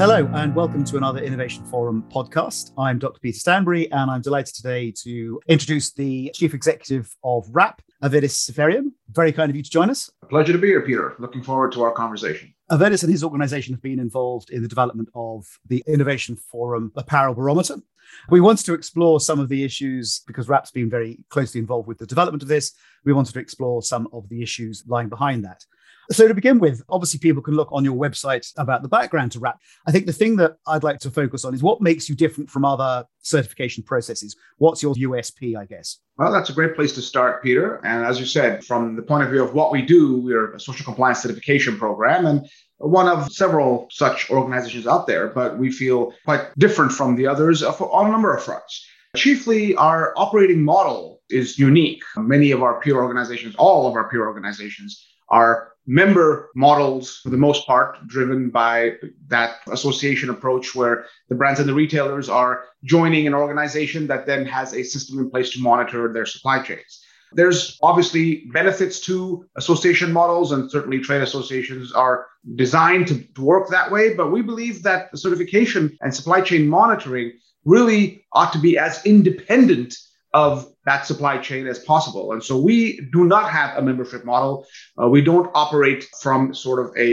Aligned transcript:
Hello, 0.00 0.26
and 0.32 0.54
welcome 0.54 0.82
to 0.84 0.96
another 0.96 1.20
Innovation 1.22 1.62
Forum 1.66 2.02
podcast. 2.10 2.70
I'm 2.78 2.98
Dr. 2.98 3.20
Peter 3.20 3.38
Stanbury, 3.38 3.92
and 3.92 4.10
I'm 4.10 4.22
delighted 4.22 4.54
today 4.54 4.90
to 5.02 5.38
introduce 5.46 5.92
the 5.92 6.30
Chief 6.32 6.54
Executive 6.54 7.14
of 7.22 7.46
WRAP, 7.52 7.80
Avedis 8.02 8.50
Seferian. 8.50 8.92
Very 9.10 9.30
kind 9.30 9.50
of 9.50 9.56
you 9.56 9.62
to 9.62 9.68
join 9.68 9.90
us. 9.90 10.10
A 10.22 10.26
pleasure 10.26 10.54
to 10.54 10.58
be 10.58 10.68
here, 10.68 10.80
Peter. 10.80 11.16
Looking 11.18 11.42
forward 11.42 11.72
to 11.72 11.82
our 11.82 11.92
conversation. 11.92 12.54
Avedis 12.70 13.02
and 13.02 13.12
his 13.12 13.22
organization 13.22 13.74
have 13.74 13.82
been 13.82 14.00
involved 14.00 14.48
in 14.48 14.62
the 14.62 14.68
development 14.68 15.10
of 15.14 15.46
the 15.66 15.84
Innovation 15.86 16.34
Forum 16.34 16.92
Apparel 16.96 17.34
Barometer. 17.34 17.76
We 18.30 18.40
wanted 18.40 18.64
to 18.64 18.72
explore 18.72 19.20
some 19.20 19.38
of 19.38 19.50
the 19.50 19.64
issues 19.64 20.22
because 20.26 20.46
WRAP's 20.46 20.70
been 20.70 20.88
very 20.88 21.18
closely 21.28 21.60
involved 21.60 21.88
with 21.88 21.98
the 21.98 22.06
development 22.06 22.42
of 22.42 22.48
this. 22.48 22.72
We 23.04 23.12
wanted 23.12 23.34
to 23.34 23.40
explore 23.40 23.82
some 23.82 24.08
of 24.14 24.30
the 24.30 24.42
issues 24.42 24.82
lying 24.86 25.10
behind 25.10 25.44
that. 25.44 25.62
So, 26.12 26.26
to 26.26 26.34
begin 26.34 26.58
with, 26.58 26.82
obviously, 26.88 27.20
people 27.20 27.40
can 27.40 27.54
look 27.54 27.68
on 27.70 27.84
your 27.84 27.94
website 27.94 28.52
about 28.56 28.82
the 28.82 28.88
background 28.88 29.30
to 29.32 29.40
WRAP. 29.40 29.54
I 29.86 29.92
think 29.92 30.06
the 30.06 30.12
thing 30.12 30.34
that 30.36 30.56
I'd 30.66 30.82
like 30.82 30.98
to 31.00 31.10
focus 31.10 31.44
on 31.44 31.54
is 31.54 31.62
what 31.62 31.80
makes 31.80 32.08
you 32.08 32.16
different 32.16 32.50
from 32.50 32.64
other 32.64 33.04
certification 33.22 33.84
processes. 33.84 34.34
What's 34.58 34.82
your 34.82 34.94
USP, 34.94 35.56
I 35.56 35.66
guess? 35.66 35.98
Well, 36.16 36.32
that's 36.32 36.50
a 36.50 36.52
great 36.52 36.74
place 36.74 36.92
to 36.94 37.02
start, 37.02 37.44
Peter. 37.44 37.76
And 37.84 38.04
as 38.04 38.18
you 38.18 38.26
said, 38.26 38.64
from 38.64 38.96
the 38.96 39.02
point 39.02 39.22
of 39.22 39.30
view 39.30 39.44
of 39.44 39.54
what 39.54 39.70
we 39.70 39.82
do, 39.82 40.20
we're 40.20 40.52
a 40.52 40.58
social 40.58 40.84
compliance 40.84 41.22
certification 41.22 41.78
program 41.78 42.26
and 42.26 42.48
one 42.78 43.06
of 43.06 43.30
several 43.30 43.86
such 43.92 44.30
organizations 44.30 44.88
out 44.88 45.06
there, 45.06 45.28
but 45.28 45.58
we 45.58 45.70
feel 45.70 46.12
quite 46.24 46.40
different 46.58 46.90
from 46.90 47.14
the 47.14 47.26
others 47.28 47.62
on 47.62 48.06
a 48.06 48.10
number 48.10 48.34
of 48.34 48.42
fronts. 48.42 48.84
Chiefly, 49.16 49.76
our 49.76 50.12
operating 50.16 50.62
model 50.62 51.20
is 51.30 51.58
unique. 51.58 52.02
Many 52.16 52.50
of 52.50 52.62
our 52.62 52.80
peer 52.80 52.96
organizations, 52.96 53.54
all 53.56 53.86
of 53.86 53.94
our 53.94 54.08
peer 54.08 54.26
organizations, 54.26 55.06
are 55.30 55.70
member 55.86 56.50
models 56.54 57.18
for 57.22 57.30
the 57.30 57.36
most 57.36 57.66
part 57.66 58.06
driven 58.06 58.50
by 58.50 58.92
that 59.28 59.56
association 59.72 60.30
approach 60.30 60.74
where 60.74 61.06
the 61.28 61.34
brands 61.34 61.58
and 61.58 61.68
the 61.68 61.74
retailers 61.74 62.28
are 62.28 62.64
joining 62.84 63.26
an 63.26 63.34
organization 63.34 64.06
that 64.06 64.26
then 64.26 64.44
has 64.46 64.72
a 64.72 64.82
system 64.84 65.18
in 65.18 65.30
place 65.30 65.50
to 65.50 65.60
monitor 65.60 66.12
their 66.12 66.26
supply 66.26 66.62
chains. 66.62 67.02
There's 67.32 67.78
obviously 67.82 68.46
benefits 68.52 69.00
to 69.00 69.44
association 69.56 70.12
models 70.12 70.52
and 70.52 70.70
certainly 70.70 70.98
trade 70.98 71.22
associations 71.22 71.92
are 71.92 72.26
designed 72.54 73.06
to, 73.08 73.22
to 73.34 73.42
work 73.42 73.68
that 73.68 73.90
way 73.90 74.14
but 74.14 74.32
we 74.32 74.42
believe 74.42 74.82
that 74.82 75.16
certification 75.16 75.96
and 76.00 76.14
supply 76.14 76.40
chain 76.40 76.68
monitoring 76.68 77.32
really 77.64 78.24
ought 78.32 78.52
to 78.52 78.58
be 78.58 78.78
as 78.78 79.04
independent 79.04 79.94
of 80.32 80.72
that 80.90 81.06
supply 81.06 81.38
chain 81.38 81.64
as 81.68 81.78
possible. 81.92 82.32
And 82.32 82.42
so 82.42 82.54
we 82.68 82.76
do 83.16 83.22
not 83.24 83.46
have 83.58 83.70
a 83.78 83.82
membership 83.82 84.22
model. 84.24 84.66
Uh, 85.00 85.08
we 85.08 85.20
don't 85.30 85.48
operate 85.54 86.02
from 86.22 86.52
sort 86.52 86.78
of 86.84 86.88
a 86.98 87.10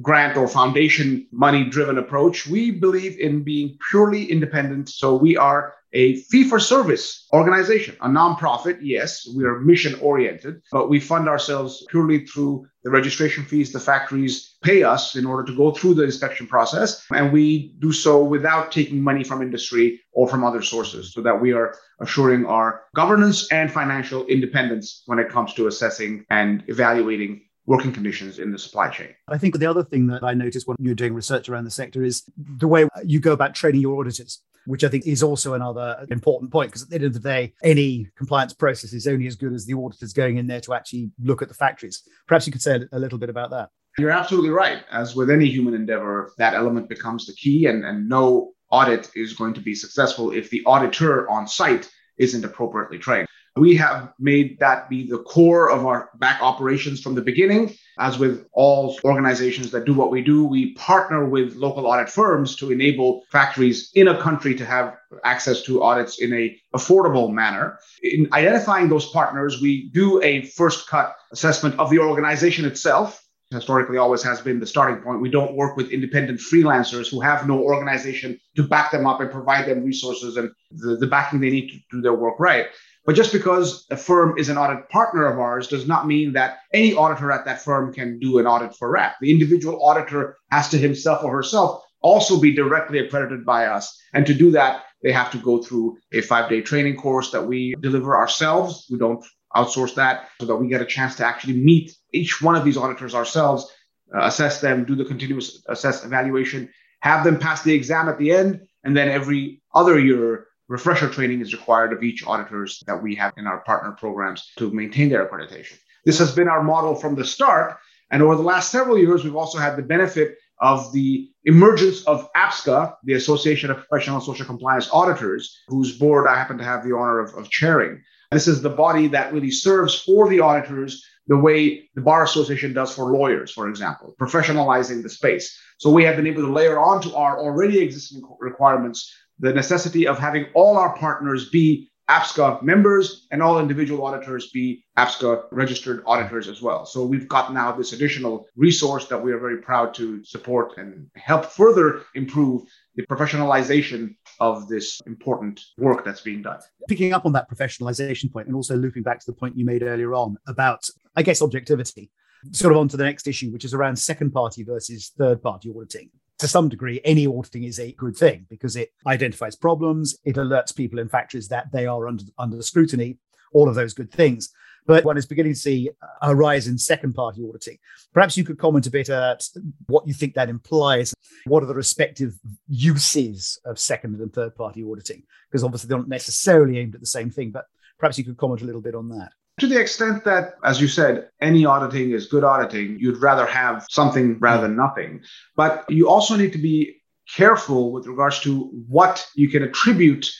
grant 0.00 0.36
or 0.36 0.46
foundation 0.46 1.26
money 1.32 1.62
driven 1.64 1.98
approach. 1.98 2.46
We 2.46 2.62
believe 2.70 3.18
in 3.18 3.42
being 3.42 3.68
purely 3.90 4.22
independent. 4.34 4.84
So 5.00 5.16
we 5.26 5.36
are 5.36 5.74
a 5.96 6.16
fee 6.16 6.44
for 6.44 6.60
service 6.60 7.26
organization, 7.32 7.96
a 8.02 8.08
nonprofit. 8.08 8.78
Yes, 8.82 9.26
we 9.34 9.44
are 9.44 9.60
mission 9.60 9.98
oriented, 10.00 10.60
but 10.70 10.90
we 10.90 11.00
fund 11.00 11.26
ourselves 11.26 11.86
purely 11.88 12.26
through 12.26 12.66
the 12.84 12.90
registration 12.90 13.44
fees 13.44 13.72
the 13.72 13.80
factories 13.80 14.56
pay 14.62 14.82
us 14.82 15.16
in 15.16 15.24
order 15.24 15.42
to 15.44 15.56
go 15.56 15.70
through 15.70 15.94
the 15.94 16.04
inspection 16.04 16.46
process. 16.46 17.02
And 17.10 17.32
we 17.32 17.74
do 17.78 17.92
so 17.92 18.22
without 18.22 18.70
taking 18.70 19.00
money 19.00 19.24
from 19.24 19.40
industry 19.40 20.00
or 20.12 20.28
from 20.28 20.44
other 20.44 20.60
sources 20.60 21.14
so 21.14 21.22
that 21.22 21.40
we 21.40 21.52
are 21.52 21.74
assuring 22.00 22.44
our 22.44 22.82
governance 22.94 23.50
and 23.50 23.72
financial 23.72 24.26
independence 24.26 25.02
when 25.06 25.18
it 25.18 25.30
comes 25.30 25.54
to 25.54 25.66
assessing 25.66 26.26
and 26.28 26.62
evaluating 26.68 27.40
working 27.64 27.92
conditions 27.92 28.38
in 28.38 28.52
the 28.52 28.58
supply 28.58 28.90
chain. 28.90 29.08
I 29.28 29.38
think 29.38 29.58
the 29.58 29.66
other 29.66 29.82
thing 29.82 30.06
that 30.08 30.22
I 30.22 30.34
noticed 30.34 30.68
when 30.68 30.76
you're 30.78 30.94
doing 30.94 31.14
research 31.14 31.48
around 31.48 31.64
the 31.64 31.70
sector 31.70 32.04
is 32.04 32.22
the 32.36 32.68
way 32.68 32.86
you 33.04 33.18
go 33.18 33.32
about 33.32 33.54
training 33.54 33.80
your 33.80 33.98
auditors 33.98 34.42
which 34.66 34.84
I 34.84 34.88
think 34.88 35.06
is 35.06 35.22
also 35.22 35.54
another 35.54 36.06
important 36.10 36.52
point 36.52 36.70
because 36.70 36.82
at 36.82 36.90
the 36.90 36.96
end 36.96 37.04
of 37.04 37.14
the 37.14 37.20
day, 37.20 37.54
any 37.62 38.08
compliance 38.16 38.52
process 38.52 38.92
is 38.92 39.06
only 39.06 39.26
as 39.26 39.36
good 39.36 39.52
as 39.52 39.66
the 39.66 39.74
auditors 39.74 40.12
going 40.12 40.36
in 40.36 40.46
there 40.46 40.60
to 40.62 40.74
actually 40.74 41.10
look 41.22 41.42
at 41.42 41.48
the 41.48 41.54
factories. 41.54 42.02
Perhaps 42.26 42.46
you 42.46 42.52
could 42.52 42.62
say 42.62 42.80
a 42.92 42.98
little 42.98 43.18
bit 43.18 43.30
about 43.30 43.50
that. 43.50 43.70
You're 43.98 44.10
absolutely 44.10 44.50
right. 44.50 44.82
As 44.92 45.16
with 45.16 45.30
any 45.30 45.46
human 45.46 45.72
endeavor, 45.72 46.32
that 46.36 46.54
element 46.54 46.88
becomes 46.88 47.26
the 47.26 47.32
key, 47.32 47.66
and, 47.66 47.84
and 47.84 48.08
no 48.08 48.52
audit 48.70 49.10
is 49.14 49.32
going 49.32 49.54
to 49.54 49.60
be 49.60 49.74
successful 49.74 50.32
if 50.32 50.50
the 50.50 50.62
auditor 50.66 51.28
on 51.30 51.46
site 51.46 51.90
isn't 52.18 52.44
appropriately 52.44 52.98
trained. 52.98 53.25
We 53.56 53.74
have 53.76 54.12
made 54.18 54.58
that 54.60 54.90
be 54.90 55.08
the 55.08 55.18
core 55.18 55.70
of 55.70 55.86
our 55.86 56.10
back 56.16 56.42
operations 56.42 57.00
from 57.00 57.14
the 57.14 57.22
beginning. 57.22 57.74
As 57.98 58.18
with 58.18 58.46
all 58.52 58.98
organizations 59.04 59.70
that 59.70 59.86
do 59.86 59.94
what 59.94 60.10
we 60.10 60.20
do, 60.20 60.44
we 60.44 60.74
partner 60.74 61.26
with 61.26 61.54
local 61.54 61.86
audit 61.86 62.10
firms 62.10 62.54
to 62.56 62.70
enable 62.70 63.22
factories 63.32 63.90
in 63.94 64.08
a 64.08 64.20
country 64.20 64.54
to 64.56 64.66
have 64.66 64.96
access 65.24 65.62
to 65.62 65.82
audits 65.82 66.20
in 66.20 66.34
a 66.34 66.54
affordable 66.74 67.32
manner. 67.32 67.78
In 68.02 68.28
identifying 68.34 68.90
those 68.90 69.08
partners, 69.10 69.62
we 69.62 69.88
do 69.94 70.22
a 70.22 70.42
first 70.42 70.88
cut 70.88 71.16
assessment 71.32 71.78
of 71.78 71.88
the 71.88 71.98
organization 71.98 72.66
itself 72.66 73.22
historically 73.50 73.96
always 73.96 74.22
has 74.22 74.40
been 74.40 74.58
the 74.58 74.66
starting 74.66 75.02
point. 75.02 75.20
We 75.20 75.30
don't 75.30 75.54
work 75.54 75.76
with 75.76 75.90
independent 75.90 76.40
freelancers 76.40 77.08
who 77.08 77.20
have 77.20 77.46
no 77.46 77.60
organization 77.60 78.38
to 78.56 78.64
back 78.64 78.90
them 78.90 79.06
up 79.06 79.20
and 79.20 79.30
provide 79.30 79.66
them 79.66 79.84
resources 79.84 80.36
and 80.36 80.50
the, 80.72 80.96
the 80.96 81.06
backing 81.06 81.40
they 81.40 81.50
need 81.50 81.68
to 81.68 81.78
do 81.92 82.00
their 82.00 82.14
work 82.14 82.40
right. 82.40 82.66
But 83.06 83.14
just 83.14 83.32
because 83.32 83.86
a 83.90 83.96
firm 83.96 84.36
is 84.36 84.48
an 84.48 84.58
audit 84.58 84.88
partner 84.88 85.26
of 85.26 85.38
ours 85.38 85.68
does 85.68 85.86
not 85.86 86.08
mean 86.08 86.32
that 86.32 86.58
any 86.74 86.92
auditor 86.92 87.30
at 87.30 87.44
that 87.44 87.62
firm 87.62 87.94
can 87.94 88.18
do 88.18 88.38
an 88.38 88.46
audit 88.46 88.74
for 88.74 88.90
WRAP. 88.90 89.14
The 89.20 89.30
individual 89.30 89.80
auditor 89.86 90.36
has 90.50 90.68
to 90.70 90.78
himself 90.78 91.22
or 91.22 91.30
herself 91.30 91.84
also 92.02 92.40
be 92.40 92.52
directly 92.52 92.98
accredited 92.98 93.44
by 93.44 93.66
us. 93.66 93.96
And 94.12 94.26
to 94.26 94.34
do 94.34 94.50
that, 94.50 94.82
they 95.02 95.12
have 95.12 95.30
to 95.30 95.38
go 95.38 95.62
through 95.62 95.98
a 96.12 96.20
five 96.20 96.50
day 96.50 96.60
training 96.62 96.96
course 96.96 97.30
that 97.30 97.46
we 97.46 97.76
deliver 97.80 98.16
ourselves. 98.16 98.86
We 98.90 98.98
don't 98.98 99.24
outsource 99.54 99.94
that 99.94 100.28
so 100.40 100.46
that 100.46 100.56
we 100.56 100.68
get 100.68 100.82
a 100.82 100.86
chance 100.86 101.14
to 101.16 101.24
actually 101.24 101.54
meet 101.54 101.96
each 102.12 102.42
one 102.42 102.56
of 102.56 102.64
these 102.64 102.76
auditors 102.76 103.14
ourselves, 103.14 103.72
uh, 104.14 104.24
assess 104.24 104.60
them, 104.60 104.84
do 104.84 104.96
the 104.96 105.04
continuous 105.04 105.62
assess 105.68 106.04
evaluation, 106.04 106.68
have 107.00 107.24
them 107.24 107.38
pass 107.38 107.62
the 107.62 107.72
exam 107.72 108.08
at 108.08 108.18
the 108.18 108.32
end. 108.32 108.66
And 108.82 108.96
then 108.96 109.08
every 109.08 109.62
other 109.74 109.98
year, 109.98 110.46
refresher 110.68 111.08
training 111.08 111.40
is 111.40 111.52
required 111.52 111.92
of 111.92 112.02
each 112.02 112.26
auditors 112.26 112.82
that 112.86 113.02
we 113.02 113.14
have 113.14 113.32
in 113.36 113.46
our 113.46 113.60
partner 113.60 113.92
programs 113.92 114.52
to 114.58 114.70
maintain 114.70 115.08
their 115.08 115.26
accreditation. 115.26 115.78
This 116.04 116.18
has 116.18 116.32
been 116.34 116.48
our 116.48 116.62
model 116.62 116.94
from 116.94 117.14
the 117.14 117.24
start. 117.24 117.78
And 118.10 118.22
over 118.22 118.36
the 118.36 118.42
last 118.42 118.70
several 118.70 118.98
years, 118.98 119.24
we've 119.24 119.36
also 119.36 119.58
had 119.58 119.76
the 119.76 119.82
benefit 119.82 120.36
of 120.60 120.92
the 120.92 121.28
emergence 121.44 122.04
of 122.04 122.28
APSCA, 122.34 122.94
the 123.04 123.14
Association 123.14 123.70
of 123.70 123.86
Professional 123.88 124.20
Social 124.20 124.46
Compliance 124.46 124.88
Auditors, 124.92 125.62
whose 125.68 125.98
board 125.98 126.26
I 126.26 126.36
happen 126.36 126.58
to 126.58 126.64
have 126.64 126.84
the 126.84 126.96
honor 126.96 127.20
of, 127.20 127.34
of 127.34 127.50
chairing. 127.50 128.02
This 128.30 128.48
is 128.48 128.62
the 128.62 128.70
body 128.70 129.08
that 129.08 129.32
really 129.32 129.50
serves 129.50 129.94
for 130.00 130.28
the 130.28 130.40
auditors 130.40 131.04
the 131.28 131.36
way 131.36 131.90
the 131.94 132.00
Bar 132.00 132.22
Association 132.22 132.72
does 132.72 132.94
for 132.94 133.12
lawyers, 133.12 133.50
for 133.50 133.68
example, 133.68 134.14
professionalizing 134.20 135.02
the 135.02 135.08
space. 135.08 135.58
So 135.78 135.90
we 135.90 136.04
have 136.04 136.16
been 136.16 136.26
able 136.26 136.42
to 136.42 136.52
layer 136.52 136.78
onto 136.78 137.12
our 137.14 137.38
already 137.38 137.80
existing 137.80 138.22
requirements 138.38 139.12
the 139.38 139.52
necessity 139.52 140.06
of 140.06 140.18
having 140.18 140.46
all 140.54 140.76
our 140.76 140.96
partners 140.96 141.50
be 141.50 141.90
APSCA 142.08 142.62
members 142.62 143.26
and 143.32 143.42
all 143.42 143.58
individual 143.58 144.06
auditors 144.06 144.50
be 144.50 144.84
APSCA 144.96 145.44
registered 145.50 146.04
auditors 146.06 146.46
as 146.48 146.62
well. 146.62 146.86
So 146.86 147.04
we've 147.04 147.26
got 147.26 147.52
now 147.52 147.72
this 147.72 147.92
additional 147.92 148.46
resource 148.54 149.08
that 149.08 149.20
we 149.20 149.32
are 149.32 149.40
very 149.40 149.58
proud 149.60 149.92
to 149.94 150.24
support 150.24 150.78
and 150.78 151.10
help 151.16 151.46
further 151.46 152.02
improve 152.14 152.62
the 152.94 153.04
professionalization 153.06 154.14
of 154.38 154.68
this 154.68 155.00
important 155.06 155.60
work 155.78 156.04
that's 156.04 156.20
being 156.20 156.42
done. 156.42 156.60
Picking 156.88 157.12
up 157.12 157.26
on 157.26 157.32
that 157.32 157.50
professionalization 157.50 158.32
point 158.32 158.46
and 158.46 158.54
also 158.54 158.76
looping 158.76 159.02
back 159.02 159.18
to 159.18 159.26
the 159.26 159.32
point 159.32 159.58
you 159.58 159.64
made 159.64 159.82
earlier 159.82 160.14
on 160.14 160.36
about, 160.46 160.88
I 161.16 161.22
guess, 161.22 161.42
objectivity, 161.42 162.10
sort 162.52 162.72
of 162.72 162.78
on 162.78 162.86
to 162.88 162.96
the 162.96 163.04
next 163.04 163.26
issue, 163.26 163.50
which 163.50 163.64
is 163.64 163.74
around 163.74 163.96
second 163.96 164.30
party 164.30 164.62
versus 164.62 165.12
third 165.18 165.42
party 165.42 165.72
auditing 165.76 166.10
to 166.38 166.48
some 166.48 166.68
degree, 166.68 167.00
any 167.04 167.26
auditing 167.26 167.64
is 167.64 167.78
a 167.80 167.92
good 167.92 168.16
thing 168.16 168.46
because 168.50 168.76
it 168.76 168.90
identifies 169.06 169.56
problems, 169.56 170.18
it 170.24 170.36
alerts 170.36 170.74
people 170.74 170.98
in 170.98 171.08
factories 171.08 171.48
that 171.48 171.72
they 171.72 171.86
are 171.86 172.06
under, 172.08 172.24
under 172.38 172.62
scrutiny, 172.62 173.18
all 173.52 173.68
of 173.68 173.74
those 173.74 173.94
good 173.94 174.12
things. 174.12 174.52
But 174.86 175.04
one 175.04 175.16
is 175.16 175.26
beginning 175.26 175.54
to 175.54 175.58
see 175.58 175.90
a 176.22 176.34
rise 176.34 176.68
in 176.68 176.78
second 176.78 177.14
party 177.14 177.42
auditing. 177.42 177.78
Perhaps 178.12 178.36
you 178.36 178.44
could 178.44 178.58
comment 178.58 178.86
a 178.86 178.90
bit 178.90 179.08
at 179.08 179.42
what 179.86 180.06
you 180.06 180.14
think 180.14 180.34
that 180.34 180.48
implies. 180.48 181.12
What 181.46 181.62
are 181.62 181.66
the 181.66 181.74
respective 181.74 182.38
uses 182.68 183.58
of 183.64 183.80
second 183.80 184.20
and 184.20 184.32
third 184.32 184.54
party 184.54 184.84
auditing? 184.84 185.24
Because 185.50 185.64
obviously 185.64 185.88
they're 185.88 185.98
not 185.98 186.08
necessarily 186.08 186.78
aimed 186.78 186.94
at 186.94 187.00
the 187.00 187.06
same 187.06 187.30
thing, 187.30 187.50
but 187.50 187.66
perhaps 187.98 188.16
you 188.16 188.24
could 188.24 188.36
comment 188.36 188.62
a 188.62 188.64
little 188.64 188.80
bit 188.80 188.94
on 188.94 189.08
that. 189.08 189.32
To 189.60 189.66
the 189.66 189.80
extent 189.80 190.24
that, 190.24 190.56
as 190.64 190.82
you 190.82 190.88
said, 190.88 191.30
any 191.40 191.64
auditing 191.64 192.10
is 192.10 192.26
good 192.26 192.44
auditing, 192.44 192.98
you'd 193.00 193.16
rather 193.16 193.46
have 193.46 193.86
something 193.90 194.38
rather 194.38 194.62
than 194.62 194.76
nothing. 194.76 195.22
But 195.56 195.84
you 195.88 196.10
also 196.10 196.36
need 196.36 196.52
to 196.52 196.58
be 196.58 196.96
careful 197.34 197.90
with 197.90 198.06
regards 198.06 198.40
to 198.40 198.70
what 198.88 199.26
you 199.34 199.48
can 199.48 199.62
attribute 199.62 200.30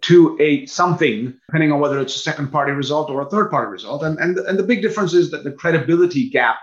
to 0.00 0.36
a 0.40 0.66
something, 0.66 1.38
depending 1.48 1.70
on 1.70 1.80
whether 1.80 2.00
it's 2.00 2.16
a 2.16 2.18
second 2.18 2.50
party 2.50 2.72
result 2.72 3.10
or 3.10 3.20
a 3.20 3.30
third 3.30 3.50
party 3.50 3.70
result. 3.70 4.02
And, 4.02 4.18
and, 4.18 4.38
and 4.38 4.58
the 4.58 4.62
big 4.62 4.80
difference 4.80 5.12
is 5.12 5.30
that 5.32 5.44
the 5.44 5.52
credibility 5.52 6.30
gap 6.30 6.56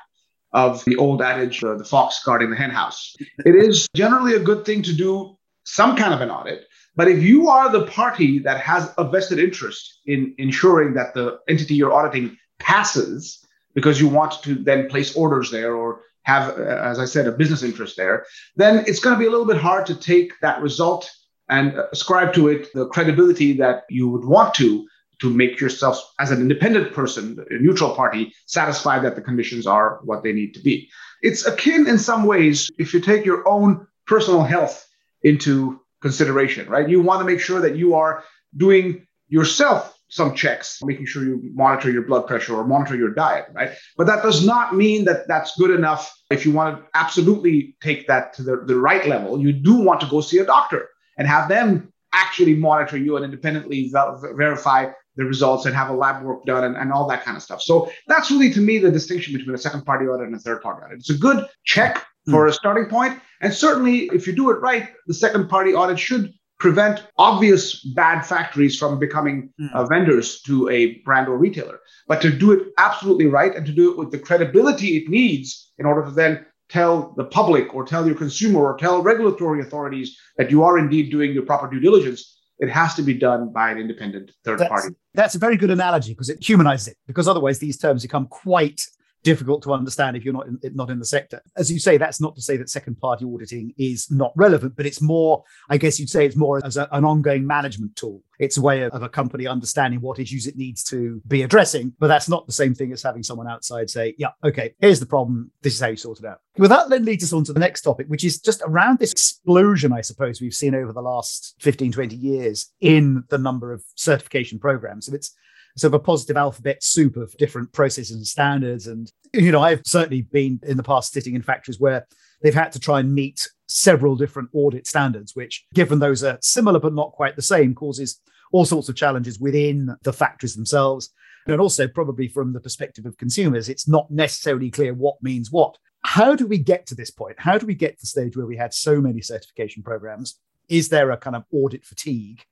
of 0.52 0.84
the 0.86 0.96
old 0.96 1.22
adage, 1.22 1.64
uh, 1.64 1.76
the 1.76 1.86
fox 1.86 2.22
guarding 2.24 2.50
the 2.50 2.56
henhouse. 2.56 3.16
It 3.46 3.56
is 3.56 3.88
generally 3.96 4.36
a 4.36 4.40
good 4.40 4.66
thing 4.66 4.82
to 4.84 4.94
do 4.94 5.38
some 5.66 5.96
kind 5.96 6.14
of 6.14 6.22
an 6.22 6.30
audit. 6.30 6.66
But 6.96 7.08
if 7.08 7.24
you 7.24 7.50
are 7.50 7.72
the 7.72 7.86
party 7.88 8.40
that 8.40 8.60
has 8.60 8.94
a 8.98 9.04
vested 9.04 9.40
interest 9.40 10.02
in 10.06 10.36
ensuring 10.38 10.94
that 10.94 11.14
the 11.14 11.40
entity 11.48 11.76
you're 11.76 11.94
auditing 11.94 12.38
passes 12.60 13.44
because 13.74 14.00
you 14.00 14.08
want 14.08 14.42
to 14.44 14.56
then 14.56 14.90
place 14.90 15.16
orders 15.16 15.50
there 15.50 15.76
or 15.76 16.02
have, 16.24 16.58
uh, 16.58 16.62
as 16.62 17.00
I 17.00 17.06
said, 17.06 17.28
a 17.28 17.32
business 17.32 17.64
interest 17.64 17.98
there, 17.98 18.26
then 18.56 18.84
it's 18.88 19.00
going 19.00 19.16
to 19.16 19.20
be 19.20 19.26
a 19.26 19.32
little 19.32 19.46
bit 19.46 19.58
hard 19.58 19.86
to 19.88 19.96
take 19.96 20.34
that 20.42 20.62
result 20.62 21.12
and 21.50 21.76
ascribe 21.92 22.34
to 22.34 22.48
it 22.48 22.72
the 22.74 22.88
credibility 22.88 23.54
that 23.54 23.84
you 23.90 24.08
would 24.08 24.24
want 24.24 24.54
to 24.56 24.88
to 25.22 25.30
make 25.30 25.60
yourself 25.60 26.14
as 26.20 26.32
an 26.32 26.42
independent 26.42 26.94
person 26.94 27.44
a 27.50 27.54
neutral 27.56 27.96
party 27.96 28.34
satisfied 28.46 29.04
that 29.04 29.16
the 29.16 29.22
conditions 29.22 29.66
are 29.68 30.00
what 30.04 30.24
they 30.24 30.34
need 30.34 30.54
to 30.54 30.60
be. 30.60 30.90
It's 31.22 31.46
akin 31.46 31.88
in 31.88 31.98
some 31.98 32.26
ways 32.26 32.70
if 32.78 32.94
you 32.94 33.00
take 33.00 33.26
your 33.26 33.48
own 33.48 33.88
personal 34.06 34.44
health 34.44 34.86
into 35.24 35.80
consideration 36.04 36.70
right 36.70 36.88
you 36.88 37.02
want 37.02 37.20
to 37.20 37.26
make 37.26 37.40
sure 37.40 37.60
that 37.60 37.76
you 37.76 37.96
are 37.96 38.24
doing 38.56 39.08
yourself 39.30 39.98
some 40.10 40.36
checks 40.36 40.80
making 40.84 41.08
sure 41.08 41.24
you 41.24 41.42
monitor 41.56 41.90
your 41.90 42.04
blood 42.04 42.28
pressure 42.28 42.56
or 42.56 42.68
monitor 42.68 42.96
your 42.96 43.14
diet 43.14 43.46
right 43.54 43.72
but 43.98 44.06
that 44.06 44.22
does 44.22 44.46
not 44.46 44.76
mean 44.76 45.06
that 45.06 45.28
that's 45.28 45.58
good 45.58 45.72
enough 45.72 46.14
if 46.30 46.46
you 46.46 46.52
want 46.52 46.78
to 46.78 46.84
absolutely 46.94 47.76
take 47.82 48.06
that 48.08 48.34
to 48.34 48.44
the, 48.44 48.58
the 48.68 48.76
right 48.76 49.08
level 49.08 49.40
you 49.40 49.52
do 49.52 49.76
want 49.76 50.00
to 50.00 50.08
go 50.08 50.22
see 50.22 50.38
a 50.38 50.46
doctor 50.46 50.90
and 51.18 51.28
have 51.28 51.50
them 51.50 51.92
actually 52.14 52.56
monitor 52.56 52.98
you 52.98 53.16
and 53.16 53.26
independently 53.26 53.92
verify 54.36 54.92
the 55.16 55.26
results 55.26 55.66
and 55.66 55.76
have 55.76 55.90
a 55.90 55.94
lab 55.94 56.24
work 56.24 56.46
done 56.46 56.64
and, 56.64 56.76
and 56.76 56.92
all 56.92 57.08
that 57.08 57.24
kind 57.24 57.38
of 57.38 57.44
stuff. 57.44 57.62
So 57.62 57.92
that's 58.08 58.32
really 58.32 58.52
to 58.54 58.62
me 58.62 58.80
the 58.80 58.92
distinction 58.92 59.36
between 59.36 59.54
a 59.54 59.60
second 59.60 59.86
party 59.86 60.06
audit 60.06 60.28
and 60.28 60.36
a 60.36 60.40
third 60.40 60.62
party 60.62 60.86
audit. 60.86 61.00
It's 61.00 61.10
a 61.10 61.18
good 61.18 61.46
check 61.66 62.06
for 62.30 62.46
mm. 62.46 62.50
a 62.50 62.54
starting 62.54 62.86
point, 62.86 63.20
And 63.42 63.54
certainly 63.54 64.10
if 64.14 64.26
you 64.26 64.34
do 64.34 64.50
it 64.50 64.60
right, 64.62 64.90
the 65.08 65.14
second 65.14 65.50
party 65.50 65.74
audit 65.74 66.00
should 66.00 66.34
prevent 66.60 67.06
obvious 67.18 67.84
bad 67.94 68.22
factories 68.22 68.78
from 68.78 68.98
becoming 68.98 69.50
mm. 69.60 69.74
uh, 69.74 69.86
vendors 69.86 70.42
to 70.44 70.70
a 70.70 70.96
brand 71.00 71.28
or 71.28 71.38
retailer. 71.38 71.80
But 72.08 72.22
to 72.22 72.32
do 72.32 72.52
it 72.54 72.68
absolutely 72.78 73.26
right 73.26 73.54
and 73.54 73.66
to 73.66 73.74
do 73.74 73.92
it 73.92 73.98
with 73.98 74.12
the 74.12 74.20
credibility 74.20 74.98
it 74.98 75.10
needs 75.10 75.72
in 75.78 75.86
order 75.86 76.06
to 76.06 76.12
then 76.12 76.46
tell 76.70 77.14
the 77.18 77.26
public 77.26 77.76
or 77.76 77.86
tell 77.86 78.06
your 78.06 78.16
consumer 78.16 78.62
or 78.62 78.78
tell 78.78 79.02
regulatory 79.02 79.60
authorities 79.62 80.18
that 80.38 80.50
you 80.50 80.64
are 80.64 80.78
indeed 80.80 81.12
doing 81.12 81.34
your 81.34 81.44
proper 81.44 81.70
due 81.70 81.82
diligence, 81.82 82.40
it 82.60 82.70
has 82.70 82.96
to 82.96 83.02
be 83.02 83.14
done 83.14 83.52
by 83.52 83.70
an 83.70 83.78
independent 83.78 84.32
third 84.46 84.60
that's, 84.60 84.70
party. 84.70 84.96
That's 85.14 85.36
a 85.36 85.40
very 85.40 85.58
good 85.58 85.70
analogy 85.70 86.14
because 86.14 86.30
it 86.30 86.42
humanizes 86.42 86.90
it, 86.90 86.98
because 87.08 87.28
otherwise 87.28 87.60
these 87.60 87.78
terms 87.78 88.04
become 88.04 88.28
quite 88.28 88.88
difficult 89.24 89.64
to 89.64 89.74
understand 89.74 90.16
if 90.16 90.24
you're 90.24 90.34
not 90.34 90.48
in, 90.48 90.60
not 90.74 90.90
in 90.90 91.00
the 91.00 91.06
sector. 91.06 91.42
As 91.56 91.72
you 91.72 91.80
say, 91.80 91.98
that's 91.98 92.22
not 92.22 92.36
to 92.36 92.42
say 92.42 92.58
that 92.58 92.70
second 92.70 93.00
party 93.00 93.26
auditing 93.26 93.74
is 93.78 94.12
not 94.12 94.34
relevant, 94.36 94.76
but 94.76 94.86
it's 94.86 95.02
more, 95.02 95.44
I 95.70 95.78
guess 95.78 96.00
you'd 96.00 96.10
say 96.10 96.26
it's 96.26 96.36
more 96.36 96.64
as 96.64 96.78
a, 96.78 96.88
an 96.92 97.06
ongoing 97.06 97.48
management 97.48 97.96
tool. 97.96 98.22
It's 98.40 98.58
a 98.58 98.62
way 98.62 98.82
of, 98.82 98.92
of, 98.94 99.04
a 99.04 99.10
company 99.10 99.48
understanding 99.48 100.02
what 100.02 100.20
issues 100.20 100.48
it 100.48 100.58
needs 100.58 100.84
to 100.86 101.22
be 101.28 101.44
addressing, 101.44 101.94
but 102.00 102.08
that's 102.08 102.28
not 102.28 102.46
the 102.46 102.52
same 102.52 102.76
thing 102.76 102.92
as 102.92 103.02
having 103.02 103.24
someone 103.24 103.48
outside 103.48 103.90
say, 103.90 104.16
yeah, 104.18 104.30
okay, 104.44 104.74
here's 104.80 105.00
the 105.00 105.06
problem. 105.06 105.52
This 105.62 105.76
is 105.76 105.80
how 105.80 105.88
you 105.88 105.96
sort 105.96 106.20
it 106.20 106.26
out. 106.26 106.40
Well, 106.58 106.70
that 106.70 106.90
then 106.90 107.06
leads 107.06 107.24
us 107.24 107.32
on 107.32 107.44
to 107.46 107.54
the 107.54 107.60
next 107.60 107.82
topic, 107.82 108.08
which 108.08 108.24
is 108.24 108.40
just 108.40 108.62
around 108.66 109.00
this 109.00 109.12
explosion, 109.12 109.94
I 109.94 110.02
suppose, 110.02 110.42
we've 110.42 110.54
seen 110.54 110.76
over 110.76 110.92
the 110.92 111.02
last 111.02 111.56
15, 111.60 111.92
20 111.92 112.16
years 112.16 112.72
in 112.82 113.24
the 113.30 113.38
number 113.38 113.72
of 113.72 113.84
certification 113.96 114.60
programs. 114.60 115.06
So 115.06 115.14
it's 115.14 115.34
sort 115.76 115.94
of 115.94 116.02
a 116.02 116.04
positive 116.04 116.38
alphabet 116.38 116.84
soup 116.84 117.18
of 117.18 117.36
different 117.38 117.72
processes 117.74 118.16
and 118.16 118.28
standards. 118.28 118.88
And, 118.88 119.12
you 119.34 119.52
know, 119.52 119.62
I've 119.62 119.82
certainly 119.86 120.22
been 120.22 120.60
in 120.64 120.78
the 120.78 120.84
past 120.84 121.14
sitting 121.14 121.36
in 121.36 121.42
factories 121.42 121.80
where 121.80 122.06
they've 122.42 122.54
had 122.54 122.72
to 122.74 122.80
try 122.80 123.00
and 123.00 123.14
meet 123.14 123.48
several 123.68 124.16
different 124.16 124.50
audit 124.54 124.86
standards, 124.86 125.36
which, 125.36 125.66
given 125.74 126.00
those 126.00 126.24
are 126.24 126.38
similar 126.42 126.80
but 126.80 126.94
not 126.94 127.14
quite 127.14 127.36
the 127.36 127.42
same, 127.42 127.74
causes 127.74 128.22
all 128.52 128.66
sorts 128.66 128.90
of 128.90 128.96
challenges 128.96 129.40
within 129.40 129.96
the 130.04 130.14
factories 130.14 130.56
themselves. 130.56 131.10
And 131.48 131.60
also, 131.60 131.88
probably 131.88 132.28
from 132.28 132.54
the 132.54 132.62
perspective 132.62 133.06
of 133.06 133.18
consumers, 133.18 133.68
it's 133.68 133.88
not 133.88 134.10
necessarily 134.10 134.70
clear 134.70 134.94
what 134.94 135.16
means 135.22 135.52
what. 135.52 135.78
How 136.06 136.36
do 136.36 136.46
we 136.46 136.58
get 136.58 136.86
to 136.88 136.96
this 136.96 137.12
point? 137.12 137.36
How 137.40 137.58
do 137.58 137.66
we 137.66 137.76
get 137.76 137.98
to 137.98 138.02
the 138.02 138.08
stage 138.08 138.38
where 138.38 138.46
we 138.46 138.58
had 138.58 138.74
so 138.74 139.02
many 139.02 139.22
certification 139.22 139.84
programs? 139.84 140.40
Is 140.70 140.90
there 140.90 141.12
a 141.12 141.18
kind 141.18 141.36
of 141.36 141.44
audit 141.52 141.84
fatigue? 141.84 142.44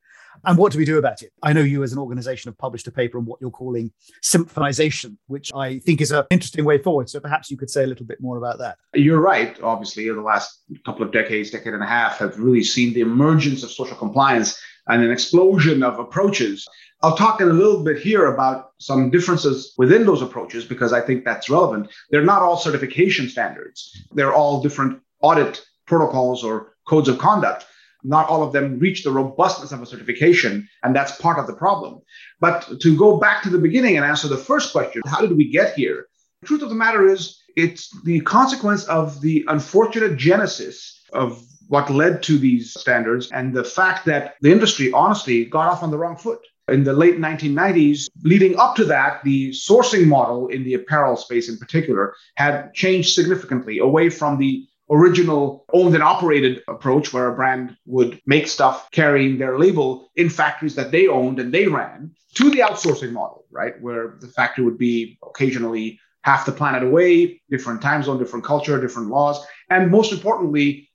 And 0.45 0.57
what 0.57 0.71
do 0.71 0.77
we 0.77 0.85
do 0.85 0.97
about 0.97 1.21
it? 1.21 1.31
I 1.43 1.53
know 1.53 1.61
you, 1.61 1.83
as 1.83 1.93
an 1.93 1.99
organization, 1.99 2.49
have 2.49 2.57
published 2.57 2.87
a 2.87 2.91
paper 2.91 3.17
on 3.17 3.25
what 3.25 3.39
you're 3.41 3.51
calling 3.51 3.91
symphonization, 4.23 5.17
which 5.27 5.51
I 5.53 5.79
think 5.79 6.01
is 6.01 6.11
an 6.11 6.25
interesting 6.29 6.65
way 6.65 6.77
forward. 6.77 7.09
So 7.09 7.19
perhaps 7.19 7.51
you 7.51 7.57
could 7.57 7.69
say 7.69 7.83
a 7.83 7.87
little 7.87 8.05
bit 8.05 8.21
more 8.21 8.37
about 8.37 8.57
that. 8.59 8.77
You're 8.93 9.19
right. 9.19 9.59
Obviously, 9.61 10.07
the 10.07 10.21
last 10.21 10.63
couple 10.85 11.03
of 11.03 11.11
decades, 11.11 11.51
decade 11.51 11.73
and 11.73 11.83
a 11.83 11.87
half, 11.87 12.17
have 12.17 12.39
really 12.39 12.63
seen 12.63 12.93
the 12.93 13.01
emergence 13.01 13.63
of 13.63 13.71
social 13.71 13.97
compliance 13.97 14.59
and 14.87 15.03
an 15.03 15.11
explosion 15.11 15.83
of 15.83 15.99
approaches. 15.99 16.67
I'll 17.03 17.17
talk 17.17 17.41
in 17.41 17.49
a 17.49 17.53
little 17.53 17.83
bit 17.83 17.99
here 17.99 18.27
about 18.27 18.71
some 18.79 19.09
differences 19.09 19.73
within 19.77 20.05
those 20.05 20.21
approaches 20.21 20.65
because 20.65 20.93
I 20.93 21.01
think 21.01 21.25
that's 21.25 21.49
relevant. 21.49 21.89
They're 22.09 22.23
not 22.23 22.41
all 22.41 22.57
certification 22.57 23.29
standards, 23.29 24.05
they're 24.11 24.33
all 24.33 24.61
different 24.61 25.01
audit 25.21 25.65
protocols 25.85 26.43
or 26.43 26.73
codes 26.87 27.09
of 27.09 27.17
conduct 27.17 27.65
not 28.03 28.27
all 28.27 28.43
of 28.43 28.53
them 28.53 28.79
reach 28.79 29.03
the 29.03 29.11
robustness 29.11 29.71
of 29.71 29.81
a 29.81 29.85
certification, 29.85 30.67
and 30.83 30.95
that's 30.95 31.19
part 31.19 31.39
of 31.39 31.47
the 31.47 31.53
problem. 31.53 32.01
But 32.39 32.79
to 32.81 32.97
go 32.97 33.17
back 33.17 33.43
to 33.43 33.49
the 33.49 33.57
beginning 33.57 33.97
and 33.97 34.05
answer 34.05 34.27
the 34.27 34.37
first 34.37 34.71
question, 34.71 35.01
how 35.05 35.21
did 35.21 35.35
we 35.35 35.49
get 35.49 35.75
here? 35.75 36.07
The 36.41 36.47
truth 36.47 36.61
of 36.61 36.69
the 36.69 36.75
matter 36.75 37.07
is, 37.07 37.37
it's 37.55 37.89
the 38.03 38.21
consequence 38.21 38.85
of 38.85 39.21
the 39.21 39.45
unfortunate 39.47 40.17
genesis 40.17 41.03
of 41.13 41.43
what 41.67 41.89
led 41.89 42.23
to 42.23 42.37
these 42.37 42.73
standards 42.73 43.29
and 43.31 43.53
the 43.53 43.63
fact 43.63 44.05
that 44.05 44.35
the 44.41 44.51
industry 44.51 44.91
honestly 44.91 45.45
got 45.45 45.69
off 45.69 45.83
on 45.83 45.91
the 45.91 45.97
wrong 45.97 46.17
foot. 46.17 46.39
In 46.67 46.83
the 46.83 46.93
late 46.93 47.17
1990s, 47.17 48.07
leading 48.23 48.57
up 48.57 48.75
to 48.75 48.85
that, 48.85 49.23
the 49.23 49.51
sourcing 49.51 50.05
model 50.07 50.47
in 50.47 50.63
the 50.63 50.73
apparel 50.75 51.17
space 51.17 51.49
in 51.49 51.57
particular 51.57 52.13
had 52.35 52.73
changed 52.73 53.13
significantly 53.13 53.79
away 53.79 54.09
from 54.09 54.37
the 54.37 54.65
original 54.91 55.65
owned 55.73 55.95
and 55.95 56.03
operated 56.03 56.61
approach 56.67 57.13
where 57.13 57.29
a 57.29 57.35
brand 57.35 57.77
would 57.85 58.21
make 58.25 58.47
stuff 58.47 58.91
carrying 58.91 59.37
their 59.37 59.57
label 59.57 60.11
in 60.15 60.29
factories 60.29 60.75
that 60.75 60.91
they 60.91 61.07
owned 61.07 61.39
and 61.39 61.53
they 61.53 61.67
ran 61.67 62.11
to 62.35 62.49
the 62.49 62.59
outsourcing 62.59 63.11
model, 63.11 63.45
right? 63.49 63.81
Where 63.81 64.17
the 64.19 64.27
factory 64.27 64.65
would 64.65 64.77
be 64.77 65.17
occasionally 65.23 65.99
half 66.23 66.45
the 66.45 66.51
planet 66.51 66.83
away, 66.83 67.41
different 67.49 67.81
time 67.81 68.03
zone, 68.03 68.19
different 68.19 68.45
culture, 68.45 68.79
different 68.79 69.09
laws, 69.09 69.43
and 69.69 69.89
most 69.89 70.11
importantly, 70.11 70.89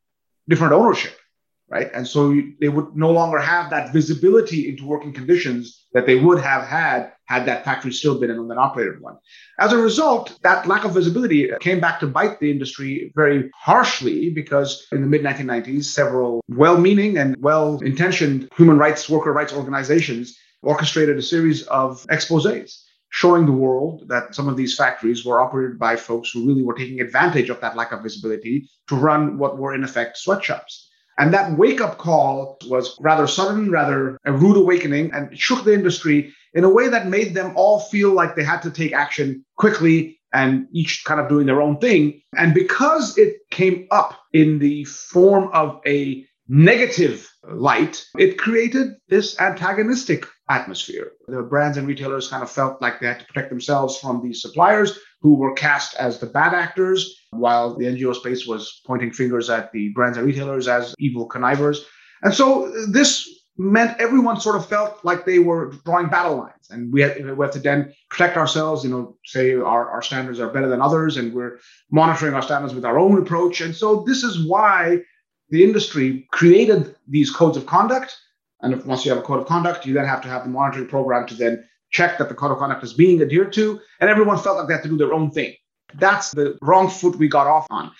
different 0.48 0.74
ownership 0.74 1.16
right? 1.68 1.90
And 1.92 2.06
so 2.06 2.40
they 2.60 2.68
would 2.68 2.96
no 2.96 3.10
longer 3.10 3.38
have 3.38 3.70
that 3.70 3.92
visibility 3.92 4.68
into 4.68 4.86
working 4.86 5.12
conditions 5.12 5.86
that 5.92 6.06
they 6.06 6.16
would 6.16 6.40
have 6.40 6.62
had 6.64 7.12
had 7.26 7.46
that 7.46 7.64
factory 7.64 7.92
still 7.92 8.18
been 8.18 8.30
an 8.30 8.38
owned 8.38 8.50
and 8.50 8.60
operated 8.60 9.00
one. 9.00 9.16
As 9.58 9.72
a 9.72 9.78
result, 9.78 10.38
that 10.42 10.66
lack 10.66 10.84
of 10.84 10.94
visibility 10.94 11.50
came 11.60 11.80
back 11.80 12.00
to 12.00 12.06
bite 12.06 12.40
the 12.40 12.50
industry 12.50 13.12
very 13.14 13.50
harshly 13.54 14.30
because 14.30 14.86
in 14.92 15.00
the 15.00 15.06
mid 15.06 15.22
1990s, 15.22 15.84
several 15.84 16.42
well 16.48 16.78
meaning 16.78 17.18
and 17.18 17.36
well 17.40 17.78
intentioned 17.80 18.48
human 18.56 18.78
rights, 18.78 19.08
worker 19.08 19.32
rights 19.32 19.52
organizations 19.52 20.36
orchestrated 20.62 21.16
a 21.18 21.22
series 21.22 21.62
of 21.64 22.04
exposes 22.10 22.84
showing 23.10 23.46
the 23.46 23.52
world 23.52 24.02
that 24.08 24.34
some 24.34 24.48
of 24.48 24.56
these 24.56 24.76
factories 24.76 25.24
were 25.24 25.40
operated 25.40 25.78
by 25.78 25.96
folks 25.96 26.30
who 26.30 26.46
really 26.46 26.62
were 26.62 26.74
taking 26.74 27.00
advantage 27.00 27.48
of 27.48 27.60
that 27.60 27.76
lack 27.76 27.92
of 27.92 28.02
visibility 28.02 28.68
to 28.88 28.96
run 28.96 29.38
what 29.38 29.58
were 29.58 29.74
in 29.74 29.84
effect 29.84 30.18
sweatshops. 30.18 30.90
And 31.18 31.32
that 31.32 31.56
wake 31.56 31.80
up 31.80 31.96
call 31.96 32.58
was 32.66 32.94
rather 33.00 33.26
sudden, 33.26 33.70
rather 33.70 34.18
a 34.26 34.32
rude 34.32 34.58
awakening, 34.58 35.12
and 35.14 35.38
shook 35.38 35.64
the 35.64 35.72
industry 35.72 36.34
in 36.56 36.64
a 36.64 36.70
way 36.70 36.88
that 36.88 37.06
made 37.06 37.34
them 37.34 37.52
all 37.54 37.80
feel 37.80 38.12
like 38.12 38.34
they 38.34 38.42
had 38.42 38.62
to 38.62 38.70
take 38.70 38.92
action 38.92 39.44
quickly 39.56 40.18
and 40.32 40.66
each 40.72 41.04
kind 41.04 41.20
of 41.20 41.28
doing 41.28 41.46
their 41.46 41.60
own 41.60 41.78
thing. 41.78 42.20
And 42.36 42.54
because 42.54 43.16
it 43.18 43.36
came 43.50 43.86
up 43.90 44.18
in 44.32 44.58
the 44.58 44.84
form 44.84 45.50
of 45.52 45.80
a 45.86 46.26
negative 46.48 47.30
light, 47.50 48.04
it 48.18 48.38
created 48.38 48.92
this 49.08 49.38
antagonistic 49.38 50.26
atmosphere. 50.48 51.12
The 51.28 51.42
brands 51.42 51.76
and 51.76 51.86
retailers 51.86 52.28
kind 52.28 52.42
of 52.42 52.50
felt 52.50 52.80
like 52.80 53.00
they 53.00 53.06
had 53.08 53.20
to 53.20 53.26
protect 53.26 53.50
themselves 53.50 53.98
from 53.98 54.22
these 54.22 54.40
suppliers 54.40 54.98
who 55.20 55.34
were 55.34 55.54
cast 55.54 55.94
as 55.96 56.18
the 56.18 56.26
bad 56.26 56.54
actors, 56.54 57.20
while 57.30 57.76
the 57.76 57.84
NGO 57.84 58.14
space 58.14 58.46
was 58.46 58.80
pointing 58.86 59.10
fingers 59.10 59.50
at 59.50 59.72
the 59.72 59.90
brands 59.90 60.16
and 60.16 60.26
retailers 60.26 60.68
as 60.68 60.94
evil 60.98 61.26
connivers. 61.26 61.84
And 62.22 62.32
so 62.32 62.72
this 62.88 63.28
meant 63.58 63.98
everyone 64.00 64.40
sort 64.40 64.56
of 64.56 64.68
felt 64.68 65.04
like 65.04 65.24
they 65.24 65.38
were 65.38 65.72
drawing 65.84 66.08
battle 66.08 66.36
lines 66.36 66.70
and 66.70 66.92
we 66.92 67.00
had, 67.00 67.16
we 67.36 67.44
have 67.44 67.52
to 67.52 67.58
then 67.58 67.92
protect 68.10 68.36
ourselves 68.36 68.84
you 68.84 68.90
know 68.90 69.16
say 69.24 69.54
our, 69.54 69.88
our 69.88 70.02
standards 70.02 70.38
are 70.40 70.50
better 70.50 70.68
than 70.68 70.82
others 70.82 71.16
and 71.16 71.32
we're 71.32 71.58
monitoring 71.90 72.34
our 72.34 72.42
standards 72.42 72.74
with 72.74 72.84
our 72.84 72.98
own 72.98 73.20
approach 73.20 73.60
and 73.60 73.74
so 73.74 74.04
this 74.06 74.22
is 74.22 74.46
why 74.46 74.98
the 75.50 75.64
industry 75.64 76.26
created 76.32 76.94
these 77.08 77.30
codes 77.30 77.56
of 77.56 77.66
conduct 77.66 78.16
and 78.60 78.74
if, 78.74 78.84
once 78.84 79.04
you 79.04 79.10
have 79.10 79.18
a 79.18 79.26
code 79.26 79.40
of 79.40 79.46
conduct 79.46 79.86
you 79.86 79.94
then 79.94 80.04
have 80.04 80.20
to 80.20 80.28
have 80.28 80.44
the 80.44 80.50
monitoring 80.50 80.86
program 80.86 81.26
to 81.26 81.34
then 81.34 81.64
check 81.90 82.18
that 82.18 82.28
the 82.28 82.34
code 82.34 82.50
of 82.50 82.58
conduct 82.58 82.84
is 82.84 82.92
being 82.92 83.22
adhered 83.22 83.52
to, 83.54 83.80
and 84.00 84.10
everyone 84.10 84.38
felt 84.38 84.58
like 84.58 84.68
they 84.68 84.74
had 84.74 84.82
to 84.82 84.88
do 84.88 84.96
their 84.96 85.12
own 85.12 85.30
thing. 85.30 85.54
That's 85.94 86.30
the 86.32 86.58
wrong 86.62 86.90
foot 86.90 87.16
we 87.16 87.28
got 87.28 87.46
off 87.46 87.66
on. 87.70 87.92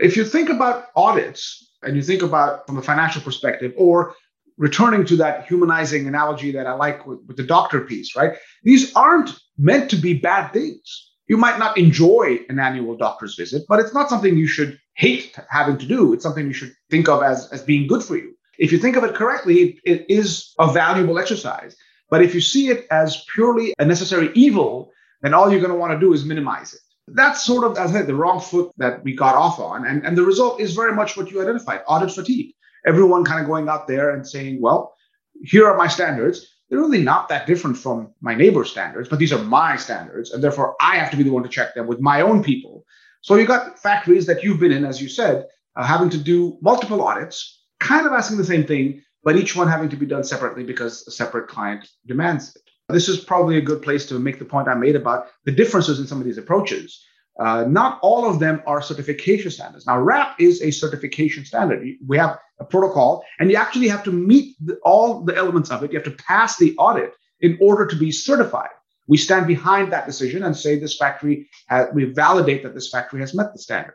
If 0.00 0.16
you 0.16 0.24
think 0.24 0.48
about 0.48 0.86
audits 0.96 1.72
and 1.82 1.96
you 1.96 2.02
think 2.02 2.22
about 2.22 2.66
from 2.66 2.78
a 2.78 2.82
financial 2.82 3.22
perspective, 3.22 3.72
or 3.76 4.14
returning 4.58 5.04
to 5.06 5.16
that 5.16 5.46
humanizing 5.46 6.06
analogy 6.06 6.50
that 6.52 6.66
I 6.66 6.72
like 6.72 7.06
with, 7.06 7.20
with 7.26 7.36
the 7.36 7.42
doctor 7.42 7.80
piece, 7.80 8.16
right? 8.16 8.34
These 8.62 8.94
aren't 8.94 9.30
meant 9.58 9.90
to 9.90 9.96
be 9.96 10.14
bad 10.14 10.52
things. 10.52 11.12
You 11.28 11.36
might 11.36 11.58
not 11.58 11.76
enjoy 11.76 12.40
an 12.48 12.58
annual 12.58 12.96
doctor's 12.96 13.34
visit, 13.34 13.62
but 13.68 13.80
it's 13.80 13.92
not 13.92 14.08
something 14.08 14.36
you 14.36 14.46
should 14.46 14.78
hate 14.94 15.36
having 15.50 15.76
to 15.78 15.86
do. 15.86 16.12
It's 16.12 16.22
something 16.22 16.46
you 16.46 16.52
should 16.52 16.72
think 16.90 17.08
of 17.08 17.22
as, 17.22 17.50
as 17.52 17.62
being 17.62 17.86
good 17.86 18.02
for 18.02 18.16
you. 18.16 18.34
If 18.58 18.72
you 18.72 18.78
think 18.78 18.96
of 18.96 19.04
it 19.04 19.14
correctly, 19.14 19.54
it, 19.62 19.76
it 19.84 20.06
is 20.08 20.54
a 20.58 20.72
valuable 20.72 21.18
exercise. 21.18 21.76
But 22.08 22.22
if 22.22 22.34
you 22.34 22.40
see 22.40 22.68
it 22.68 22.86
as 22.90 23.24
purely 23.34 23.74
a 23.78 23.84
necessary 23.84 24.30
evil, 24.34 24.90
then 25.22 25.34
all 25.34 25.50
you're 25.50 25.60
going 25.60 25.72
to 25.72 25.78
want 25.78 25.92
to 25.92 25.98
do 25.98 26.12
is 26.12 26.24
minimize 26.24 26.72
it. 26.72 26.80
That's 27.08 27.44
sort 27.44 27.64
of, 27.64 27.76
as 27.78 27.90
I 27.90 27.98
said, 27.98 28.06
the 28.06 28.14
wrong 28.14 28.40
foot 28.40 28.72
that 28.78 29.02
we 29.04 29.14
got 29.14 29.34
off 29.34 29.58
on. 29.58 29.86
And, 29.86 30.04
and 30.06 30.16
the 30.16 30.24
result 30.24 30.60
is 30.60 30.74
very 30.74 30.92
much 30.92 31.16
what 31.16 31.30
you 31.30 31.42
identified 31.42 31.82
audit 31.86 32.12
fatigue. 32.12 32.54
Everyone 32.86 33.24
kind 33.24 33.40
of 33.40 33.46
going 33.46 33.68
out 33.68 33.86
there 33.86 34.10
and 34.10 34.26
saying, 34.26 34.60
well, 34.60 34.94
here 35.42 35.66
are 35.66 35.76
my 35.76 35.88
standards. 35.88 36.46
They're 36.68 36.80
really 36.80 37.02
not 37.02 37.28
that 37.28 37.46
different 37.46 37.76
from 37.76 38.12
my 38.20 38.34
neighbor's 38.34 38.70
standards, 38.70 39.08
but 39.08 39.18
these 39.18 39.32
are 39.32 39.42
my 39.42 39.76
standards. 39.76 40.32
And 40.32 40.42
therefore, 40.42 40.76
I 40.80 40.96
have 40.96 41.10
to 41.10 41.16
be 41.16 41.22
the 41.22 41.30
one 41.30 41.42
to 41.42 41.48
check 41.48 41.74
them 41.74 41.86
with 41.86 42.00
my 42.00 42.22
own 42.22 42.42
people. 42.42 42.84
So 43.20 43.36
you've 43.36 43.48
got 43.48 43.78
factories 43.78 44.26
that 44.26 44.42
you've 44.42 44.60
been 44.60 44.72
in, 44.72 44.84
as 44.84 45.00
you 45.00 45.08
said, 45.08 45.46
uh, 45.76 45.84
having 45.84 46.10
to 46.10 46.18
do 46.18 46.58
multiple 46.60 47.02
audits, 47.02 47.64
kind 47.80 48.06
of 48.06 48.12
asking 48.12 48.38
the 48.38 48.44
same 48.44 48.64
thing, 48.64 49.02
but 49.22 49.36
each 49.36 49.56
one 49.56 49.68
having 49.68 49.88
to 49.88 49.96
be 49.96 50.06
done 50.06 50.24
separately 50.24 50.64
because 50.64 51.06
a 51.06 51.10
separate 51.10 51.48
client 51.48 51.88
demands 52.06 52.54
it. 52.54 52.62
This 52.88 53.08
is 53.08 53.18
probably 53.18 53.58
a 53.58 53.60
good 53.60 53.82
place 53.82 54.06
to 54.06 54.18
make 54.18 54.38
the 54.38 54.44
point 54.44 54.68
I 54.68 54.74
made 54.74 54.94
about 54.94 55.26
the 55.44 55.52
differences 55.52 55.98
in 55.98 56.06
some 56.06 56.20
of 56.20 56.24
these 56.24 56.38
approaches. 56.38 57.04
Uh, 57.38 57.64
not 57.68 57.98
all 58.02 58.28
of 58.30 58.38
them 58.38 58.62
are 58.66 58.80
certification 58.80 59.50
standards. 59.50 59.86
Now, 59.86 59.98
WRAP 59.98 60.36
is 60.38 60.62
a 60.62 60.70
certification 60.70 61.44
standard. 61.44 61.84
We 62.06 62.16
have 62.16 62.38
a 62.58 62.64
protocol, 62.64 63.24
and 63.38 63.50
you 63.50 63.56
actually 63.56 63.88
have 63.88 64.04
to 64.04 64.12
meet 64.12 64.56
the, 64.64 64.76
all 64.84 65.24
the 65.24 65.36
elements 65.36 65.70
of 65.70 65.82
it. 65.82 65.92
You 65.92 65.98
have 65.98 66.10
to 66.10 66.22
pass 66.22 66.56
the 66.56 66.74
audit 66.76 67.12
in 67.40 67.58
order 67.60 67.86
to 67.86 67.96
be 67.96 68.10
certified. 68.10 68.70
We 69.08 69.16
stand 69.16 69.46
behind 69.46 69.92
that 69.92 70.06
decision 70.06 70.42
and 70.42 70.56
say 70.56 70.78
this 70.78 70.96
factory, 70.96 71.48
has, 71.68 71.88
we 71.94 72.04
validate 72.04 72.62
that 72.62 72.74
this 72.74 72.90
factory 72.90 73.20
has 73.20 73.34
met 73.34 73.52
the 73.52 73.58
standard. 73.58 73.94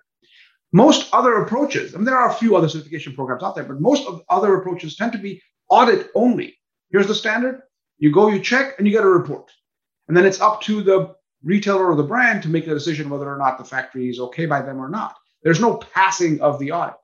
Most 0.72 1.10
other 1.12 1.36
approaches, 1.36 1.94
I 1.94 1.98
and 1.98 2.08
there 2.08 2.18
are 2.18 2.30
a 2.30 2.34
few 2.34 2.56
other 2.56 2.70
certification 2.70 3.13
programs 3.13 3.44
out 3.44 3.56
there, 3.56 3.65
but 3.65 3.82
most 3.82 4.08
of 4.08 4.20
the 4.20 4.24
other 4.30 4.56
approaches 4.56 4.96
tend 4.96 5.12
to 5.12 5.18
be 5.18 5.41
audit 5.70 6.10
only. 6.15 6.58
Here's 6.91 7.08
the 7.08 7.15
standard. 7.15 7.62
You 7.98 8.12
go, 8.12 8.30
you 8.30 8.39
check, 8.39 8.75
and 8.77 8.88
you 8.88 8.94
get 8.94 9.03
a 9.03 9.10
report. 9.10 9.51
And 10.08 10.15
then 10.15 10.25
it's 10.25 10.39
up 10.39 10.62
to 10.62 10.82
the 10.82 11.13
retailer 11.44 11.88
or 11.88 11.96
the 11.96 12.03
brand 12.03 12.44
to 12.44 12.50
make 12.50 12.68
a 12.68 12.74
decision 12.74 13.10
whether 13.10 13.30
or 13.30 13.38
not 13.38 13.58
the 13.58 13.65
factory 13.65 14.10
is 14.10 14.20
okay 14.20 14.46
by 14.46 14.62
them 14.62 14.80
or 14.80 14.89
not. 14.89 15.15
There's 15.44 15.60
no 15.60 15.77
passing 15.77 16.39
of 16.39 16.60
the 16.60 16.72
audit. 16.72 16.96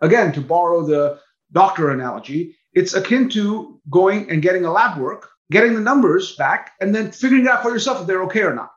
Again, 0.00 0.32
to 0.32 0.40
borrow 0.40 0.86
the 0.86 1.18
doctor 1.52 1.90
analogy, 1.90 2.56
it's 2.72 2.94
akin 2.94 3.28
to 3.30 3.80
going 3.90 4.30
and 4.30 4.42
getting 4.42 4.64
a 4.64 4.70
lab 4.70 4.98
work, 4.98 5.30
getting 5.50 5.74
the 5.74 5.80
numbers 5.80 6.36
back, 6.36 6.72
and 6.80 6.94
then 6.94 7.10
figuring 7.10 7.48
out 7.48 7.62
for 7.62 7.70
yourself 7.70 8.00
if 8.00 8.06
they're 8.06 8.22
okay 8.24 8.42
or 8.42 8.54
not. 8.54 8.70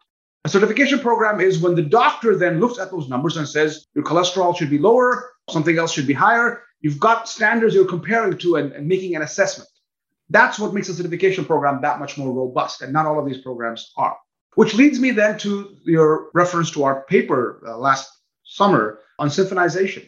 A 0.43 0.49
certification 0.49 0.99
program 0.99 1.39
is 1.39 1.59
when 1.59 1.75
the 1.75 1.83
doctor 1.83 2.35
then 2.35 2.59
looks 2.59 2.79
at 2.79 2.89
those 2.89 3.07
numbers 3.07 3.37
and 3.37 3.47
says 3.47 3.85
your 3.93 4.03
cholesterol 4.03 4.57
should 4.57 4.71
be 4.71 4.79
lower, 4.79 5.31
something 5.49 5.77
else 5.77 5.93
should 5.93 6.07
be 6.07 6.13
higher. 6.13 6.63
You've 6.79 6.99
got 6.99 7.29
standards 7.29 7.75
you're 7.75 7.85
comparing 7.85 8.37
to 8.39 8.55
and, 8.55 8.71
and 8.71 8.87
making 8.87 9.15
an 9.15 9.21
assessment. 9.21 9.69
That's 10.31 10.57
what 10.57 10.73
makes 10.73 10.89
a 10.89 10.95
certification 10.95 11.45
program 11.45 11.81
that 11.81 11.99
much 11.99 12.17
more 12.17 12.33
robust, 12.33 12.81
and 12.81 12.91
not 12.91 13.05
all 13.05 13.19
of 13.19 13.27
these 13.27 13.41
programs 13.41 13.91
are. 13.97 14.17
Which 14.55 14.73
leads 14.73 14.99
me 14.99 15.11
then 15.11 15.37
to 15.39 15.75
your 15.85 16.29
reference 16.33 16.71
to 16.71 16.83
our 16.83 17.03
paper 17.03 17.61
uh, 17.67 17.77
last 17.77 18.09
summer 18.43 18.99
on 19.19 19.29
symphonization. 19.29 20.07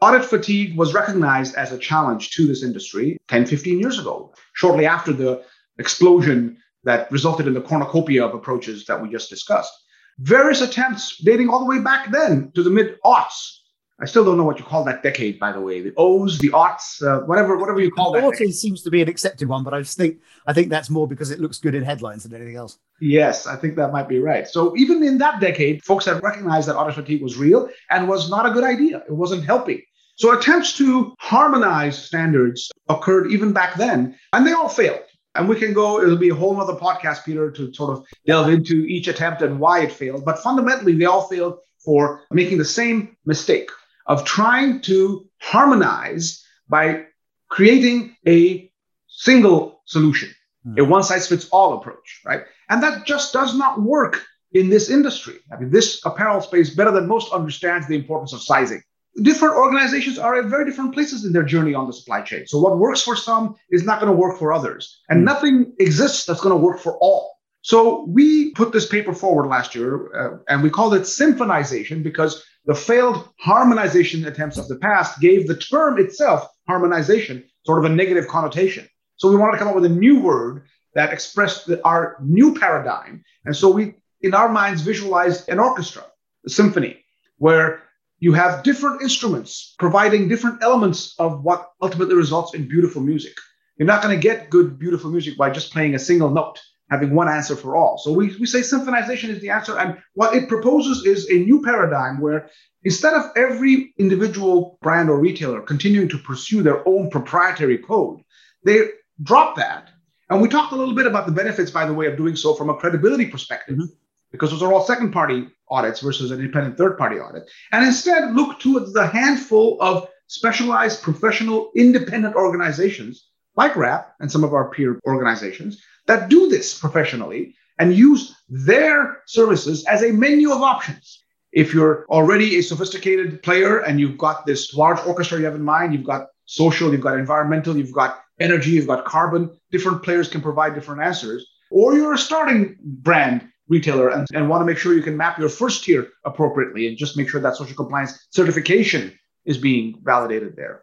Audit 0.00 0.24
fatigue 0.24 0.76
was 0.76 0.94
recognized 0.94 1.56
as 1.56 1.72
a 1.72 1.78
challenge 1.78 2.30
to 2.30 2.46
this 2.46 2.62
industry 2.62 3.18
10, 3.26 3.46
15 3.46 3.80
years 3.80 3.98
ago, 3.98 4.32
shortly 4.54 4.86
after 4.86 5.12
the 5.12 5.42
explosion 5.78 6.56
that 6.84 7.10
resulted 7.10 7.48
in 7.48 7.54
the 7.54 7.60
cornucopia 7.60 8.24
of 8.24 8.32
approaches 8.32 8.84
that 8.86 9.02
we 9.02 9.10
just 9.10 9.28
discussed. 9.28 9.72
Various 10.18 10.60
attempts 10.60 11.18
dating 11.18 11.48
all 11.48 11.58
the 11.58 11.64
way 11.64 11.80
back 11.80 12.12
then 12.12 12.52
to 12.54 12.62
the 12.62 12.70
mid 12.70 12.96
aughts 13.04 13.58
I 14.00 14.04
still 14.04 14.24
don't 14.24 14.36
know 14.36 14.44
what 14.44 14.60
you 14.60 14.64
call 14.64 14.84
that 14.84 15.02
decade, 15.02 15.40
by 15.40 15.50
the 15.50 15.60
way. 15.60 15.80
The 15.80 15.92
O's, 15.96 16.38
the 16.38 16.50
aughts, 16.50 17.02
uh, 17.02 17.26
whatever, 17.26 17.56
whatever 17.56 17.80
you 17.80 17.90
call 17.90 18.12
that. 18.12 18.22
Aughts 18.22 18.52
seems 18.52 18.82
to 18.84 18.90
be 18.90 19.02
an 19.02 19.08
accepted 19.08 19.48
one, 19.48 19.64
but 19.64 19.74
I 19.74 19.80
just 19.80 19.96
think 19.96 20.20
I 20.46 20.52
think 20.52 20.68
that's 20.68 20.88
more 20.88 21.08
because 21.08 21.32
it 21.32 21.40
looks 21.40 21.58
good 21.58 21.74
in 21.74 21.82
headlines 21.82 22.22
than 22.22 22.32
anything 22.32 22.54
else. 22.54 22.78
Yes, 23.00 23.48
I 23.48 23.56
think 23.56 23.74
that 23.74 23.90
might 23.90 24.08
be 24.08 24.20
right. 24.20 24.46
So 24.46 24.76
even 24.76 25.02
in 25.02 25.18
that 25.18 25.40
decade, 25.40 25.84
folks 25.84 26.04
had 26.04 26.22
recognized 26.22 26.68
that 26.68 26.76
audit 26.76 26.94
fatigue 26.94 27.22
was 27.22 27.36
real 27.36 27.68
and 27.90 28.08
was 28.08 28.30
not 28.30 28.46
a 28.46 28.50
good 28.50 28.62
idea. 28.62 28.98
It 28.98 29.12
wasn't 29.12 29.44
helping. 29.44 29.82
So 30.18 30.36
attempts 30.36 30.76
to 30.78 31.14
harmonize 31.20 31.96
standards 31.96 32.72
occurred 32.88 33.30
even 33.30 33.52
back 33.52 33.76
then, 33.76 34.18
and 34.32 34.44
they 34.44 34.52
all 34.52 34.68
failed. 34.68 35.04
And 35.36 35.48
we 35.48 35.54
can 35.54 35.72
go, 35.72 36.02
it'll 36.02 36.16
be 36.16 36.30
a 36.30 36.34
whole 36.34 36.60
other 36.60 36.74
podcast, 36.74 37.24
Peter, 37.24 37.52
to 37.52 37.72
sort 37.72 37.96
of 37.96 38.04
delve 38.26 38.48
into 38.48 38.84
each 38.86 39.06
attempt 39.06 39.42
and 39.42 39.60
why 39.60 39.82
it 39.82 39.92
failed. 39.92 40.24
But 40.24 40.40
fundamentally, 40.40 40.94
they 40.96 41.04
all 41.04 41.28
failed 41.28 41.58
for 41.84 42.24
making 42.32 42.58
the 42.58 42.64
same 42.64 43.16
mistake 43.26 43.70
of 44.06 44.24
trying 44.24 44.80
to 44.82 45.28
harmonize 45.40 46.44
by 46.68 47.04
creating 47.48 48.16
a 48.26 48.72
single 49.06 49.82
solution, 49.84 50.34
mm. 50.66 50.80
a 50.80 50.84
one 50.84 51.04
size 51.04 51.28
fits 51.28 51.48
all 51.50 51.78
approach, 51.78 52.22
right? 52.24 52.42
And 52.68 52.82
that 52.82 53.06
just 53.06 53.32
does 53.32 53.56
not 53.56 53.80
work 53.80 54.24
in 54.50 54.68
this 54.68 54.90
industry. 54.90 55.36
I 55.52 55.60
mean, 55.60 55.70
this 55.70 56.04
apparel 56.04 56.40
space, 56.40 56.74
better 56.74 56.90
than 56.90 57.06
most, 57.06 57.32
understands 57.32 57.86
the 57.86 57.94
importance 57.94 58.32
of 58.32 58.42
sizing. 58.42 58.82
Different 59.22 59.56
organizations 59.56 60.18
are 60.18 60.38
at 60.38 60.46
very 60.46 60.64
different 60.64 60.94
places 60.94 61.24
in 61.24 61.32
their 61.32 61.42
journey 61.42 61.74
on 61.74 61.86
the 61.86 61.92
supply 61.92 62.20
chain. 62.20 62.46
So, 62.46 62.58
what 62.58 62.78
works 62.78 63.02
for 63.02 63.16
some 63.16 63.56
is 63.70 63.84
not 63.84 64.00
going 64.00 64.12
to 64.12 64.16
work 64.16 64.38
for 64.38 64.52
others. 64.52 65.00
And 65.08 65.20
mm. 65.20 65.24
nothing 65.24 65.72
exists 65.78 66.24
that's 66.24 66.40
going 66.40 66.54
to 66.54 66.64
work 66.64 66.80
for 66.80 66.96
all. 66.98 67.36
So, 67.62 68.04
we 68.08 68.52
put 68.52 68.72
this 68.72 68.86
paper 68.86 69.12
forward 69.12 69.48
last 69.48 69.74
year 69.74 70.14
uh, 70.14 70.38
and 70.48 70.62
we 70.62 70.70
called 70.70 70.94
it 70.94 71.02
Symphonization 71.02 72.02
because 72.02 72.44
the 72.66 72.74
failed 72.74 73.28
harmonization 73.38 74.26
attempts 74.26 74.58
of 74.58 74.68
the 74.68 74.76
past 74.76 75.20
gave 75.20 75.48
the 75.48 75.56
term 75.56 75.98
itself, 75.98 76.46
harmonization, 76.66 77.44
sort 77.64 77.78
of 77.78 77.90
a 77.90 77.94
negative 77.94 78.28
connotation. 78.28 78.86
So 79.16 79.30
we 79.30 79.36
wanted 79.36 79.52
to 79.52 79.58
come 79.58 79.68
up 79.68 79.74
with 79.74 79.84
a 79.84 79.88
new 79.88 80.20
word 80.20 80.64
that 80.94 81.12
expressed 81.12 81.66
the, 81.66 81.84
our 81.84 82.16
new 82.22 82.58
paradigm. 82.58 83.24
And 83.44 83.56
so 83.56 83.70
we, 83.70 83.94
in 84.20 84.34
our 84.34 84.48
minds, 84.48 84.82
visualized 84.82 85.48
an 85.48 85.58
orchestra, 85.58 86.04
a 86.46 86.50
symphony, 86.50 87.04
where 87.38 87.82
you 88.20 88.32
have 88.32 88.62
different 88.62 89.02
instruments 89.02 89.74
providing 89.78 90.28
different 90.28 90.62
elements 90.62 91.14
of 91.18 91.42
what 91.42 91.70
ultimately 91.80 92.14
results 92.14 92.54
in 92.54 92.68
beautiful 92.68 93.02
music. 93.02 93.34
You're 93.76 93.86
not 93.86 94.02
going 94.02 94.14
to 94.14 94.20
get 94.20 94.50
good, 94.50 94.78
beautiful 94.78 95.10
music 95.10 95.36
by 95.36 95.50
just 95.50 95.72
playing 95.72 95.94
a 95.94 95.98
single 95.98 96.30
note 96.30 96.60
having 96.90 97.14
one 97.14 97.28
answer 97.28 97.54
for 97.54 97.76
all. 97.76 97.98
So 97.98 98.12
we, 98.12 98.34
we 98.40 98.46
say 98.46 98.60
symphonization 98.60 99.28
is 99.28 99.40
the 99.40 99.50
answer. 99.50 99.78
And 99.78 99.98
what 100.14 100.34
it 100.34 100.48
proposes 100.48 101.04
is 101.04 101.30
a 101.30 101.34
new 101.34 101.62
paradigm 101.62 102.20
where 102.20 102.48
instead 102.82 103.14
of 103.14 103.24
every 103.36 103.92
individual 103.98 104.78
brand 104.80 105.10
or 105.10 105.20
retailer 105.20 105.60
continuing 105.60 106.08
to 106.08 106.18
pursue 106.18 106.62
their 106.62 106.86
own 106.88 107.10
proprietary 107.10 107.78
code, 107.78 108.20
they 108.64 108.88
drop 109.22 109.56
that. 109.56 109.90
And 110.30 110.40
we 110.40 110.48
talked 110.48 110.72
a 110.72 110.76
little 110.76 110.94
bit 110.94 111.06
about 111.06 111.26
the 111.26 111.32
benefits, 111.32 111.70
by 111.70 111.86
the 111.86 111.94
way, 111.94 112.06
of 112.06 112.16
doing 112.16 112.36
so 112.36 112.54
from 112.54 112.70
a 112.70 112.74
credibility 112.74 113.26
perspective, 113.26 113.76
mm-hmm. 113.76 113.94
because 114.32 114.50
those 114.50 114.62
are 114.62 114.72
all 114.72 114.84
second 114.84 115.12
party 115.12 115.48
audits 115.70 116.00
versus 116.00 116.30
an 116.30 116.40
independent 116.40 116.76
third 116.76 116.96
party 116.98 117.16
audit. 117.16 117.48
And 117.72 117.84
instead 117.84 118.34
look 118.34 118.58
to 118.60 118.80
the 118.80 119.06
handful 119.06 119.78
of 119.80 120.08
specialized 120.26 121.02
professional 121.02 121.70
independent 121.74 122.34
organizations 122.34 123.28
like 123.56 123.74
WRAP 123.74 124.06
and 124.20 124.30
some 124.30 124.44
of 124.44 124.54
our 124.54 124.70
peer 124.70 125.00
organizations 125.06 125.82
that 126.06 126.28
do 126.28 126.48
this 126.48 126.78
professionally 126.78 127.54
and 127.78 127.94
use 127.94 128.36
their 128.48 129.22
services 129.26 129.84
as 129.86 130.02
a 130.02 130.12
menu 130.12 130.52
of 130.52 130.62
options. 130.62 131.22
If 131.52 131.72
you're 131.72 132.06
already 132.08 132.58
a 132.58 132.62
sophisticated 132.62 133.42
player 133.42 133.80
and 133.80 133.98
you've 133.98 134.18
got 134.18 134.46
this 134.46 134.74
large 134.74 134.98
orchestra 135.06 135.38
you 135.38 135.44
have 135.46 135.54
in 135.54 135.62
mind, 135.62 135.94
you've 135.94 136.04
got 136.04 136.28
social, 136.44 136.92
you've 136.92 137.00
got 137.00 137.18
environmental, 137.18 137.76
you've 137.76 137.92
got 137.92 138.20
energy, 138.40 138.72
you've 138.72 138.86
got 138.86 139.04
carbon, 139.04 139.50
different 139.70 140.02
players 140.02 140.28
can 140.28 140.40
provide 140.40 140.74
different 140.74 141.02
answers. 141.02 141.46
Or 141.70 141.94
you're 141.94 142.14
a 142.14 142.18
starting 142.18 142.76
brand 142.80 143.48
retailer 143.68 144.08
and, 144.08 144.26
and 144.34 144.48
want 144.48 144.60
to 144.60 144.64
make 144.64 144.78
sure 144.78 144.94
you 144.94 145.02
can 145.02 145.16
map 145.16 145.38
your 145.38 145.48
first 145.48 145.84
tier 145.84 146.08
appropriately 146.24 146.88
and 146.88 146.96
just 146.96 147.16
make 147.16 147.28
sure 147.28 147.40
that 147.40 147.56
social 147.56 147.76
compliance 147.76 148.26
certification 148.30 149.16
is 149.44 149.58
being 149.58 150.00
validated 150.02 150.56
there. 150.56 150.82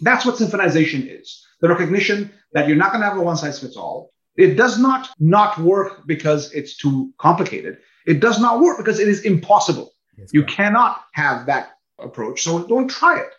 That's 0.00 0.24
what 0.24 0.36
symphonization 0.36 1.06
is 1.20 1.46
the 1.60 1.68
recognition 1.68 2.30
that 2.52 2.68
you're 2.68 2.76
not 2.76 2.90
going 2.90 3.00
to 3.00 3.08
have 3.08 3.16
a 3.16 3.22
one 3.22 3.36
size 3.36 3.60
fits 3.60 3.76
all. 3.76 4.12
It 4.36 4.56
does 4.56 4.78
not 4.78 5.10
not 5.18 5.58
work 5.58 6.06
because 6.06 6.52
it's 6.52 6.76
too 6.76 7.12
complicated. 7.18 7.78
It 8.06 8.20
does 8.20 8.40
not 8.40 8.60
work 8.60 8.78
because 8.78 8.98
it 8.98 9.08
is 9.08 9.22
impossible. 9.24 9.92
Yes, 10.18 10.30
you 10.32 10.44
cannot 10.44 11.04
have 11.12 11.46
that 11.46 11.72
approach. 11.98 12.42
So 12.42 12.66
don't 12.66 12.88
try 12.88 13.20
it. 13.20 13.30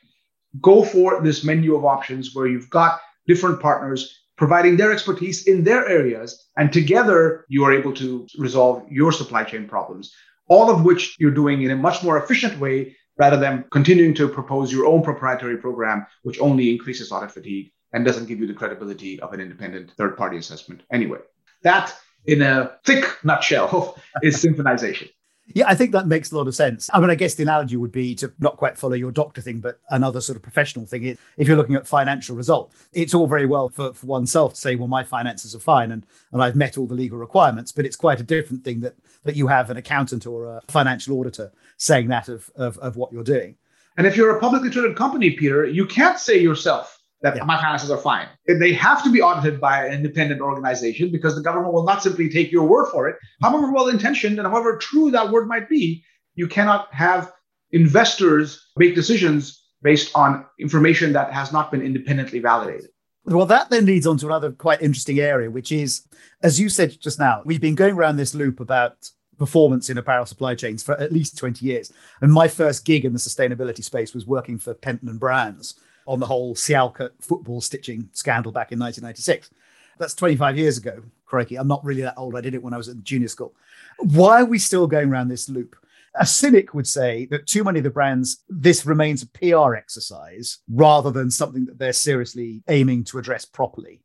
Go 0.62 0.84
for 0.84 1.22
this 1.22 1.44
menu 1.44 1.76
of 1.76 1.84
options 1.84 2.34
where 2.34 2.48
you've 2.48 2.70
got 2.70 3.00
different 3.28 3.60
partners 3.60 4.23
providing 4.38 4.78
their 4.78 4.92
expertise 4.92 5.48
in 5.48 5.64
their 5.64 5.88
areas, 5.88 6.48
and 6.58 6.72
together 6.74 7.46
you 7.50 7.64
are 7.64 7.74
able 7.74 7.94
to 7.94 8.28
resolve 8.38 8.84
your 8.90 9.12
supply 9.12 9.44
chain 9.44 9.68
problems. 9.68 10.14
all 10.50 10.70
of 10.70 10.84
which 10.84 11.16
you're 11.20 11.32
doing 11.32 11.62
in 11.62 11.72
a 11.72 11.76
much 11.76 12.04
more 12.04 12.18
efficient 12.18 12.60
way 12.60 12.96
rather 13.18 13.38
than 13.38 13.64
continuing 13.72 14.14
to 14.14 14.28
propose 14.28 14.72
your 14.72 14.86
own 14.86 15.02
proprietary 15.02 15.58
program, 15.58 16.06
which 16.24 16.40
only 16.40 16.70
increases 16.72 17.12
audit 17.12 17.32
fatigue 17.32 17.72
and 17.94 18.04
doesn't 18.04 18.26
give 18.26 18.40
you 18.40 18.48
the 18.48 18.54
credibility 18.54 19.20
of 19.22 19.34
an 19.34 19.40
independent 19.40 19.92
third 19.98 20.18
party 20.18 20.38
assessment 20.38 20.82
anyway. 20.92 21.20
That, 21.62 21.96
in 22.26 22.42
a 22.42 22.78
thick 22.86 23.06
nutshell, 23.24 23.98
is 24.24 24.44
symphonization. 24.44 25.10
Yeah, 25.48 25.66
I 25.68 25.76
think 25.76 25.92
that 25.92 26.08
makes 26.08 26.32
a 26.32 26.38
lot 26.38 26.48
of 26.48 26.56
sense. 26.56 26.90
I 26.94 27.02
mean, 27.02 27.10
I 27.10 27.16
guess 27.16 27.36
the 27.36 27.44
analogy 27.44 27.76
would 27.76 27.92
be 27.92 28.16
to 28.16 28.32
not 28.40 28.56
quite 28.56 28.78
follow 28.78 28.94
your 28.94 29.12
doctor 29.12 29.42
thing, 29.42 29.60
but 29.60 29.80
another 29.90 30.22
sort 30.22 30.38
of 30.38 30.42
professional 30.42 30.86
thing. 30.86 31.18
If 31.38 31.48
you're 31.48 31.58
looking 31.58 31.76
at 31.76 31.86
financial 31.86 32.36
result, 32.36 32.74
it's 32.94 33.14
all 33.14 33.28
very 33.28 33.46
well 33.46 33.68
for, 33.68 33.94
for 33.94 34.06
oneself 34.06 34.54
to 34.54 34.60
say, 34.60 34.76
well, 34.76 34.88
my 34.88 35.04
finances 35.04 35.54
are 35.54 35.60
fine 35.60 35.92
and, 35.92 36.06
and 36.32 36.42
I've 36.42 36.56
met 36.56 36.78
all 36.78 36.88
the 36.88 36.96
legal 36.96 37.18
requirements, 37.18 37.74
but 37.74 37.86
it's 37.86 37.98
quite 37.98 38.22
a 38.22 38.24
different 38.24 38.64
thing 38.64 38.80
that, 38.82 38.96
that 39.26 39.36
you 39.36 39.48
have 39.48 39.70
an 39.70 39.78
accountant 39.78 40.26
or 40.26 40.46
a 40.46 40.62
financial 40.70 41.20
auditor 41.20 41.52
saying 41.78 42.08
that 42.08 42.30
of, 42.30 42.50
of, 42.56 42.78
of 42.78 42.96
what 42.96 43.12
you're 43.12 43.24
doing. 43.24 43.56
And 43.98 44.08
if 44.08 44.16
you're 44.16 44.36
a 44.36 44.40
publicly 44.40 44.70
traded 44.70 44.96
company, 44.96 45.32
Peter, 45.32 45.66
you 45.66 45.86
can't 45.86 46.18
say 46.18 46.40
yourself, 46.40 47.03
that 47.24 47.38
yeah. 47.38 47.44
my 47.46 47.60
finances 47.60 47.90
are 47.90 47.98
fine. 47.98 48.28
They 48.48 48.74
have 48.74 49.04
to 49.06 49.12
be 49.12 49.22
audited 49.22 49.60
by 49.60 49.86
an 49.86 49.94
independent 49.94 50.42
organization 50.42 51.10
because 51.10 51.36
the 51.36 51.42
government 51.42 51.74
will 51.74 51.86
not 51.86 52.04
simply 52.04 52.30
take 52.30 52.52
your 52.52 52.68
word 52.68 52.90
for 52.92 53.08
it. 53.08 53.16
However 53.42 53.72
well 53.72 53.88
intentioned 53.88 54.38
and 54.38 54.48
however 54.48 54.78
true 54.78 55.10
that 55.12 55.32
word 55.32 55.48
might 55.48 55.70
be, 55.70 56.04
you 56.36 56.48
cannot 56.48 56.94
have 56.94 57.32
investors 57.72 58.70
make 58.76 58.94
decisions 58.94 59.64
based 59.82 60.12
on 60.16 60.46
information 60.60 61.14
that 61.14 61.32
has 61.32 61.52
not 61.52 61.72
been 61.72 61.82
independently 61.82 62.40
validated. 62.40 62.90
Well, 63.26 63.46
that 63.46 63.70
then 63.70 63.86
leads 63.86 64.06
on 64.06 64.18
to 64.18 64.26
another 64.26 64.52
quite 64.52 64.82
interesting 64.82 65.20
area, 65.20 65.50
which 65.50 65.72
is, 65.72 66.06
as 66.42 66.60
you 66.60 66.68
said 66.68 67.00
just 67.00 67.20
now, 67.20 67.42
we've 67.46 67.62
been 67.62 67.76
going 67.76 67.96
around 67.96 68.18
this 68.18 68.36
loop 68.36 68.60
about 68.60 69.10
performance 69.38 69.90
in 69.90 69.98
apparel 69.98 70.26
supply 70.26 70.56
chains 70.56 70.84
for 70.84 71.00
at 71.00 71.14
least 71.14 71.38
20 71.38 71.66
years. 71.66 71.92
And 72.22 72.34
my 72.34 72.50
first 72.50 72.84
gig 72.84 73.06
in 73.06 73.14
the 73.14 73.20
sustainability 73.20 73.84
space 73.84 74.14
was 74.14 74.28
working 74.28 74.58
for 74.58 74.74
Pentland 74.74 75.22
Brands 75.22 75.80
on 76.08 76.20
the 76.20 76.26
whole 76.26 76.56
Sialkot 76.56 77.12
football 77.20 77.62
stitching 77.62 78.10
scandal 78.14 78.52
back 78.52 78.72
in 78.72 78.80
1996. 78.80 79.50
That's 79.98 80.14
25 80.16 80.58
years 80.58 80.78
ago. 80.78 81.02
Crikey, 81.26 81.58
I'm 81.58 81.68
not 81.68 81.84
really 81.84 82.02
that 82.02 82.18
old. 82.18 82.36
I 82.36 82.42
did 82.42 82.54
it 82.54 82.64
when 82.64 82.74
I 82.74 82.78
was 82.78 82.90
at 82.90 83.04
junior 83.04 83.28
school. 83.28 83.54
Why 84.00 84.42
are 84.42 84.46
we 84.46 84.60
still 84.60 84.88
going 84.88 85.10
around 85.10 85.30
this 85.30 85.50
loop? 85.50 85.76
A 86.16 86.26
cynic 86.26 86.74
would 86.74 86.88
say 86.88 87.26
that 87.32 87.48
too 87.48 87.64
many 87.64 87.80
of 87.80 87.84
the 87.84 87.90
brands, 87.90 88.44
this 88.48 88.86
remains 88.86 89.24
a 89.24 89.28
PR 89.28 89.74
exercise 89.74 90.60
rather 90.70 91.10
than 91.10 91.32
something 91.32 91.66
that 91.66 91.80
they're 91.80 91.94
seriously 91.94 92.62
aiming 92.68 93.04
to 93.06 93.18
address 93.18 93.46
properly. 93.46 94.02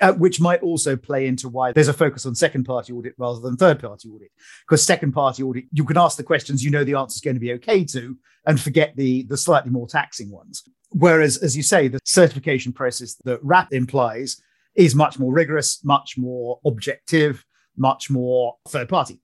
Uh, 0.00 0.12
which 0.12 0.40
might 0.40 0.62
also 0.62 0.94
play 0.94 1.26
into 1.26 1.48
why 1.48 1.72
there's 1.72 1.88
a 1.88 1.92
focus 1.92 2.24
on 2.24 2.32
second 2.32 2.62
party 2.62 2.92
audit 2.92 3.14
rather 3.18 3.40
than 3.40 3.56
third 3.56 3.80
party 3.80 4.08
audit. 4.08 4.30
Because 4.64 4.80
second 4.80 5.10
party 5.10 5.42
audit, 5.42 5.64
you 5.72 5.84
can 5.84 5.96
ask 5.96 6.16
the 6.16 6.22
questions 6.22 6.62
you 6.62 6.70
know 6.70 6.84
the 6.84 6.94
answer 6.94 7.16
is 7.16 7.20
going 7.20 7.34
to 7.34 7.40
be 7.40 7.52
okay 7.54 7.84
to 7.86 8.16
and 8.46 8.60
forget 8.60 8.94
the, 8.94 9.24
the 9.24 9.36
slightly 9.36 9.72
more 9.72 9.88
taxing 9.88 10.30
ones. 10.30 10.62
Whereas, 10.90 11.36
as 11.38 11.56
you 11.56 11.64
say, 11.64 11.88
the 11.88 11.98
certification 12.04 12.72
process 12.72 13.16
that 13.24 13.44
WRAP 13.44 13.72
implies 13.72 14.40
is 14.74 14.94
much 14.94 15.18
more 15.18 15.32
rigorous, 15.32 15.84
much 15.84 16.16
more 16.16 16.60
objective, 16.64 17.44
much 17.76 18.08
more 18.08 18.56
third 18.68 18.88
party. 18.88 19.20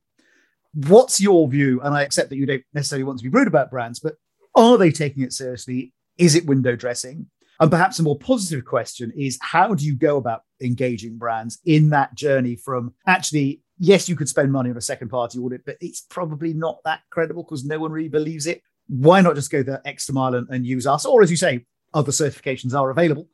What's 0.74 1.20
your 1.20 1.48
view? 1.48 1.80
And 1.82 1.94
I 1.94 2.02
accept 2.02 2.30
that 2.30 2.36
you 2.36 2.46
don't 2.46 2.64
necessarily 2.74 3.04
want 3.04 3.20
to 3.20 3.24
be 3.24 3.30
rude 3.30 3.46
about 3.46 3.70
brands, 3.70 4.00
but 4.00 4.16
are 4.54 4.76
they 4.76 4.90
taking 4.90 5.22
it 5.22 5.32
seriously? 5.32 5.92
Is 6.18 6.34
it 6.34 6.46
window 6.46 6.76
dressing? 6.76 7.26
And 7.60 7.70
perhaps 7.70 7.98
a 7.98 8.02
more 8.02 8.18
positive 8.18 8.64
question 8.64 9.12
is 9.16 9.38
how 9.40 9.74
do 9.74 9.84
you 9.84 9.96
go 9.96 10.16
about 10.16 10.42
engaging 10.60 11.18
brands 11.18 11.58
in 11.64 11.90
that 11.90 12.14
journey 12.14 12.56
from 12.56 12.94
actually, 13.06 13.62
yes, 13.78 14.08
you 14.08 14.16
could 14.16 14.28
spend 14.28 14.52
money 14.52 14.70
on 14.70 14.76
a 14.76 14.80
second 14.80 15.08
party 15.08 15.38
audit, 15.38 15.64
but 15.64 15.76
it's 15.80 16.00
probably 16.00 16.52
not 16.52 16.78
that 16.84 17.00
credible 17.10 17.44
because 17.44 17.64
no 17.64 17.78
one 17.78 17.92
really 17.92 18.08
believes 18.08 18.46
it 18.46 18.62
why 18.88 19.20
not 19.20 19.34
just 19.34 19.50
go 19.50 19.62
the 19.62 19.80
extra 19.84 20.14
mile 20.14 20.34
and, 20.34 20.48
and 20.50 20.66
use 20.66 20.86
us? 20.86 21.04
Or 21.04 21.22
as 21.22 21.30
you 21.30 21.36
say, 21.36 21.64
other 21.92 22.12
certifications 22.12 22.78
are 22.78 22.90
available. 22.90 23.28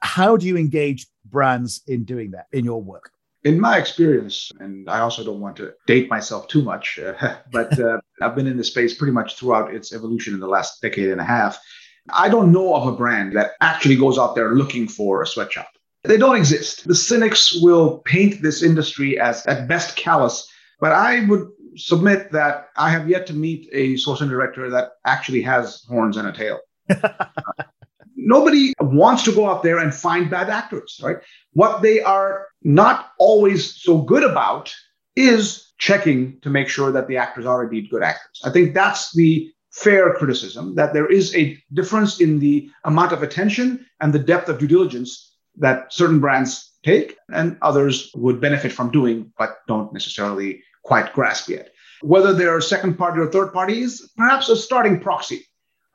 How 0.00 0.36
do 0.36 0.46
you 0.46 0.56
engage 0.56 1.06
brands 1.24 1.82
in 1.86 2.04
doing 2.04 2.32
that 2.32 2.46
in 2.52 2.64
your 2.64 2.82
work? 2.82 3.10
In 3.44 3.60
my 3.60 3.76
experience, 3.76 4.50
and 4.58 4.88
I 4.88 5.00
also 5.00 5.22
don't 5.22 5.40
want 5.40 5.56
to 5.56 5.72
date 5.86 6.08
myself 6.08 6.48
too 6.48 6.62
much, 6.62 6.98
uh, 6.98 7.36
but 7.52 7.78
uh, 7.78 7.98
I've 8.22 8.34
been 8.34 8.46
in 8.46 8.56
the 8.56 8.64
space 8.64 8.94
pretty 8.94 9.12
much 9.12 9.36
throughout 9.36 9.74
its 9.74 9.92
evolution 9.92 10.34
in 10.34 10.40
the 10.40 10.48
last 10.48 10.80
decade 10.80 11.10
and 11.10 11.20
a 11.20 11.24
half. 11.24 11.58
I 12.12 12.28
don't 12.28 12.52
know 12.52 12.74
of 12.74 12.86
a 12.86 12.96
brand 12.96 13.36
that 13.36 13.52
actually 13.60 13.96
goes 13.96 14.18
out 14.18 14.34
there 14.34 14.54
looking 14.54 14.88
for 14.88 15.22
a 15.22 15.26
sweatshop. 15.26 15.68
They 16.04 16.18
don't 16.18 16.36
exist. 16.36 16.86
The 16.86 16.94
cynics 16.94 17.54
will 17.62 17.98
paint 18.00 18.42
this 18.42 18.62
industry 18.62 19.18
as 19.18 19.44
at 19.46 19.68
best 19.68 19.96
callous, 19.96 20.46
but 20.80 20.92
I 20.92 21.24
would 21.26 21.48
submit 21.76 22.30
that 22.32 22.68
I 22.76 22.90
have 22.90 23.08
yet 23.08 23.26
to 23.28 23.32
meet 23.32 23.68
a 23.72 23.94
sourcing 23.94 24.28
director 24.28 24.68
that 24.70 24.92
actually 25.06 25.40
has 25.42 25.82
horns 25.88 26.16
and 26.18 26.28
a 26.28 26.32
tail. 26.32 26.60
Nobody 28.16 28.74
wants 28.80 29.22
to 29.24 29.32
go 29.34 29.48
out 29.48 29.62
there 29.62 29.78
and 29.78 29.94
find 29.94 30.30
bad 30.30 30.50
actors, 30.50 31.00
right? 31.02 31.16
What 31.52 31.82
they 31.82 32.00
are 32.02 32.48
not 32.62 33.12
always 33.18 33.74
so 33.74 33.98
good 33.98 34.24
about 34.24 34.74
is 35.16 35.72
checking 35.78 36.38
to 36.40 36.50
make 36.50 36.68
sure 36.68 36.92
that 36.92 37.08
the 37.08 37.16
actors 37.16 37.46
are 37.46 37.64
indeed 37.64 37.90
good 37.90 38.02
actors. 38.02 38.40
I 38.44 38.50
think 38.50 38.74
that's 38.74 39.12
the 39.14 39.53
fair 39.74 40.14
criticism 40.14 40.74
that 40.76 40.92
there 40.92 41.10
is 41.10 41.34
a 41.34 41.58
difference 41.72 42.20
in 42.20 42.38
the 42.38 42.70
amount 42.84 43.12
of 43.12 43.22
attention 43.22 43.84
and 44.00 44.12
the 44.12 44.18
depth 44.18 44.48
of 44.48 44.58
due 44.58 44.68
diligence 44.68 45.36
that 45.56 45.92
certain 45.92 46.20
brands 46.20 46.72
take 46.84 47.16
and 47.32 47.58
others 47.60 48.10
would 48.14 48.40
benefit 48.40 48.70
from 48.70 48.90
doing, 48.90 49.32
but 49.36 49.58
don't 49.66 49.92
necessarily 49.92 50.62
quite 50.84 51.12
grasp 51.12 51.48
yet. 51.48 51.72
Whether 52.02 52.32
they're 52.32 52.60
second 52.60 52.96
party 52.96 53.20
or 53.20 53.26
third 53.26 53.52
party 53.52 53.80
is 53.80 54.12
perhaps 54.16 54.48
a 54.48 54.56
starting 54.56 55.00
proxy. 55.00 55.44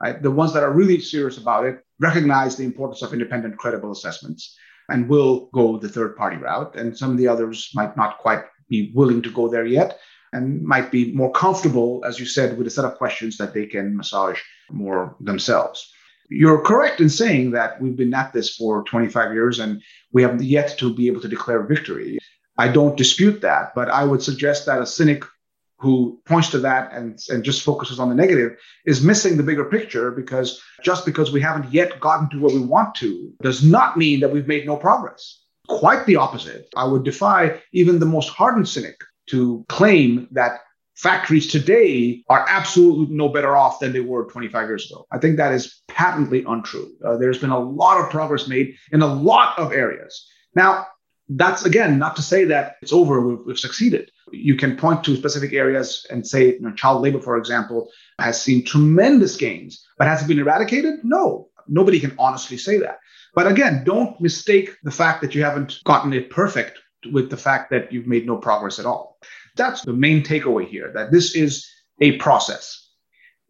Right? 0.01 0.21
The 0.21 0.31
ones 0.31 0.53
that 0.53 0.63
are 0.63 0.73
really 0.73 0.99
serious 0.99 1.37
about 1.37 1.65
it 1.65 1.79
recognize 1.99 2.55
the 2.55 2.63
importance 2.63 3.01
of 3.01 3.13
independent, 3.13 3.57
credible 3.57 3.91
assessments 3.91 4.57
and 4.89 5.07
will 5.07 5.49
go 5.53 5.77
the 5.77 5.89
third 5.89 6.17
party 6.17 6.37
route. 6.37 6.75
And 6.75 6.97
some 6.97 7.11
of 7.11 7.17
the 7.17 7.27
others 7.27 7.69
might 7.75 7.95
not 7.95 8.17
quite 8.17 8.43
be 8.69 8.91
willing 8.93 9.21
to 9.21 9.31
go 9.31 9.47
there 9.47 9.65
yet 9.65 9.99
and 10.33 10.63
might 10.63 10.91
be 10.91 11.13
more 11.13 11.31
comfortable, 11.31 12.03
as 12.05 12.19
you 12.19 12.25
said, 12.25 12.57
with 12.57 12.67
a 12.67 12.69
set 12.69 12.85
of 12.85 12.97
questions 12.97 13.37
that 13.37 13.53
they 13.53 13.65
can 13.65 13.95
massage 13.95 14.39
more 14.71 15.15
themselves. 15.19 15.91
You're 16.29 16.61
correct 16.61 17.01
in 17.01 17.09
saying 17.09 17.51
that 17.51 17.81
we've 17.81 17.97
been 17.97 18.13
at 18.13 18.33
this 18.33 18.55
for 18.55 18.83
25 18.83 19.33
years 19.33 19.59
and 19.59 19.81
we 20.13 20.21
have 20.21 20.41
yet 20.41 20.77
to 20.77 20.93
be 20.93 21.07
able 21.07 21.21
to 21.21 21.27
declare 21.27 21.63
victory. 21.63 22.19
I 22.57 22.67
don't 22.67 22.97
dispute 22.97 23.41
that, 23.41 23.73
but 23.73 23.89
I 23.89 24.03
would 24.03 24.21
suggest 24.21 24.65
that 24.67 24.81
a 24.81 24.85
cynic 24.85 25.23
who 25.79 26.19
points 26.25 26.49
to 26.49 26.59
that 26.59 26.91
and, 26.91 27.19
and 27.29 27.43
just 27.43 27.63
focuses 27.63 27.99
on 27.99 28.09
the 28.09 28.15
negative 28.15 28.57
is 28.85 29.01
missing 29.01 29.37
the 29.37 29.43
bigger 29.43 29.63
picture 29.65 30.11
because 30.11 30.61
just 30.83 31.05
because 31.05 31.31
we 31.31 31.41
haven't 31.41 31.73
yet 31.73 31.99
gotten 32.01 32.29
to 32.29 32.39
where 32.39 32.53
we 32.53 32.59
want 32.59 32.93
to 32.95 33.33
does 33.41 33.63
not 33.63 33.97
mean 33.97 34.19
that 34.19 34.29
we've 34.29 34.47
made 34.47 34.65
no 34.65 34.75
progress. 34.75 35.41
Quite 35.69 36.05
the 36.05 36.17
opposite. 36.17 36.67
I 36.75 36.83
would 36.83 37.03
defy 37.03 37.61
even 37.71 37.97
the 37.97 38.05
most 38.05 38.29
hardened 38.29 38.67
cynic 38.67 38.99
to 39.29 39.65
claim 39.69 40.27
that 40.31 40.61
factories 40.95 41.47
today 41.47 42.23
are 42.27 42.45
absolutely 42.49 43.15
no 43.15 43.29
better 43.29 43.55
off 43.55 43.79
than 43.79 43.93
they 43.93 44.01
were 44.01 44.25
25 44.25 44.67
years 44.67 44.91
ago. 44.91 45.07
I 45.11 45.17
think 45.17 45.37
that 45.37 45.53
is 45.53 45.81
patently 45.87 46.43
untrue. 46.45 46.91
Uh, 47.05 47.15
there's 47.15 47.37
been 47.37 47.51
a 47.51 47.59
lot 47.59 48.03
of 48.03 48.09
progress 48.09 48.49
made 48.49 48.75
in 48.91 49.01
a 49.01 49.07
lot 49.07 49.57
of 49.57 49.71
areas. 49.71 50.27
Now, 50.55 50.87
that's 51.29 51.63
again 51.63 51.99
not 51.99 52.15
to 52.15 52.21
say 52.21 52.43
that 52.45 52.77
it's 52.81 52.91
over, 52.91 53.21
we've, 53.21 53.39
we've 53.45 53.59
succeeded. 53.59 54.11
You 54.31 54.55
can 54.55 54.75
point 54.75 55.03
to 55.05 55.15
specific 55.15 55.53
areas 55.53 56.05
and 56.09 56.27
say, 56.27 56.53
you 56.53 56.61
know, 56.61 56.73
child 56.73 57.01
labor, 57.01 57.21
for 57.21 57.37
example, 57.37 57.89
has 58.19 58.41
seen 58.41 58.65
tremendous 58.65 59.37
gains, 59.37 59.85
but 59.97 60.07
has 60.07 60.23
it 60.23 60.27
been 60.27 60.39
eradicated? 60.39 60.95
No, 61.03 61.49
nobody 61.67 61.99
can 61.99 62.15
honestly 62.17 62.57
say 62.57 62.77
that. 62.79 62.99
But 63.35 63.47
again, 63.47 63.83
don't 63.85 64.19
mistake 64.19 64.75
the 64.83 64.91
fact 64.91 65.21
that 65.21 65.35
you 65.35 65.43
haven't 65.43 65.79
gotten 65.85 66.13
it 66.13 66.29
perfect 66.31 66.79
with 67.11 67.29
the 67.29 67.37
fact 67.37 67.69
that 67.71 67.91
you've 67.91 68.07
made 68.07 68.25
no 68.25 68.37
progress 68.37 68.79
at 68.79 68.85
all. 68.85 69.17
That's 69.55 69.81
the 69.81 69.93
main 69.93 70.23
takeaway 70.23 70.67
here 70.67 70.91
that 70.93 71.11
this 71.11 71.35
is 71.35 71.69
a 72.01 72.17
process. 72.17 72.87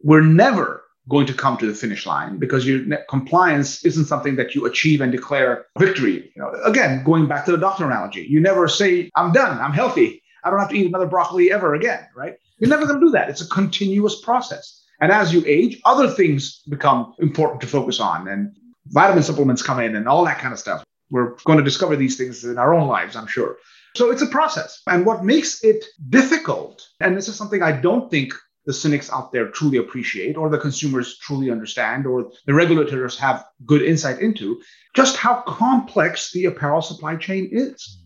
We're 0.02 0.22
never 0.22 0.84
going 1.08 1.26
to 1.26 1.34
come 1.34 1.56
to 1.56 1.66
the 1.66 1.74
finish 1.74 2.06
line 2.06 2.38
because 2.38 2.66
your 2.66 2.96
compliance 3.08 3.84
isn't 3.84 4.04
something 4.04 4.36
that 4.36 4.54
you 4.54 4.66
achieve 4.66 5.00
and 5.00 5.10
declare 5.10 5.66
victory. 5.78 6.32
You 6.34 6.42
know, 6.42 6.52
again, 6.64 7.02
going 7.04 7.26
back 7.26 7.44
to 7.46 7.52
the 7.52 7.58
doctor 7.58 7.84
analogy, 7.84 8.26
you 8.28 8.40
never 8.40 8.68
say, 8.68 9.10
I'm 9.16 9.32
done, 9.32 9.58
I'm 9.58 9.72
healthy, 9.72 10.22
I 10.44 10.50
don't 10.50 10.60
have 10.60 10.70
to 10.70 10.76
eat 10.76 10.86
another 10.86 11.06
broccoli 11.06 11.52
ever 11.52 11.74
again, 11.74 12.06
right? 12.14 12.34
You're 12.58 12.70
never 12.70 12.86
going 12.86 13.00
to 13.00 13.06
do 13.06 13.10
that. 13.12 13.28
It's 13.28 13.40
a 13.40 13.48
continuous 13.48 14.20
process. 14.20 14.84
And 15.00 15.10
as 15.10 15.32
you 15.32 15.42
age, 15.46 15.80
other 15.84 16.08
things 16.08 16.62
become 16.68 17.14
important 17.18 17.60
to 17.62 17.66
focus 17.66 18.00
on, 18.00 18.28
and 18.28 18.54
vitamin 18.86 19.22
supplements 19.22 19.62
come 19.62 19.80
in 19.80 19.96
and 19.96 20.06
all 20.06 20.24
that 20.26 20.38
kind 20.38 20.52
of 20.52 20.58
stuff. 20.58 20.84
We're 21.10 21.34
going 21.44 21.58
to 21.58 21.64
discover 21.64 21.96
these 21.96 22.16
things 22.16 22.44
in 22.44 22.58
our 22.58 22.74
own 22.74 22.88
lives, 22.88 23.16
I'm 23.16 23.26
sure. 23.26 23.56
So 23.96 24.10
it's 24.10 24.22
a 24.22 24.26
process. 24.26 24.82
And 24.86 25.04
what 25.04 25.24
makes 25.24 25.64
it 25.64 25.84
difficult, 26.08 26.86
and 27.00 27.16
this 27.16 27.28
is 27.28 27.36
something 27.36 27.62
I 27.62 27.72
don't 27.72 28.10
think 28.10 28.32
the 28.66 28.72
cynics 28.72 29.10
out 29.10 29.32
there 29.32 29.48
truly 29.48 29.78
appreciate, 29.78 30.36
or 30.36 30.48
the 30.48 30.58
consumers 30.58 31.18
truly 31.18 31.50
understand, 31.50 32.06
or 32.06 32.30
the 32.46 32.54
regulators 32.54 33.18
have 33.18 33.44
good 33.66 33.82
insight 33.82 34.20
into 34.20 34.60
just 34.94 35.16
how 35.16 35.42
complex 35.46 36.30
the 36.32 36.44
apparel 36.44 36.82
supply 36.82 37.16
chain 37.16 37.48
is. 37.50 37.98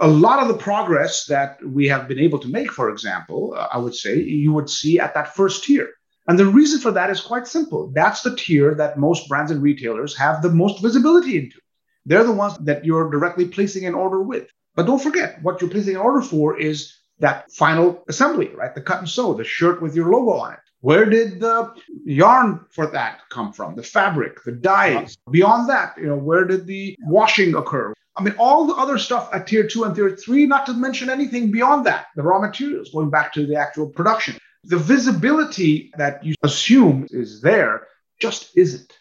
A 0.00 0.08
lot 0.08 0.40
of 0.40 0.48
the 0.48 0.62
progress 0.62 1.26
that 1.26 1.58
we 1.64 1.86
have 1.88 2.08
been 2.08 2.18
able 2.18 2.38
to 2.40 2.48
make, 2.48 2.72
for 2.72 2.90
example, 2.90 3.54
uh, 3.56 3.68
I 3.72 3.78
would 3.78 3.94
say 3.94 4.18
you 4.18 4.52
would 4.52 4.68
see 4.68 4.98
at 4.98 5.14
that 5.14 5.34
first 5.34 5.64
tier. 5.64 5.88
And 6.28 6.38
the 6.38 6.46
reason 6.46 6.80
for 6.80 6.92
that 6.92 7.10
is 7.10 7.20
quite 7.20 7.46
simple. 7.46 7.90
That's 7.94 8.22
the 8.22 8.36
tier 8.36 8.74
that 8.74 8.98
most 8.98 9.28
brands 9.28 9.50
and 9.50 9.62
retailers 9.62 10.16
have 10.16 10.40
the 10.40 10.50
most 10.50 10.80
visibility 10.80 11.38
into. 11.38 11.58
They're 12.06 12.24
the 12.24 12.32
ones 12.32 12.58
that 12.58 12.84
you're 12.84 13.10
directly 13.10 13.46
placing 13.46 13.86
an 13.86 13.94
order 13.94 14.22
with. 14.22 14.48
But 14.74 14.86
don't 14.86 15.02
forget, 15.02 15.42
what 15.42 15.60
you're 15.60 15.70
placing 15.70 15.96
an 15.96 16.00
order 16.00 16.22
for 16.22 16.58
is 16.58 16.94
that 17.18 17.52
final 17.52 18.02
assembly, 18.08 18.48
right? 18.54 18.74
The 18.74 18.80
cut 18.80 18.98
and 18.98 19.08
sew, 19.08 19.34
the 19.34 19.44
shirt 19.44 19.80
with 19.80 19.94
your 19.94 20.10
logo 20.10 20.32
on 20.32 20.54
it. 20.54 20.58
Where 20.80 21.04
did 21.04 21.38
the 21.38 21.72
yarn 22.04 22.64
for 22.70 22.88
that 22.88 23.20
come 23.30 23.52
from? 23.52 23.76
The 23.76 23.84
fabric, 23.84 24.42
the 24.44 24.50
dyes. 24.52 25.16
Beyond 25.30 25.68
that, 25.68 25.96
you 25.96 26.06
know, 26.06 26.16
where 26.16 26.44
did 26.44 26.66
the 26.66 26.96
washing 27.02 27.54
occur? 27.54 27.94
I 28.16 28.22
mean, 28.22 28.34
all 28.38 28.66
the 28.66 28.74
other 28.74 28.98
stuff 28.98 29.30
at 29.32 29.46
tier 29.46 29.66
two 29.66 29.84
and 29.84 29.94
tier 29.94 30.16
three, 30.16 30.44
not 30.44 30.66
to 30.66 30.74
mention 30.74 31.08
anything 31.08 31.52
beyond 31.52 31.86
that, 31.86 32.06
the 32.16 32.22
raw 32.22 32.40
materials, 32.40 32.90
going 32.90 33.10
back 33.10 33.32
to 33.34 33.46
the 33.46 33.54
actual 33.54 33.88
production. 33.88 34.36
The 34.64 34.76
visibility 34.76 35.92
that 35.96 36.24
you 36.24 36.34
assume 36.42 37.06
is 37.10 37.40
there 37.40 37.86
just 38.18 38.50
isn't. 38.56 38.92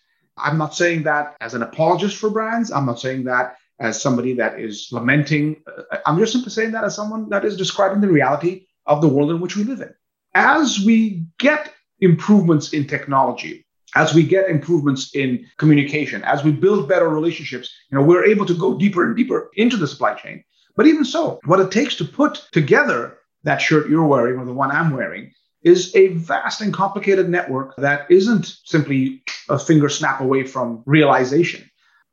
I'm 0.42 0.58
not 0.58 0.76
saying 0.76 1.04
that 1.04 1.36
as 1.42 1.54
an 1.54 1.62
apologist 1.62 2.18
for 2.18 2.30
brands. 2.30 2.72
I'm 2.72 2.86
not 2.86 3.00
saying 3.00 3.26
that 3.26 3.56
as 3.80 4.02
somebody 4.02 4.34
that 4.36 4.60
is 4.60 4.90
lamenting. 4.92 5.64
Uh, 5.66 5.98
I'm 6.06 6.20
just 6.20 6.34
simply 6.34 6.52
saying 6.52 6.72
that 6.72 6.84
as 6.84 6.96
someone 6.96 7.30
that 7.30 7.46
is 7.46 7.58
describing 7.58 8.02
the 8.02 8.08
reality 8.08 8.68
of 8.86 9.02
the 9.02 9.08
world 9.08 9.32
in 9.32 9.40
which 9.40 9.56
we 9.56 9.64
live 9.64 9.82
in. 9.82 9.94
As 10.34 10.80
we 10.86 11.26
get 11.40 11.74
improvements 12.00 12.74
in 12.74 12.88
technology, 12.88 13.66
as 13.96 14.14
we 14.14 14.24
get 14.24 14.50
improvements 14.50 15.14
in 15.16 15.46
communication, 15.58 16.24
as 16.24 16.44
we 16.44 16.52
build 16.52 16.88
better 16.88 17.10
relationships, 17.10 17.74
you 17.92 17.98
know, 17.98 18.04
we're 18.04 18.26
able 18.26 18.46
to 18.46 18.54
go 18.54 18.78
deeper 18.78 19.06
and 19.06 19.16
deeper 19.16 19.50
into 19.56 19.78
the 19.78 19.88
supply 19.88 20.14
chain. 20.14 20.44
But 20.76 20.88
even 20.88 21.04
so, 21.04 21.40
what 21.46 21.60
it 21.60 21.72
takes 21.72 21.96
to 21.96 22.06
put 22.06 22.48
together 22.52 23.18
that 23.44 23.58
shirt 23.58 23.90
you're 23.90 24.06
wearing 24.06 24.40
or 24.40 24.46
the 24.46 24.54
one 24.54 24.72
I'm 24.72 24.96
wearing 24.96 25.34
is 25.64 25.96
a 25.96 26.08
vast 26.10 26.62
and 26.62 26.74
complicated 26.74 27.30
network 27.30 27.76
that 27.78 28.10
isn't 28.10 28.58
simply 28.66 29.24
a 29.50 29.60
finger 29.60 29.90
snap 29.90 30.22
away 30.22 30.44
from 30.44 30.84
realization. 30.86 31.70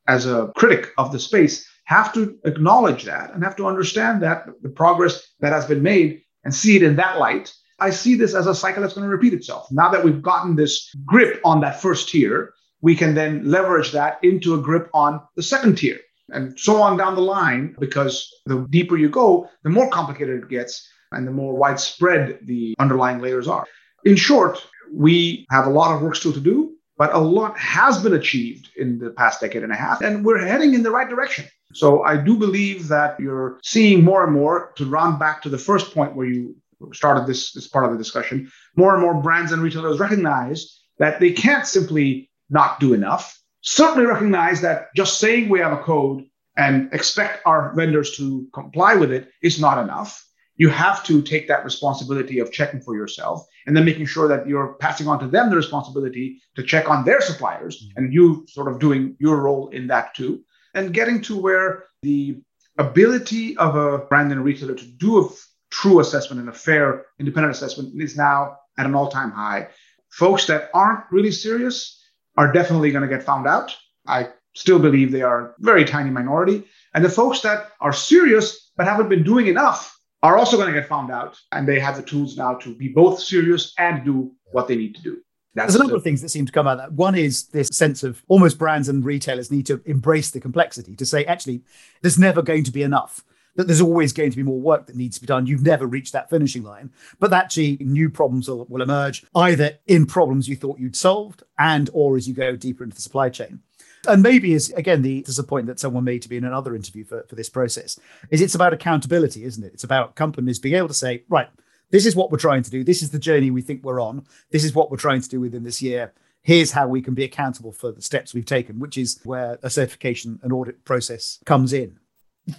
As 0.06 0.26
a 0.26 0.52
critic 0.56 0.92
of 0.96 1.12
the 1.12 1.18
space, 1.18 1.68
have 1.84 2.12
to 2.14 2.38
acknowledge 2.44 3.04
that 3.04 3.32
and 3.32 3.42
have 3.42 3.56
to 3.56 3.66
understand 3.66 4.22
that 4.22 4.46
the 4.62 4.68
progress 4.68 5.26
that 5.40 5.52
has 5.52 5.66
been 5.66 5.82
made 5.82 6.22
and 6.44 6.54
see 6.54 6.76
it 6.76 6.82
in 6.82 6.96
that 6.96 7.18
light. 7.18 7.52
I 7.80 7.90
see 7.90 8.14
this 8.14 8.34
as 8.34 8.46
a 8.46 8.54
cycle 8.54 8.82
that's 8.82 8.94
going 8.94 9.06
to 9.06 9.14
repeat 9.14 9.34
itself. 9.34 9.68
Now 9.70 9.88
that 9.90 10.04
we've 10.04 10.22
gotten 10.22 10.56
this 10.56 10.94
grip 11.06 11.40
on 11.44 11.60
that 11.60 11.80
first 11.80 12.08
tier, 12.08 12.52
we 12.80 12.94
can 12.94 13.14
then 13.14 13.50
leverage 13.50 13.92
that 13.92 14.18
into 14.22 14.54
a 14.54 14.60
grip 14.60 14.90
on 14.92 15.20
the 15.36 15.42
second 15.42 15.76
tier 15.76 15.98
and 16.30 16.58
so 16.58 16.80
on 16.82 16.96
down 16.96 17.14
the 17.14 17.22
line, 17.22 17.74
because 17.78 18.30
the 18.46 18.66
deeper 18.70 18.96
you 18.96 19.08
go, 19.08 19.48
the 19.62 19.70
more 19.70 19.88
complicated 19.90 20.42
it 20.42 20.48
gets 20.48 20.86
and 21.12 21.26
the 21.26 21.32
more 21.32 21.54
widespread 21.54 22.38
the 22.42 22.74
underlying 22.78 23.20
layers 23.20 23.48
are. 23.48 23.66
In 24.04 24.16
short, 24.16 24.64
we 24.92 25.46
have 25.50 25.66
a 25.66 25.70
lot 25.70 25.94
of 25.94 26.02
work 26.02 26.16
still 26.16 26.32
to 26.32 26.40
do, 26.40 26.74
but 26.96 27.14
a 27.14 27.18
lot 27.18 27.58
has 27.58 28.02
been 28.02 28.14
achieved 28.14 28.70
in 28.76 28.98
the 28.98 29.10
past 29.10 29.40
decade 29.40 29.62
and 29.62 29.72
a 29.72 29.76
half, 29.76 30.00
and 30.00 30.24
we're 30.24 30.44
heading 30.44 30.74
in 30.74 30.82
the 30.82 30.90
right 30.90 31.08
direction. 31.08 31.44
So 31.74 32.02
I 32.02 32.16
do 32.16 32.36
believe 32.36 32.88
that 32.88 33.20
you're 33.20 33.60
seeing 33.62 34.02
more 34.02 34.24
and 34.24 34.32
more 34.32 34.72
to 34.76 34.86
round 34.86 35.18
back 35.18 35.42
to 35.42 35.48
the 35.48 35.58
first 35.58 35.94
point 35.94 36.16
where 36.16 36.26
you 36.26 36.56
started 36.92 37.26
this, 37.26 37.52
this 37.52 37.68
part 37.68 37.84
of 37.84 37.92
the 37.92 37.98
discussion. 37.98 38.50
More 38.76 38.94
and 38.94 39.02
more 39.02 39.14
brands 39.20 39.52
and 39.52 39.62
retailers 39.62 40.00
recognize 40.00 40.80
that 40.98 41.20
they 41.20 41.32
can't 41.32 41.66
simply 41.66 42.30
not 42.50 42.80
do 42.80 42.94
enough. 42.94 43.38
Certainly 43.60 44.06
recognize 44.06 44.60
that 44.62 44.88
just 44.96 45.18
saying 45.18 45.48
we 45.48 45.58
have 45.60 45.72
a 45.72 45.82
code 45.82 46.24
and 46.56 46.92
expect 46.92 47.42
our 47.44 47.74
vendors 47.74 48.16
to 48.16 48.48
comply 48.52 48.94
with 48.94 49.12
it 49.12 49.28
is 49.42 49.60
not 49.60 49.78
enough 49.78 50.24
you 50.58 50.68
have 50.68 51.04
to 51.04 51.22
take 51.22 51.48
that 51.48 51.64
responsibility 51.64 52.40
of 52.40 52.52
checking 52.52 52.80
for 52.80 52.96
yourself 52.96 53.46
and 53.66 53.76
then 53.76 53.84
making 53.84 54.06
sure 54.06 54.28
that 54.28 54.46
you're 54.46 54.74
passing 54.74 55.08
on 55.08 55.18
to 55.20 55.28
them 55.28 55.48
the 55.50 55.56
responsibility 55.56 56.42
to 56.56 56.62
check 56.62 56.90
on 56.90 57.04
their 57.04 57.20
suppliers 57.20 57.82
mm-hmm. 57.82 58.04
and 58.04 58.12
you 58.12 58.44
sort 58.48 58.70
of 58.70 58.78
doing 58.78 59.16
your 59.18 59.40
role 59.40 59.68
in 59.68 59.86
that 59.86 60.14
too. 60.14 60.42
And 60.74 60.92
getting 60.92 61.22
to 61.22 61.40
where 61.40 61.84
the 62.02 62.42
ability 62.76 63.56
of 63.56 63.76
a 63.76 63.98
brand 63.98 64.32
and 64.32 64.44
retailer 64.44 64.74
to 64.74 64.84
do 64.84 65.22
a 65.22 65.26
f- 65.26 65.48
true 65.70 66.00
assessment 66.00 66.40
and 66.40 66.48
a 66.48 66.52
fair 66.52 67.06
independent 67.18 67.54
assessment 67.54 68.00
is 68.00 68.16
now 68.16 68.56
at 68.78 68.86
an 68.86 68.94
all-time 68.94 69.30
high. 69.30 69.68
Folks 70.10 70.46
that 70.46 70.70
aren't 70.74 71.04
really 71.10 71.32
serious 71.32 72.02
are 72.36 72.52
definitely 72.52 72.90
going 72.90 73.08
to 73.08 73.14
get 73.14 73.24
found 73.24 73.46
out. 73.46 73.76
I 74.06 74.28
still 74.54 74.78
believe 74.78 75.12
they 75.12 75.22
are 75.22 75.50
a 75.50 75.54
very 75.60 75.84
tiny 75.84 76.10
minority. 76.10 76.64
And 76.94 77.04
the 77.04 77.10
folks 77.10 77.40
that 77.42 77.72
are 77.80 77.92
serious 77.92 78.72
but 78.76 78.86
haven't 78.86 79.08
been 79.08 79.24
doing 79.24 79.46
enough 79.48 79.97
are 80.22 80.36
also 80.36 80.56
going 80.56 80.72
to 80.72 80.78
get 80.78 80.88
found 80.88 81.10
out. 81.10 81.38
And 81.52 81.66
they 81.66 81.78
have 81.80 81.96
the 81.96 82.02
tools 82.02 82.36
now 82.36 82.54
to 82.54 82.74
be 82.74 82.88
both 82.88 83.20
serious 83.20 83.74
and 83.78 84.04
do 84.04 84.32
what 84.52 84.68
they 84.68 84.76
need 84.76 84.94
to 84.96 85.02
do. 85.02 85.18
That's 85.54 85.72
There's 85.72 85.80
a 85.80 85.84
number 85.84 85.96
of 85.96 86.04
things 86.04 86.20
that 86.22 86.28
seem 86.28 86.46
to 86.46 86.52
come 86.52 86.66
out 86.66 86.72
of 86.72 86.78
that. 86.78 86.92
One 86.92 87.14
is 87.14 87.48
this 87.48 87.68
sense 87.72 88.02
of 88.02 88.22
almost 88.28 88.58
brands 88.58 88.88
and 88.88 89.04
retailers 89.04 89.50
need 89.50 89.66
to 89.66 89.82
embrace 89.86 90.30
the 90.30 90.40
complexity 90.40 90.94
to 90.96 91.06
say, 91.06 91.24
actually, 91.24 91.62
there's 92.02 92.18
never 92.18 92.42
going 92.42 92.64
to 92.64 92.70
be 92.70 92.82
enough. 92.82 93.24
That 93.56 93.66
there's 93.66 93.80
always 93.80 94.12
going 94.12 94.30
to 94.30 94.36
be 94.36 94.44
more 94.44 94.60
work 94.60 94.86
that 94.86 94.94
needs 94.94 95.16
to 95.16 95.20
be 95.20 95.26
done. 95.26 95.46
You've 95.46 95.64
never 95.64 95.84
reached 95.84 96.12
that 96.12 96.30
finishing 96.30 96.62
line, 96.62 96.92
but 97.18 97.32
actually 97.32 97.78
new 97.80 98.08
problems 98.08 98.48
will, 98.48 98.66
will 98.66 98.82
emerge 98.82 99.24
either 99.34 99.78
in 99.88 100.06
problems 100.06 100.48
you 100.48 100.54
thought 100.54 100.78
you'd 100.78 100.94
solved 100.94 101.42
and 101.58 101.90
or 101.92 102.16
as 102.16 102.28
you 102.28 102.34
go 102.34 102.54
deeper 102.54 102.84
into 102.84 102.94
the 102.94 103.02
supply 103.02 103.28
chain 103.28 103.60
and 104.06 104.22
maybe 104.22 104.52
is 104.52 104.70
again 104.70 105.02
the 105.02 105.24
point 105.46 105.66
that 105.66 105.80
someone 105.80 106.04
made 106.04 106.22
to 106.22 106.28
be 106.28 106.36
in 106.36 106.44
another 106.44 106.74
interview 106.74 107.04
for, 107.04 107.24
for 107.28 107.34
this 107.34 107.48
process 107.48 107.98
is 108.30 108.40
it's 108.40 108.54
about 108.54 108.72
accountability 108.72 109.44
isn't 109.44 109.64
it? 109.64 109.72
It's 109.74 109.84
about 109.84 110.14
companies 110.14 110.58
being 110.58 110.74
able 110.74 110.88
to 110.88 110.94
say 110.94 111.24
right 111.28 111.48
this 111.90 112.06
is 112.06 112.14
what 112.14 112.30
we're 112.30 112.38
trying 112.38 112.62
to 112.62 112.70
do. 112.70 112.84
This 112.84 113.02
is 113.02 113.10
the 113.10 113.18
journey 113.18 113.50
we 113.50 113.62
think 113.62 113.82
we're 113.82 114.00
on. 114.00 114.26
This 114.50 114.64
is 114.64 114.74
what 114.74 114.90
we're 114.90 114.98
trying 114.98 115.22
to 115.22 115.28
do 115.28 115.40
within 115.40 115.64
this 115.64 115.80
year. 115.80 116.12
Here's 116.42 116.70
how 116.70 116.86
we 116.86 117.02
can 117.02 117.14
be 117.14 117.24
accountable 117.24 117.72
for 117.72 117.92
the 117.92 118.02
steps 118.02 118.32
we've 118.34 118.46
taken 118.46 118.78
which 118.78 118.96
is 118.96 119.20
where 119.24 119.58
a 119.62 119.70
certification 119.70 120.38
and 120.42 120.52
audit 120.52 120.84
process 120.84 121.38
comes 121.44 121.72
in. 121.72 121.98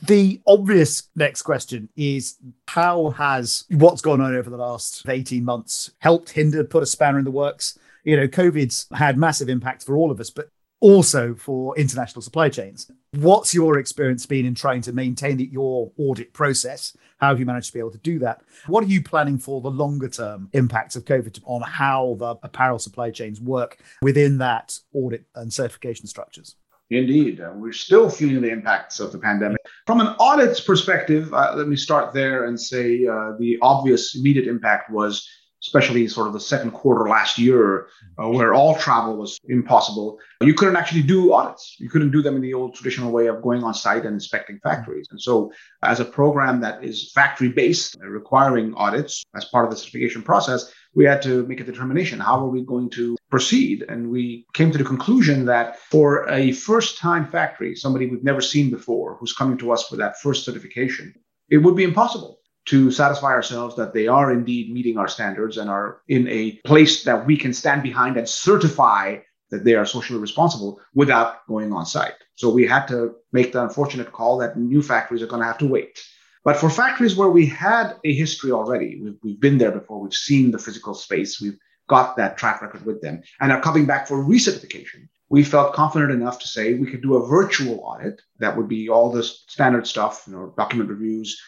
The 0.03 0.39
obvious 0.45 1.09
next 1.15 1.41
question 1.41 1.89
is 1.95 2.37
how 2.67 3.09
has 3.11 3.65
what's 3.71 4.01
gone 4.01 4.21
on 4.21 4.35
over 4.35 4.49
the 4.49 4.57
last 4.57 5.07
18 5.07 5.43
months 5.43 5.91
helped 5.99 6.29
hinder 6.29 6.63
put 6.63 6.83
a 6.83 6.85
spanner 6.85 7.17
in 7.17 7.25
the 7.25 7.31
works? 7.31 7.79
You 8.03 8.17
know 8.17 8.27
covid's 8.27 8.87
had 8.93 9.17
massive 9.17 9.49
impacts 9.49 9.85
for 9.85 9.97
all 9.97 10.11
of 10.11 10.19
us 10.19 10.29
but 10.29 10.49
also 10.81 11.35
for 11.35 11.77
international 11.77 12.21
supply 12.21 12.49
chains. 12.49 12.91
What's 13.13 13.53
your 13.53 13.79
experience 13.79 14.25
been 14.25 14.45
in 14.45 14.55
trying 14.55 14.81
to 14.81 14.93
maintain 14.93 15.37
the, 15.37 15.45
your 15.45 15.91
audit 15.97 16.33
process? 16.33 16.95
How 17.17 17.29
have 17.29 17.39
you 17.39 17.45
managed 17.45 17.67
to 17.67 17.73
be 17.73 17.79
able 17.79 17.91
to 17.91 17.97
do 17.97 18.19
that? 18.19 18.41
What 18.67 18.83
are 18.83 18.87
you 18.87 19.03
planning 19.03 19.37
for 19.37 19.61
the 19.61 19.71
longer 19.71 20.09
term 20.09 20.49
impacts 20.53 20.95
of 20.95 21.05
COVID 21.05 21.41
on 21.45 21.61
how 21.61 22.15
the 22.19 22.35
apparel 22.43 22.79
supply 22.79 23.11
chains 23.11 23.41
work 23.41 23.79
within 24.01 24.37
that 24.37 24.77
audit 24.93 25.25
and 25.35 25.51
certification 25.51 26.07
structures? 26.07 26.55
Indeed. 26.91 27.39
Uh, 27.39 27.51
we're 27.53 27.71
still 27.71 28.09
feeling 28.09 28.41
the 28.41 28.49
impacts 28.49 28.99
of 28.99 29.11
the 29.11 29.19
pandemic. 29.19 29.61
From 29.85 30.01
an 30.01 30.07
audit's 30.19 30.59
perspective, 30.59 31.31
uh, 31.33 31.53
let 31.55 31.67
me 31.67 31.75
start 31.75 32.13
there 32.13 32.45
and 32.45 32.59
say 32.59 33.05
uh, 33.05 33.33
the 33.37 33.59
obvious 33.61 34.15
immediate 34.15 34.47
impact 34.47 34.89
was 34.89 35.27
especially 35.63 36.07
sort 36.07 36.27
of 36.27 36.33
the 36.33 36.39
second 36.39 36.71
quarter 36.71 37.09
last 37.09 37.37
year, 37.37 37.87
uh, 38.17 38.29
where 38.29 38.53
all 38.53 38.75
travel 38.75 39.17
was 39.17 39.37
impossible. 39.49 40.17
You 40.41 40.53
couldn't 40.53 40.77
actually 40.77 41.03
do 41.03 41.33
audits. 41.33 41.75
You 41.79 41.89
couldn't 41.89 42.11
do 42.11 42.21
them 42.21 42.35
in 42.35 42.41
the 42.41 42.53
old 42.53 42.75
traditional 42.75 43.11
way 43.11 43.27
of 43.27 43.41
going 43.41 43.63
on 43.63 43.73
site 43.73 44.05
and 44.05 44.13
inspecting 44.13 44.59
factories. 44.63 45.07
And 45.11 45.21
so, 45.21 45.51
as 45.83 45.99
a 45.99 46.05
program 46.05 46.61
that 46.61 46.83
is 46.83 47.11
factory 47.11 47.49
based, 47.49 47.97
requiring 48.01 48.73
audits 48.75 49.23
as 49.35 49.45
part 49.45 49.65
of 49.65 49.71
the 49.71 49.77
certification 49.77 50.21
process, 50.21 50.71
we 50.95 51.05
had 51.05 51.21
to 51.23 51.45
make 51.45 51.59
a 51.59 51.63
determination 51.63 52.19
how 52.19 52.39
are 52.39 52.49
we 52.49 52.63
going 52.63 52.89
to 52.91 53.17
proceed? 53.29 53.85
And 53.89 54.09
we 54.09 54.45
came 54.53 54.71
to 54.71 54.77
the 54.77 54.83
conclusion 54.83 55.45
that 55.45 55.79
for 55.79 56.27
a 56.29 56.51
first 56.53 56.97
time 56.97 57.27
factory, 57.27 57.75
somebody 57.75 58.07
we've 58.07 58.23
never 58.23 58.41
seen 58.41 58.69
before, 58.71 59.17
who's 59.17 59.33
coming 59.33 59.57
to 59.59 59.71
us 59.71 59.87
for 59.87 59.97
that 59.97 60.19
first 60.19 60.45
certification, 60.45 61.13
it 61.49 61.57
would 61.57 61.75
be 61.75 61.83
impossible 61.83 62.38
to 62.65 62.91
satisfy 62.91 63.29
ourselves 63.29 63.75
that 63.75 63.93
they 63.93 64.07
are 64.07 64.31
indeed 64.31 64.71
meeting 64.71 64.97
our 64.97 65.07
standards 65.07 65.57
and 65.57 65.69
are 65.69 66.01
in 66.07 66.27
a 66.27 66.51
place 66.65 67.03
that 67.03 67.25
we 67.25 67.37
can 67.37 67.53
stand 67.53 67.83
behind 67.83 68.17
and 68.17 68.29
certify 68.29 69.17
that 69.49 69.63
they 69.63 69.73
are 69.73 69.85
socially 69.85 70.19
responsible 70.19 70.79
without 70.93 71.45
going 71.47 71.73
on 71.73 71.85
site. 71.85 72.13
So 72.35 72.49
we 72.49 72.67
had 72.67 72.85
to 72.87 73.15
make 73.31 73.51
the 73.51 73.63
unfortunate 73.63 74.11
call 74.11 74.37
that 74.37 74.57
new 74.57 74.81
factories 74.81 75.21
are 75.21 75.27
going 75.27 75.41
to 75.41 75.47
have 75.47 75.57
to 75.59 75.67
wait. 75.67 75.99
But 76.43 76.57
for 76.57 76.69
factories 76.69 77.15
where 77.15 77.29
we 77.29 77.45
had 77.45 77.95
a 78.05 78.13
history 78.13 78.51
already, 78.51 78.99
we've, 79.01 79.17
we've 79.23 79.39
been 79.39 79.57
there 79.57 79.71
before, 79.71 79.99
we've 79.99 80.13
seen 80.13 80.51
the 80.51 80.59
physical 80.59 80.93
space, 80.93 81.41
we've 81.41 81.57
got 81.87 82.15
that 82.17 82.37
track 82.37 82.61
record 82.61 82.85
with 82.85 83.01
them, 83.01 83.21
and 83.41 83.51
are 83.51 83.61
coming 83.61 83.85
back 83.85 84.07
for 84.07 84.23
recertification. 84.23 85.07
We 85.29 85.43
felt 85.43 85.73
confident 85.73 86.11
enough 86.11 86.39
to 86.39 86.47
say 86.47 86.73
we 86.73 86.89
could 86.89 87.01
do 87.01 87.17
a 87.17 87.27
virtual 87.27 87.81
audit 87.83 88.21
that 88.39 88.55
would 88.55 88.67
be 88.67 88.89
all 88.89 89.11
the 89.11 89.23
standard 89.23 89.85
stuff, 89.85 90.23
you 90.27 90.33
know, 90.33 90.53
document 90.57 90.89
reviews, 90.89 91.39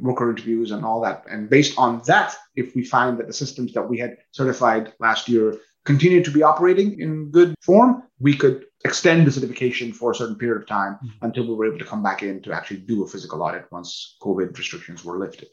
worker 0.00 0.30
interviews 0.30 0.70
and 0.70 0.84
all 0.84 1.00
that. 1.02 1.24
And 1.30 1.50
based 1.50 1.78
on 1.78 2.02
that, 2.06 2.34
if 2.54 2.74
we 2.74 2.84
find 2.84 3.18
that 3.18 3.26
the 3.26 3.32
systems 3.32 3.72
that 3.74 3.88
we 3.88 3.98
had 3.98 4.16
certified 4.32 4.92
last 5.00 5.28
year 5.28 5.58
continue 5.84 6.22
to 6.22 6.30
be 6.30 6.42
operating 6.42 7.00
in 7.00 7.30
good 7.30 7.54
form, 7.62 8.02
we 8.18 8.34
could 8.36 8.64
extend 8.84 9.26
the 9.26 9.32
certification 9.32 9.92
for 9.92 10.10
a 10.10 10.14
certain 10.14 10.36
period 10.36 10.60
of 10.60 10.68
time 10.68 10.94
mm-hmm. 10.94 11.24
until 11.24 11.46
we 11.46 11.54
were 11.54 11.66
able 11.66 11.78
to 11.78 11.84
come 11.84 12.02
back 12.02 12.22
in 12.22 12.42
to 12.42 12.52
actually 12.52 12.78
do 12.78 13.04
a 13.04 13.06
physical 13.06 13.42
audit 13.42 13.66
once 13.70 14.16
COVID 14.22 14.56
restrictions 14.56 15.04
were 15.04 15.18
lifted. 15.18 15.48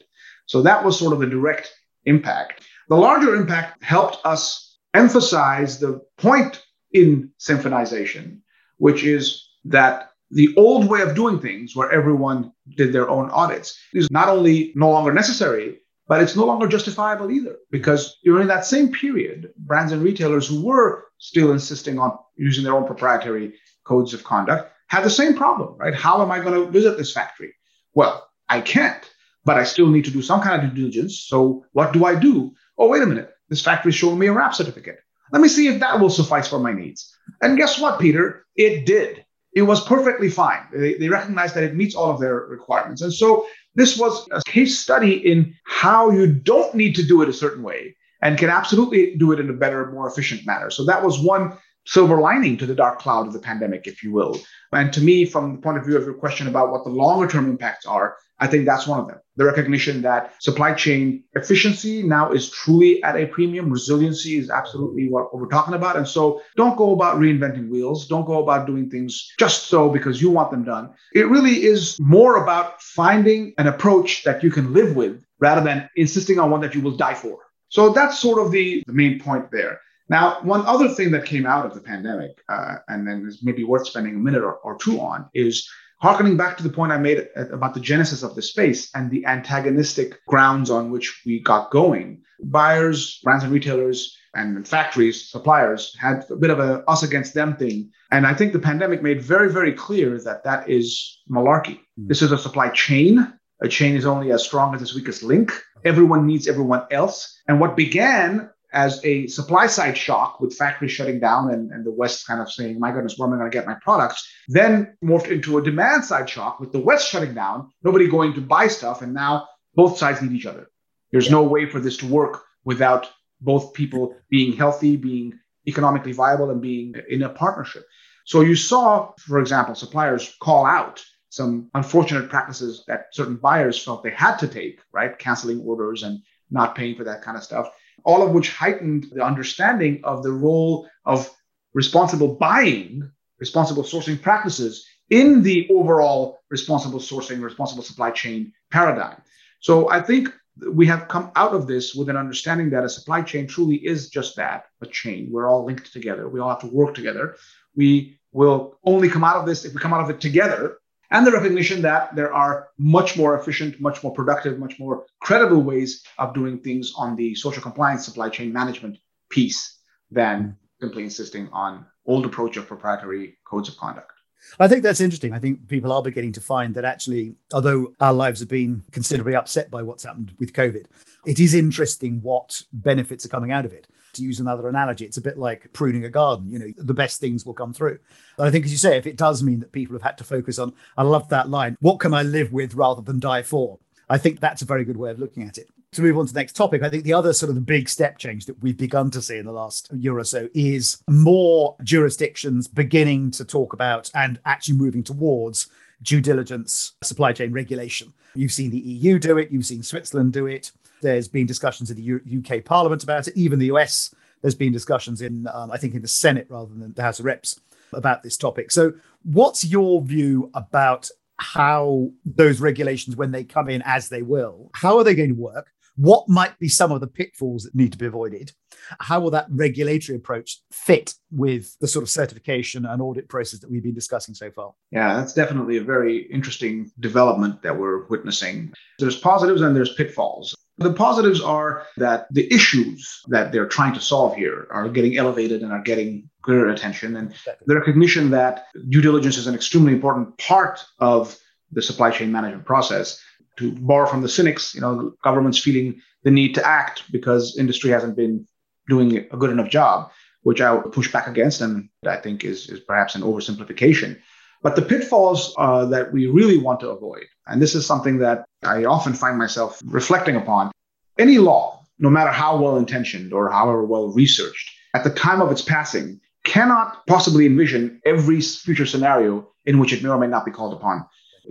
So 0.46 0.62
that 0.62 0.84
was 0.84 0.98
sort 0.98 1.12
of 1.12 1.20
the 1.20 1.26
direct 1.26 1.72
impact. 2.04 2.62
The 2.88 2.96
larger 2.96 3.34
impact 3.34 3.82
helped 3.82 4.18
us 4.24 4.76
emphasize 4.92 5.78
the 5.78 6.00
point 6.18 6.62
in 6.92 7.30
symphonization, 7.40 8.40
which 8.78 9.04
is 9.04 9.48
that 9.64 10.10
the 10.30 10.54
old 10.56 10.88
way 10.88 11.02
of 11.02 11.14
doing 11.14 11.38
things, 11.40 11.76
where 11.76 11.90
everyone 11.90 12.52
did 12.76 12.92
their 12.92 13.08
own 13.08 13.30
audits, 13.30 13.78
is 13.92 14.10
not 14.10 14.28
only 14.28 14.72
no 14.74 14.90
longer 14.90 15.12
necessary, 15.12 15.80
but 16.06 16.20
it's 16.20 16.36
no 16.36 16.44
longer 16.44 16.66
justifiable 16.66 17.30
either. 17.30 17.56
Because 17.70 18.18
during 18.24 18.48
that 18.48 18.66
same 18.66 18.92
period, 18.92 19.52
brands 19.56 19.92
and 19.92 20.02
retailers 20.02 20.46
who 20.46 20.64
were 20.64 21.06
still 21.18 21.52
insisting 21.52 21.98
on 21.98 22.18
using 22.36 22.64
their 22.64 22.74
own 22.74 22.86
proprietary 22.86 23.54
codes 23.84 24.12
of 24.14 24.24
conduct 24.24 24.70
had 24.88 25.04
the 25.04 25.10
same 25.10 25.34
problem, 25.34 25.76
right? 25.78 25.94
How 25.94 26.20
am 26.22 26.30
I 26.30 26.40
going 26.40 26.54
to 26.54 26.70
visit 26.70 26.98
this 26.98 27.12
factory? 27.12 27.54
Well, 27.94 28.28
I 28.48 28.60
can't, 28.60 29.02
but 29.44 29.56
I 29.56 29.64
still 29.64 29.88
need 29.88 30.04
to 30.04 30.10
do 30.10 30.22
some 30.22 30.40
kind 30.40 30.62
of 30.62 30.70
due 30.70 30.82
diligence. 30.82 31.20
So 31.20 31.64
what 31.72 31.92
do 31.92 32.04
I 32.04 32.14
do? 32.14 32.52
Oh, 32.76 32.88
wait 32.88 33.02
a 33.02 33.06
minute. 33.06 33.30
This 33.48 33.62
factory 33.62 33.90
is 33.90 33.94
showing 33.94 34.18
me 34.18 34.26
a 34.26 34.32
WRAP 34.32 34.54
certificate. 34.54 34.98
Let 35.32 35.40
me 35.40 35.48
see 35.48 35.68
if 35.68 35.80
that 35.80 36.00
will 36.00 36.10
suffice 36.10 36.48
for 36.48 36.58
my 36.58 36.72
needs. 36.72 37.16
And 37.40 37.56
guess 37.56 37.80
what, 37.80 38.00
Peter? 38.00 38.44
It 38.56 38.86
did. 38.86 39.23
It 39.54 39.62
was 39.62 39.84
perfectly 39.84 40.28
fine. 40.28 40.60
They, 40.72 40.94
they 40.94 41.08
recognized 41.08 41.54
that 41.54 41.64
it 41.64 41.76
meets 41.76 41.94
all 41.94 42.10
of 42.10 42.20
their 42.20 42.34
requirements. 42.34 43.02
And 43.02 43.12
so 43.12 43.46
this 43.74 43.98
was 43.98 44.26
a 44.32 44.42
case 44.42 44.78
study 44.78 45.14
in 45.14 45.54
how 45.64 46.10
you 46.10 46.26
don't 46.26 46.74
need 46.74 46.94
to 46.96 47.02
do 47.02 47.22
it 47.22 47.28
a 47.28 47.32
certain 47.32 47.62
way 47.62 47.96
and 48.22 48.38
can 48.38 48.50
absolutely 48.50 49.14
do 49.16 49.32
it 49.32 49.40
in 49.40 49.50
a 49.50 49.52
better, 49.52 49.90
more 49.92 50.08
efficient 50.08 50.46
manner. 50.46 50.70
So 50.70 50.84
that 50.86 51.04
was 51.04 51.20
one 51.20 51.56
silver 51.86 52.20
lining 52.20 52.56
to 52.56 52.66
the 52.66 52.74
dark 52.74 52.98
cloud 52.98 53.26
of 53.26 53.32
the 53.32 53.38
pandemic, 53.38 53.86
if 53.86 54.02
you 54.02 54.12
will. 54.12 54.40
And 54.72 54.92
to 54.92 55.00
me, 55.00 55.26
from 55.26 55.56
the 55.56 55.62
point 55.62 55.78
of 55.78 55.84
view 55.84 55.96
of 55.96 56.04
your 56.04 56.14
question 56.14 56.48
about 56.48 56.70
what 56.70 56.84
the 56.84 56.90
longer 56.90 57.28
term 57.28 57.50
impacts 57.50 57.86
are, 57.86 58.16
I 58.40 58.46
think 58.46 58.66
that's 58.66 58.86
one 58.86 59.00
of 59.00 59.06
them. 59.06 59.18
The 59.36 59.44
recognition 59.44 60.02
that 60.02 60.34
supply 60.42 60.74
chain 60.74 61.24
efficiency 61.34 62.02
now 62.02 62.32
is 62.32 62.50
truly 62.50 63.02
at 63.02 63.16
a 63.16 63.26
premium. 63.26 63.70
Resiliency 63.70 64.38
is 64.38 64.50
absolutely 64.50 65.08
what, 65.08 65.36
we're 65.36 65.48
talking 65.48 65.74
about. 65.74 65.96
And 65.96 66.06
so 66.06 66.40
don't 66.56 66.76
go 66.76 66.92
about 66.92 67.16
reinventing 67.16 67.68
wheels. 67.68 68.06
Don't 68.06 68.26
go 68.26 68.42
about 68.42 68.66
doing 68.66 68.90
things 68.90 69.32
just 69.38 69.64
so 69.64 69.88
because 69.88 70.20
you 70.22 70.30
want 70.30 70.50
them 70.50 70.64
done. 70.64 70.90
It 71.14 71.28
really 71.28 71.64
is 71.64 71.98
more 72.00 72.42
about 72.42 72.80
finding 72.82 73.54
an 73.58 73.66
approach 73.66 74.24
that 74.24 74.42
you 74.42 74.50
can 74.50 74.72
live 74.72 74.94
with 74.94 75.24
rather 75.40 75.60
than 75.60 75.88
insisting 75.96 76.38
on 76.38 76.50
one 76.50 76.60
that 76.60 76.74
you 76.74 76.80
will 76.80 76.96
die 76.96 77.14
for. 77.14 77.38
So 77.68 77.90
that's 77.90 78.20
sort 78.20 78.44
of 78.44 78.52
the, 78.52 78.84
the 78.86 78.92
main 78.92 79.18
point 79.20 79.50
there. 79.50 79.80
Now, 80.08 80.38
one 80.42 80.66
other 80.66 80.88
thing 80.88 81.10
that 81.12 81.24
came 81.24 81.46
out 81.46 81.64
of 81.64 81.74
the 81.74 81.80
pandemic, 81.80 82.32
uh, 82.48 82.76
and 82.88 83.06
then 83.06 83.26
is 83.26 83.42
maybe 83.42 83.64
worth 83.64 83.86
spending 83.86 84.14
a 84.14 84.18
minute 84.18 84.42
or, 84.42 84.56
or 84.56 84.76
two 84.76 85.00
on, 85.00 85.28
is 85.34 85.68
harkening 86.04 86.36
back 86.36 86.54
to 86.54 86.62
the 86.62 86.68
point 86.68 86.92
I 86.92 86.98
made 86.98 87.28
about 87.34 87.72
the 87.72 87.80
genesis 87.80 88.22
of 88.22 88.34
the 88.34 88.42
space 88.42 88.90
and 88.94 89.10
the 89.10 89.24
antagonistic 89.24 90.22
grounds 90.26 90.68
on 90.68 90.90
which 90.90 91.22
we 91.24 91.40
got 91.40 91.70
going. 91.70 92.20
Buyers, 92.42 93.20
brands 93.24 93.42
and 93.42 93.50
retailers, 93.50 94.14
and 94.34 94.68
factories, 94.68 95.30
suppliers 95.30 95.96
had 95.98 96.26
a 96.30 96.36
bit 96.36 96.50
of 96.50 96.58
a 96.58 96.84
us 96.90 97.02
against 97.02 97.32
them 97.32 97.56
thing. 97.56 97.90
And 98.10 98.26
I 98.26 98.34
think 98.34 98.52
the 98.52 98.58
pandemic 98.58 99.02
made 99.02 99.22
very, 99.22 99.50
very 99.50 99.72
clear 99.72 100.20
that 100.24 100.44
that 100.44 100.68
is 100.68 101.22
malarkey. 101.30 101.78
Mm. 101.98 102.08
This 102.08 102.20
is 102.20 102.32
a 102.32 102.38
supply 102.38 102.68
chain. 102.68 103.32
A 103.62 103.68
chain 103.68 103.96
is 103.96 104.04
only 104.04 104.30
as 104.30 104.44
strong 104.44 104.74
as 104.74 104.82
its 104.82 104.94
weakest 104.94 105.22
link. 105.22 105.52
Everyone 105.86 106.26
needs 106.26 106.48
everyone 106.48 106.82
else. 106.90 107.40
And 107.48 107.60
what 107.60 107.78
began 107.78 108.50
as 108.74 109.02
a 109.04 109.26
supply 109.28 109.68
side 109.68 109.96
shock 109.96 110.40
with 110.40 110.56
factories 110.56 110.90
shutting 110.90 111.20
down 111.20 111.52
and, 111.52 111.70
and 111.70 111.86
the 111.86 111.92
West 111.92 112.26
kind 112.26 112.40
of 112.40 112.52
saying, 112.52 112.78
my 112.78 112.90
goodness, 112.90 113.16
where 113.16 113.28
am 113.28 113.34
I 113.34 113.38
going 113.38 113.50
to 113.50 113.56
get 113.56 113.66
my 113.66 113.76
products? 113.80 114.28
Then 114.48 114.96
morphed 115.02 115.30
into 115.30 115.56
a 115.58 115.62
demand 115.62 116.04
side 116.04 116.28
shock 116.28 116.58
with 116.58 116.72
the 116.72 116.80
West 116.80 117.08
shutting 117.08 117.34
down, 117.34 117.70
nobody 117.84 118.08
going 118.08 118.34
to 118.34 118.40
buy 118.40 118.66
stuff. 118.66 119.00
And 119.00 119.14
now 119.14 119.48
both 119.74 119.96
sides 119.96 120.20
need 120.20 120.32
each 120.32 120.44
other. 120.44 120.68
There's 121.12 121.26
yeah. 121.26 121.32
no 121.32 121.44
way 121.44 121.66
for 121.66 121.78
this 121.78 121.96
to 121.98 122.06
work 122.06 122.42
without 122.64 123.08
both 123.40 123.74
people 123.74 124.16
being 124.28 124.56
healthy, 124.56 124.96
being 124.96 125.38
economically 125.68 126.12
viable, 126.12 126.50
and 126.50 126.60
being 126.60 126.96
in 127.08 127.22
a 127.22 127.28
partnership. 127.28 127.86
So 128.24 128.40
you 128.40 128.56
saw, 128.56 129.12
for 129.18 129.38
example, 129.38 129.76
suppliers 129.76 130.34
call 130.40 130.66
out 130.66 131.04
some 131.28 131.70
unfortunate 131.74 132.28
practices 132.28 132.82
that 132.88 133.06
certain 133.12 133.36
buyers 133.36 133.82
felt 133.82 134.02
they 134.02 134.10
had 134.10 134.36
to 134.38 134.48
take, 134.48 134.80
right? 134.92 135.16
Canceling 135.16 135.60
orders 135.60 136.02
and 136.02 136.22
not 136.50 136.74
paying 136.74 136.96
for 136.96 137.04
that 137.04 137.22
kind 137.22 137.36
of 137.36 137.44
stuff 137.44 137.70
all 138.04 138.22
of 138.22 138.32
which 138.32 138.52
heightened 138.52 139.06
the 139.12 139.24
understanding 139.24 140.00
of 140.04 140.22
the 140.22 140.32
role 140.32 140.88
of 141.04 141.30
responsible 141.72 142.34
buying, 142.34 143.10
responsible 143.38 143.82
sourcing 143.82 144.20
practices 144.20 144.86
in 145.10 145.42
the 145.42 145.68
overall 145.70 146.38
responsible 146.50 146.98
sourcing, 146.98 147.42
responsible 147.42 147.82
supply 147.82 148.10
chain 148.10 148.52
paradigm. 148.70 149.20
So 149.60 149.90
I 149.90 150.00
think 150.00 150.32
we 150.70 150.86
have 150.86 151.08
come 151.08 151.32
out 151.36 151.52
of 151.52 151.66
this 151.66 151.94
with 151.94 152.08
an 152.08 152.16
understanding 152.16 152.70
that 152.70 152.84
a 152.84 152.88
supply 152.88 153.22
chain 153.22 153.46
truly 153.46 153.76
is 153.76 154.08
just 154.08 154.36
that 154.36 154.66
a 154.82 154.86
chain. 154.86 155.28
We're 155.30 155.48
all 155.48 155.64
linked 155.64 155.92
together. 155.92 156.28
We 156.28 156.40
all 156.40 156.50
have 156.50 156.60
to 156.60 156.66
work 156.66 156.94
together. 156.94 157.36
We 157.74 158.18
will 158.32 158.78
only 158.84 159.08
come 159.08 159.24
out 159.24 159.36
of 159.36 159.46
this 159.46 159.64
if 159.64 159.74
we 159.74 159.80
come 159.80 159.92
out 159.92 160.02
of 160.02 160.10
it 160.10 160.20
together 160.20 160.78
and 161.14 161.24
the 161.24 161.30
recognition 161.30 161.80
that 161.82 162.14
there 162.16 162.34
are 162.34 162.70
much 162.76 163.16
more 163.16 163.38
efficient, 163.38 163.80
much 163.80 164.02
more 164.02 164.12
productive, 164.12 164.58
much 164.58 164.80
more 164.80 165.06
credible 165.20 165.62
ways 165.62 166.02
of 166.18 166.34
doing 166.34 166.58
things 166.58 166.92
on 166.96 167.14
the 167.14 167.36
social 167.36 167.62
compliance 167.62 168.04
supply 168.04 168.28
chain 168.28 168.52
management 168.52 168.98
piece 169.30 169.78
than 170.10 170.56
simply 170.80 171.04
insisting 171.04 171.48
on 171.52 171.86
old 172.04 172.26
approach 172.26 172.56
of 172.56 172.66
proprietary 172.66 173.38
codes 173.48 173.68
of 173.68 173.76
conduct. 173.76 174.10
I 174.58 174.66
think 174.66 174.82
that's 174.82 175.00
interesting. 175.00 175.32
I 175.32 175.38
think 175.38 175.68
people 175.68 175.92
are 175.92 176.02
beginning 176.02 176.32
to 176.32 176.40
find 176.40 176.74
that 176.74 176.84
actually, 176.84 177.36
although 177.52 177.94
our 178.00 178.12
lives 178.12 178.40
have 178.40 178.48
been 178.48 178.82
considerably 178.90 179.36
upset 179.36 179.70
by 179.70 179.82
what's 179.82 180.02
happened 180.02 180.34
with 180.40 180.52
COVID, 180.52 180.86
it 181.24 181.38
is 181.38 181.54
interesting 181.54 182.20
what 182.22 182.60
benefits 182.72 183.24
are 183.24 183.30
coming 183.30 183.52
out 183.52 183.64
of 183.64 183.72
it 183.72 183.86
to 184.14 184.22
use 184.22 184.40
another 184.40 184.68
analogy, 184.68 185.04
it's 185.04 185.16
a 185.16 185.22
bit 185.22 185.38
like 185.38 185.72
pruning 185.72 186.04
a 186.04 186.10
garden. 186.10 186.50
You 186.50 186.58
know, 186.58 186.72
the 186.76 186.94
best 186.94 187.20
things 187.20 187.44
will 187.44 187.54
come 187.54 187.72
through. 187.72 187.98
I 188.38 188.50
think, 188.50 188.64
as 188.64 188.72
you 188.72 188.78
say, 188.78 188.96
if 188.96 189.06
it 189.06 189.16
does 189.16 189.42
mean 189.42 189.60
that 189.60 189.72
people 189.72 189.94
have 189.94 190.02
had 190.02 190.18
to 190.18 190.24
focus 190.24 190.58
on, 190.58 190.74
I 190.96 191.02
love 191.02 191.28
that 191.28 191.48
line, 191.48 191.76
what 191.80 192.00
can 192.00 192.14
I 192.14 192.22
live 192.22 192.52
with 192.52 192.74
rather 192.74 193.02
than 193.02 193.20
die 193.20 193.42
for? 193.42 193.78
I 194.08 194.18
think 194.18 194.40
that's 194.40 194.62
a 194.62 194.66
very 194.66 194.84
good 194.84 194.96
way 194.96 195.10
of 195.10 195.18
looking 195.18 195.44
at 195.44 195.58
it. 195.58 195.68
To 195.92 196.02
move 196.02 196.18
on 196.18 196.26
to 196.26 196.32
the 196.32 196.40
next 196.40 196.54
topic, 196.54 196.82
I 196.82 196.88
think 196.88 197.04
the 197.04 197.12
other 197.12 197.32
sort 197.32 197.50
of 197.50 197.54
the 197.54 197.60
big 197.60 197.88
step 197.88 198.18
change 198.18 198.46
that 198.46 198.60
we've 198.60 198.76
begun 198.76 199.10
to 199.12 199.22
see 199.22 199.38
in 199.38 199.46
the 199.46 199.52
last 199.52 199.92
year 199.92 200.18
or 200.18 200.24
so 200.24 200.48
is 200.52 201.02
more 201.08 201.76
jurisdictions 201.84 202.66
beginning 202.66 203.30
to 203.32 203.44
talk 203.44 203.72
about 203.72 204.10
and 204.14 204.40
actually 204.44 204.76
moving 204.76 205.04
towards 205.04 205.68
due 206.02 206.20
diligence 206.20 206.94
supply 207.02 207.32
chain 207.32 207.52
regulation. 207.52 208.12
You've 208.34 208.52
seen 208.52 208.70
the 208.70 208.78
EU 208.78 209.18
do 209.18 209.38
it, 209.38 209.52
you've 209.52 209.66
seen 209.66 209.82
Switzerland 209.82 210.32
do 210.32 210.46
it. 210.46 210.72
There's 211.02 211.28
been 211.28 211.46
discussions 211.46 211.90
in 211.90 211.96
the 211.96 212.02
U- 212.02 212.42
UK 212.44 212.64
Parliament 212.64 213.02
about 213.02 213.28
it. 213.28 213.36
Even 213.36 213.58
the 213.58 213.66
US, 213.66 214.14
there's 214.42 214.54
been 214.54 214.72
discussions 214.72 215.22
in, 215.22 215.46
um, 215.52 215.70
I 215.70 215.76
think, 215.76 215.94
in 215.94 216.02
the 216.02 216.08
Senate 216.08 216.46
rather 216.48 216.72
than 216.72 216.92
the 216.92 217.02
House 217.02 217.18
of 217.18 217.24
Reps 217.24 217.60
about 217.92 218.22
this 218.22 218.36
topic. 218.36 218.70
So, 218.70 218.92
what's 219.22 219.64
your 219.64 220.02
view 220.02 220.50
about 220.54 221.08
how 221.38 222.10
those 222.24 222.60
regulations, 222.60 223.16
when 223.16 223.32
they 223.32 223.44
come 223.44 223.68
in 223.68 223.82
as 223.84 224.08
they 224.08 224.22
will, 224.22 224.70
how 224.74 224.98
are 224.98 225.04
they 225.04 225.14
going 225.14 225.34
to 225.34 225.40
work? 225.40 225.72
What 225.96 226.28
might 226.28 226.58
be 226.58 226.68
some 226.68 226.90
of 226.90 227.00
the 227.00 227.06
pitfalls 227.06 227.64
that 227.64 227.74
need 227.74 227.92
to 227.92 227.98
be 227.98 228.06
avoided? 228.06 228.52
How 228.98 229.20
will 229.20 229.30
that 229.30 229.46
regulatory 229.48 230.16
approach 230.16 230.60
fit 230.72 231.14
with 231.30 231.76
the 231.80 231.86
sort 231.86 232.02
of 232.02 232.10
certification 232.10 232.84
and 232.84 233.00
audit 233.00 233.28
process 233.28 233.60
that 233.60 233.70
we've 233.70 233.82
been 233.82 233.94
discussing 233.94 234.34
so 234.34 234.50
far? 234.50 234.74
Yeah, 234.90 235.16
that's 235.16 235.32
definitely 235.32 235.76
a 235.76 235.84
very 235.84 236.22
interesting 236.32 236.90
development 236.98 237.62
that 237.62 237.78
we're 237.78 238.06
witnessing. 238.06 238.72
There's 238.98 239.18
positives 239.18 239.62
and 239.62 239.74
there's 239.76 239.94
pitfalls. 239.94 240.54
The 240.78 240.92
positives 240.92 241.40
are 241.40 241.86
that 241.98 242.26
the 242.32 242.52
issues 242.52 243.20
that 243.28 243.52
they're 243.52 243.68
trying 243.68 243.94
to 243.94 244.00
solve 244.00 244.34
here 244.34 244.66
are 244.72 244.88
getting 244.88 245.16
elevated 245.16 245.62
and 245.62 245.72
are 245.72 245.82
getting 245.82 246.28
greater 246.42 246.68
attention. 246.68 247.16
And 247.16 247.32
the 247.66 247.76
recognition 247.76 248.30
that 248.30 248.66
due 248.88 249.00
diligence 249.00 249.36
is 249.36 249.46
an 249.46 249.54
extremely 249.54 249.92
important 249.92 250.36
part 250.38 250.84
of 250.98 251.38
the 251.70 251.82
supply 251.82 252.10
chain 252.10 252.32
management 252.32 252.64
process. 252.64 253.20
To 253.58 253.72
borrow 253.72 254.06
from 254.06 254.22
the 254.22 254.28
cynics, 254.28 254.74
you 254.74 254.80
know, 254.80 254.96
the 254.96 255.16
government's 255.22 255.58
feeling 255.58 256.00
the 256.24 256.30
need 256.30 256.54
to 256.56 256.66
act 256.66 257.10
because 257.12 257.56
industry 257.56 257.90
hasn't 257.90 258.16
been 258.16 258.46
doing 258.88 259.16
a 259.16 259.36
good 259.36 259.50
enough 259.50 259.70
job, 259.70 260.10
which 260.42 260.60
I 260.60 260.72
would 260.72 260.92
push 260.92 261.12
back 261.12 261.26
against, 261.28 261.60
and 261.60 261.88
I 262.06 262.16
think 262.16 262.44
is, 262.44 262.68
is 262.68 262.80
perhaps 262.80 263.14
an 263.14 263.22
oversimplification. 263.22 264.18
But 264.62 264.76
the 264.76 264.82
pitfalls 264.82 265.54
uh, 265.58 265.84
that 265.86 266.12
we 266.12 266.26
really 266.26 266.58
want 266.58 266.80
to 266.80 266.88
avoid, 266.88 267.24
and 267.46 267.60
this 267.60 267.74
is 267.74 267.86
something 267.86 268.18
that 268.18 268.44
I 268.62 268.84
often 268.84 269.12
find 269.12 269.36
myself 269.38 269.80
reflecting 269.84 270.36
upon, 270.36 270.72
any 271.18 271.38
law, 271.38 271.84
no 271.98 272.10
matter 272.10 272.30
how 272.30 272.60
well 272.60 272.76
intentioned 272.76 273.32
or 273.32 273.50
however 273.50 273.84
well 273.84 274.08
researched, 274.08 274.70
at 274.94 275.04
the 275.04 275.10
time 275.10 275.40
of 275.40 275.52
its 275.52 275.62
passing, 275.62 276.20
cannot 276.44 277.06
possibly 277.06 277.46
envision 277.46 278.00
every 278.04 278.40
future 278.40 278.86
scenario 278.86 279.48
in 279.64 279.78
which 279.78 279.92
it 279.92 280.02
may 280.02 280.08
or 280.08 280.18
may 280.18 280.26
not 280.26 280.44
be 280.44 280.50
called 280.50 280.72
upon. 280.72 281.04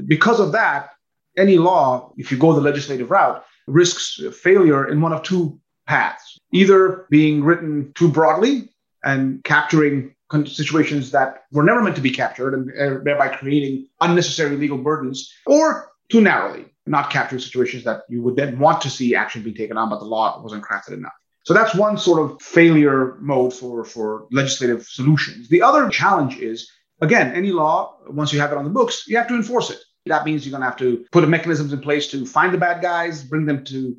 Because 0.07 0.39
of 0.39 0.51
that, 0.53 0.89
any 1.37 1.57
law, 1.57 2.11
if 2.17 2.31
you 2.31 2.37
go 2.37 2.53
the 2.53 2.61
legislative 2.61 3.09
route, 3.11 3.43
risks 3.67 4.21
failure 4.41 4.87
in 4.89 5.01
one 5.01 5.13
of 5.13 5.23
two 5.23 5.59
paths 5.87 6.37
either 6.51 7.05
being 7.09 7.43
written 7.43 7.91
too 7.95 8.07
broadly 8.07 8.69
and 9.03 9.43
capturing 9.43 10.13
situations 10.45 11.11
that 11.11 11.43
were 11.51 11.63
never 11.63 11.81
meant 11.81 11.95
to 11.95 12.01
be 12.01 12.09
captured 12.09 12.53
and 12.53 12.71
uh, 12.71 13.03
thereby 13.03 13.27
creating 13.27 13.87
unnecessary 14.01 14.55
legal 14.55 14.77
burdens, 14.77 15.31
or 15.45 15.91
too 16.09 16.21
narrowly, 16.21 16.65
not 16.87 17.11
capturing 17.11 17.39
situations 17.39 17.83
that 17.83 18.01
you 18.09 18.21
would 18.21 18.35
then 18.35 18.57
want 18.57 18.81
to 18.81 18.89
see 18.89 19.13
action 19.13 19.43
being 19.43 19.55
taken 19.55 19.77
on, 19.77 19.89
but 19.89 19.99
the 19.99 20.05
law 20.05 20.41
wasn't 20.41 20.63
crafted 20.63 20.93
enough. 20.93 21.13
So 21.43 21.53
that's 21.53 21.75
one 21.75 21.97
sort 21.97 22.19
of 22.19 22.41
failure 22.41 23.17
mode 23.19 23.53
for, 23.53 23.83
for 23.83 24.27
legislative 24.31 24.85
solutions. 24.85 25.49
The 25.49 25.61
other 25.61 25.87
challenge 25.89 26.37
is, 26.37 26.71
again, 27.01 27.35
any 27.35 27.51
law, 27.51 27.97
once 28.07 28.33
you 28.33 28.39
have 28.39 28.51
it 28.51 28.57
on 28.57 28.63
the 28.63 28.69
books, 28.69 29.05
you 29.07 29.17
have 29.17 29.27
to 29.27 29.35
enforce 29.35 29.69
it. 29.69 29.79
That 30.05 30.25
means 30.25 30.45
you're 30.45 30.51
going 30.51 30.61
to 30.61 30.69
have 30.69 30.79
to 30.79 31.05
put 31.11 31.27
mechanisms 31.27 31.71
in 31.71 31.79
place 31.79 32.07
to 32.07 32.25
find 32.25 32.53
the 32.53 32.57
bad 32.57 32.81
guys, 32.81 33.23
bring 33.23 33.45
them 33.45 33.63
to 33.65 33.95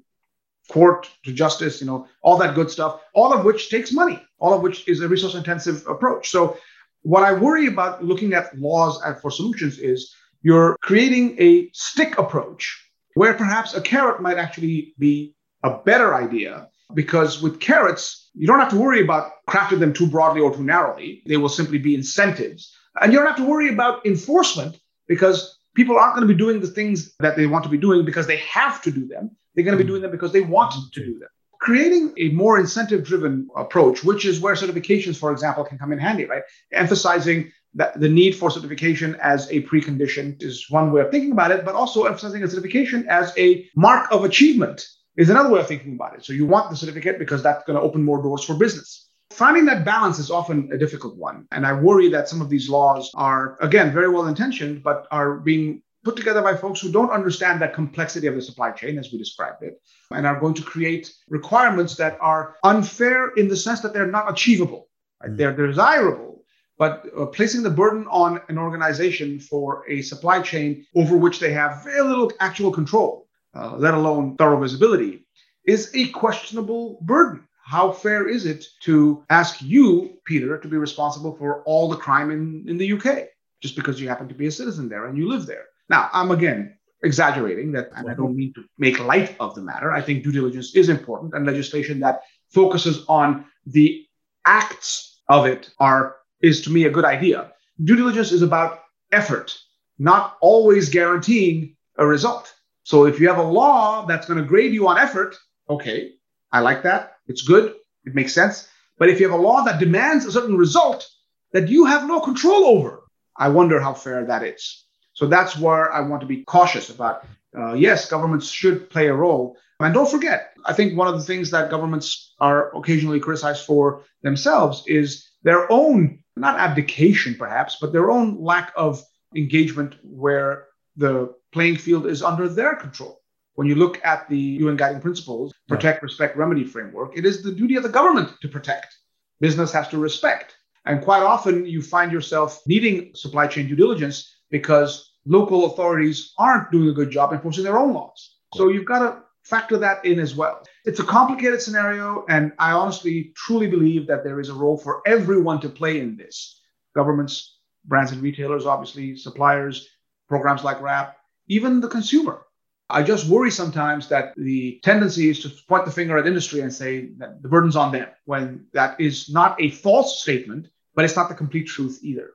court, 0.71 1.11
to 1.25 1.33
justice, 1.33 1.81
you 1.81 1.87
know, 1.87 2.07
all 2.23 2.37
that 2.39 2.55
good 2.55 2.71
stuff, 2.71 3.01
all 3.15 3.33
of 3.33 3.45
which 3.45 3.71
takes 3.71 3.93
money, 3.93 4.21
all 4.39 4.55
of 4.55 4.63
which 4.63 4.87
is 4.89 5.01
a 5.01 5.09
resource 5.09 5.35
intensive 5.35 5.87
approach. 5.87 6.31
So, 6.31 6.59
what 7.03 7.23
I 7.23 7.35
worry 7.35 7.67
about 7.67 8.03
looking 8.03 8.33
at 8.33 8.59
laws 8.59 9.03
for 9.21 9.31
solutions 9.31 9.79
is 9.79 10.15
you're 10.43 10.77
creating 10.81 11.37
a 11.39 11.71
stick 11.73 12.17
approach 12.17 12.91
where 13.15 13.35
perhaps 13.35 13.75
a 13.75 13.81
carrot 13.81 14.23
might 14.23 14.39
actually 14.39 14.95
be 14.99 15.35
a 15.63 15.79
better 15.79 16.15
idea 16.15 16.69
because 16.95 17.43
with 17.43 17.61
carrots, 17.61 18.31
you 18.35 18.47
don't 18.47 18.61
have 18.61 18.71
to 18.71 18.79
worry 18.79 19.03
about 19.03 19.33
crafting 19.49 19.81
them 19.81 19.93
too 19.93 20.07
broadly 20.07 20.41
or 20.41 20.55
too 20.55 20.63
narrowly. 20.63 21.23
They 21.27 21.37
will 21.37 21.49
simply 21.49 21.79
be 21.79 21.95
incentives. 21.95 22.75
And 23.01 23.13
you 23.13 23.19
don't 23.19 23.29
have 23.29 23.37
to 23.37 23.45
worry 23.45 23.69
about 23.69 24.07
enforcement 24.07 24.79
because 25.07 25.59
people 25.75 25.99
aren't 25.99 26.15
going 26.15 26.27
to 26.27 26.33
be 26.33 26.39
doing 26.39 26.61
the 26.61 26.67
things 26.67 27.15
that 27.19 27.37
they 27.37 27.47
want 27.47 27.65
to 27.65 27.71
be 27.71 27.79
doing 27.79 28.05
because 28.05 28.27
they 28.27 28.39
have 28.39 28.81
to 28.83 28.91
do 28.91 29.07
them. 29.07 29.31
They're 29.55 29.65
going 29.65 29.77
to 29.77 29.83
be 29.83 29.87
mm. 29.87 29.93
doing 29.93 30.03
them 30.03 30.11
because 30.11 30.33
they 30.33 30.41
want 30.41 30.73
to 30.93 31.05
do 31.05 31.19
them. 31.19 31.29
Creating 31.61 32.13
a 32.19 32.29
more 32.31 32.59
incentive 32.59 33.05
driven 33.05 33.49
approach, 33.57 34.05
which 34.05 34.25
is 34.25 34.41
where 34.41 34.55
certifications, 34.55 35.17
for 35.19 35.33
example, 35.33 35.65
can 35.65 35.79
come 35.79 35.93
in 35.93 35.99
handy, 35.99 36.25
right? 36.27 36.43
Emphasizing 36.73 37.51
that 37.75 37.99
the 37.99 38.09
need 38.09 38.33
for 38.33 38.51
certification 38.51 39.17
as 39.21 39.51
a 39.51 39.63
precondition 39.63 40.41
is 40.43 40.67
one 40.71 40.93
way 40.93 41.01
of 41.01 41.11
thinking 41.11 41.33
about 41.33 41.51
it, 41.51 41.65
but 41.65 41.75
also 41.75 42.05
emphasizing 42.05 42.43
a 42.43 42.49
certification 42.49 43.07
as 43.09 43.33
a 43.39 43.69
mark 43.75 44.11
of 44.13 44.25
achievement 44.25 44.87
is 45.17 45.31
another 45.31 45.51
way 45.51 45.61
of 45.61 45.67
thinking 45.67 45.95
about 45.95 46.15
it. 46.15 46.25
So 46.25 46.33
you 46.33 46.47
want 46.47 46.71
the 46.71 46.77
certificate 46.77 47.19
because 47.19 47.43
that's 47.43 47.65
going 47.65 47.77
to 47.77 47.83
open 47.83 48.05
more 48.05 48.23
doors 48.23 48.45
for 48.45 48.55
business. 48.55 49.04
Finding 49.35 49.65
that 49.67 49.85
balance 49.85 50.19
is 50.19 50.31
often 50.31 50.71
a 50.73 50.79
difficult 50.79 51.17
one. 51.17 51.47
And 51.53 51.67
I 51.67 51.73
worry 51.73 52.09
that 52.11 52.29
some 52.29 52.41
of 52.41 52.49
these 52.49 52.69
laws 52.69 53.11
are, 53.15 53.57
again, 53.61 53.93
very 53.93 54.09
well 54.09 54.27
intentioned, 54.27 54.83
but 54.83 55.07
are 55.11 55.37
being 55.39 55.83
put 56.05 56.17
together 56.17 56.43
by 56.43 56.57
folks 56.57 56.81
who 56.81 56.93
don't 56.93 57.11
understand 57.11 57.61
that 57.61 57.75
complexity 57.75 58.27
of 58.27 58.35
the 58.35 58.43
supply 58.43 58.71
chain 58.71 58.99
as 58.99 59.11
we 59.11 59.19
described 59.19 59.63
it 59.63 59.81
and 60.11 60.27
are 60.27 60.39
going 60.39 60.55
to 60.55 60.63
create 60.63 61.13
requirements 61.29 61.97
that 61.97 62.19
are 62.21 62.57
unfair 62.63 63.29
in 63.31 63.49
the 63.49 63.57
sense 63.57 63.81
that 63.81 63.95
they're 63.95 64.07
not 64.07 64.31
achievable 64.31 64.89
right? 65.23 65.33
mm. 65.33 65.37
they're 65.39 65.67
desirable 65.67 66.45
but 66.77 67.07
uh, 67.17 67.25
placing 67.27 67.63
the 67.63 67.71
burden 67.71 68.07
on 68.11 68.39
an 68.51 68.59
organization 68.59 69.41
for 69.41 69.89
a 69.89 70.03
supply 70.03 70.43
chain 70.43 70.85
over 70.95 71.17
which 71.17 71.41
they 71.41 71.55
have 71.55 71.83
very 71.83 72.03
little 72.03 72.31
actual 72.39 72.71
control 72.71 73.25
uh, 73.55 73.77
let 73.77 73.95
alone 73.95 74.37
thorough 74.37 74.61
visibility, 74.61 75.27
is 75.67 75.91
a 75.95 76.09
questionable 76.09 76.99
burden. 77.03 77.47
How 77.65 77.91
fair 77.91 78.29
is 78.29 78.45
it 78.45 78.67
to 78.83 79.25
ask 79.31 79.63
you, 79.63 80.19
Peter, 80.27 80.59
to 80.59 80.69
be 80.69 80.77
responsible 80.77 81.35
for 81.35 81.63
all 81.63 81.89
the 81.89 81.97
crime 81.97 82.31
in, 82.31 82.65
in 82.69 82.77
the 82.77 82.93
UK 82.93 83.29
just 83.63 83.75
because 83.75 83.99
you 83.99 84.07
happen 84.07 84.29
to 84.29 84.35
be 84.35 84.47
a 84.47 84.53
citizen 84.53 84.89
there 84.89 85.07
and 85.07 85.17
you 85.17 85.27
live 85.27 85.47
there? 85.47 85.65
Now, 85.89 86.11
I'm 86.13 86.31
again 86.31 86.77
exaggerating 87.03 87.73
that, 87.73 87.91
and 87.97 88.11
I 88.11 88.15
don't 88.15 88.37
mean 88.37 88.53
to 88.55 88.65
make 88.77 88.99
light 88.99 89.35
of 89.41 89.55
the 89.55 89.63
matter. 89.63 89.93
I 89.93 90.03
think 90.03 90.23
due 90.23 90.33
diligence 90.33 90.75
is 90.75 90.91
important, 90.91 91.33
and 91.35 91.47
legislation 91.47 92.01
that 92.01 92.23
focuses 92.51 93.05
on 93.09 93.47
the 93.67 94.07
acts 94.47 95.21
of 95.29 95.47
it 95.47 95.71
are 95.79 96.17
is 96.43 96.61
to 96.63 96.71
me 96.71 96.85
a 96.85 96.91
good 96.91 97.07
idea. 97.07 97.53
Due 97.83 97.97
diligence 97.97 98.31
is 98.31 98.43
about 98.43 98.83
effort, 99.11 99.57
not 99.99 100.37
always 100.43 100.91
guaranteeing 100.91 101.77
a 101.97 102.07
result. 102.07 102.53
So 102.83 103.07
if 103.07 103.19
you 103.19 103.29
have 103.29 103.39
a 103.39 103.43
law 103.43 104.05
that's 104.05 104.27
going 104.27 104.39
to 104.39 104.45
grade 104.45 104.75
you 104.75 104.87
on 104.87 104.99
effort, 104.99 105.35
okay, 105.71 106.13
I 106.53 106.61
like 106.61 106.83
that. 106.83 107.14
It's 107.27 107.43
good. 107.43 107.75
It 108.05 108.15
makes 108.15 108.33
sense. 108.33 108.69
But 108.99 109.09
if 109.09 109.21
you 109.21 109.29
have 109.29 109.39
a 109.39 109.43
law 109.43 109.63
that 109.63 109.81
demands 109.81 110.25
a 110.25 110.33
certain 110.33 110.57
result 110.57 111.09
that 111.53 111.69
you 111.69 111.85
have 111.87 112.07
no 112.07 112.21
control 112.21 112.65
over, 112.67 113.03
I 113.37 113.49
wonder 113.49 113.81
how 113.81 113.95
fair 113.95 114.25
that 114.27 114.43
is. 114.43 114.85
So 115.15 115.27
that's 115.27 115.57
where 115.57 115.93
I 115.93 116.01
want 116.01 116.21
to 116.23 116.27
be 116.27 116.45
cautious 116.45 116.91
about. 116.91 117.27
Uh, 117.57 117.75
yes, 117.75 118.09
governments 118.09 118.49
should 118.49 118.91
play 118.91 119.07
a 119.09 119.15
role. 119.15 119.57
And 119.81 119.95
don't 119.95 120.11
forget, 120.11 120.55
I 120.65 120.73
think 120.73 120.97
one 120.97 121.09
of 121.09 121.15
the 121.15 121.25
things 121.25 121.51
that 121.51 121.71
governments 121.71 122.35
are 122.41 122.77
occasionally 122.77 123.21
criticized 123.21 123.67
for 123.67 124.05
themselves 124.23 124.85
is 124.87 125.29
their 125.43 125.71
own, 125.71 126.21
not 126.37 126.59
abdication 126.59 127.35
perhaps, 127.35 127.77
but 127.81 127.93
their 127.93 128.11
own 128.11 128.43
lack 128.43 128.73
of 128.77 129.03
engagement 129.37 129.97
where 130.03 130.67
the 130.97 131.35
playing 131.53 131.77
field 131.77 132.07
is 132.07 132.23
under 132.23 132.49
their 132.49 132.77
control. 132.77 133.21
When 133.55 133.69
you 133.69 133.77
look 133.77 134.05
at 134.05 134.29
the 134.29 134.39
UN 134.39 134.77
guiding 134.77 135.01
principles, 135.01 135.53
protect, 135.69 136.03
respect, 136.03 136.37
remedy 136.37 136.65
framework, 136.65 137.17
it 137.17 137.25
is 137.25 137.43
the 137.43 137.53
duty 137.53 137.77
of 137.77 137.83
the 137.83 137.89
government 137.89 138.31
to 138.43 138.49
protect. 138.49 138.97
Business 139.41 139.73
has 139.73 139.89
to 139.89 139.99
respect. 139.99 140.57
And 140.87 141.03
quite 141.03 141.23
often 141.23 141.65
you 141.65 141.81
find 141.81 142.13
yourself 142.13 142.61
needing 142.67 143.13
supply 143.15 143.47
chain 143.47 143.69
due 143.69 143.77
diligence 143.77 144.37
because 144.51 145.13
local 145.25 145.67
authorities 145.67 146.33
aren't 146.39 146.71
doing 146.71 146.89
a 146.89 146.93
good 146.93 147.11
job 147.11 147.33
enforcing 147.33 147.65
their 147.65 147.79
own 147.79 147.95
laws. 147.95 148.37
So 148.55 148.69
you've 148.69 148.85
got 148.85 148.99
to 149.01 149.23
factor 149.45 149.79
that 149.79 150.05
in 150.05 150.19
as 150.19 150.35
well. 150.35 150.63
It's 150.85 151.01
a 151.01 151.05
complicated 151.05 151.61
scenario, 151.61 152.25
and 152.29 152.53
I 152.59 152.73
honestly 152.73 153.33
truly 153.37 153.67
believe 153.67 154.07
that 154.09 154.25
there 154.25 154.41
is 154.41 154.49
a 154.49 154.55
role 154.55 154.77
for 154.77 155.03
everyone 155.07 155.61
to 155.61 155.69
play 155.69 156.01
in 156.01 156.17
this 156.17 156.61
governments, 156.95 157.59
brands 157.85 158.13
and 158.13 158.23
retailers, 158.23 158.67
obviously, 158.67 159.17
suppliers, 159.17 159.89
programs 160.29 160.63
like 160.63 160.81
WRAP, 160.81 161.15
even 161.49 161.81
the 161.81 161.89
consumer. 161.89 162.43
I 162.91 163.03
just 163.03 163.29
worry 163.29 163.51
sometimes 163.51 164.09
that 164.09 164.35
the 164.37 164.79
tendency 164.83 165.31
is 165.31 165.41
to 165.41 165.51
point 165.67 165.87
the 165.87 165.91
finger 165.91 166.19
at 166.19 166.27
industry 166.27 166.61
and 166.61 166.73
say 166.73 167.11
that 167.19 167.43
the 167.43 167.49
burden's 167.49 167.77
on 167.77 167.93
them 167.93 168.09
when 168.27 168.67
that 168.73 169.01
is 169.01 169.31
not 169.31 169.61
a 169.61 169.71
false 169.71 170.21
statement, 170.21 170.69
but 170.95 171.05
it's 171.05 171.17
not 171.17 171.29
the 171.29 171.35
complete 171.35 171.67
truth 171.67 172.01
either. 172.03 172.31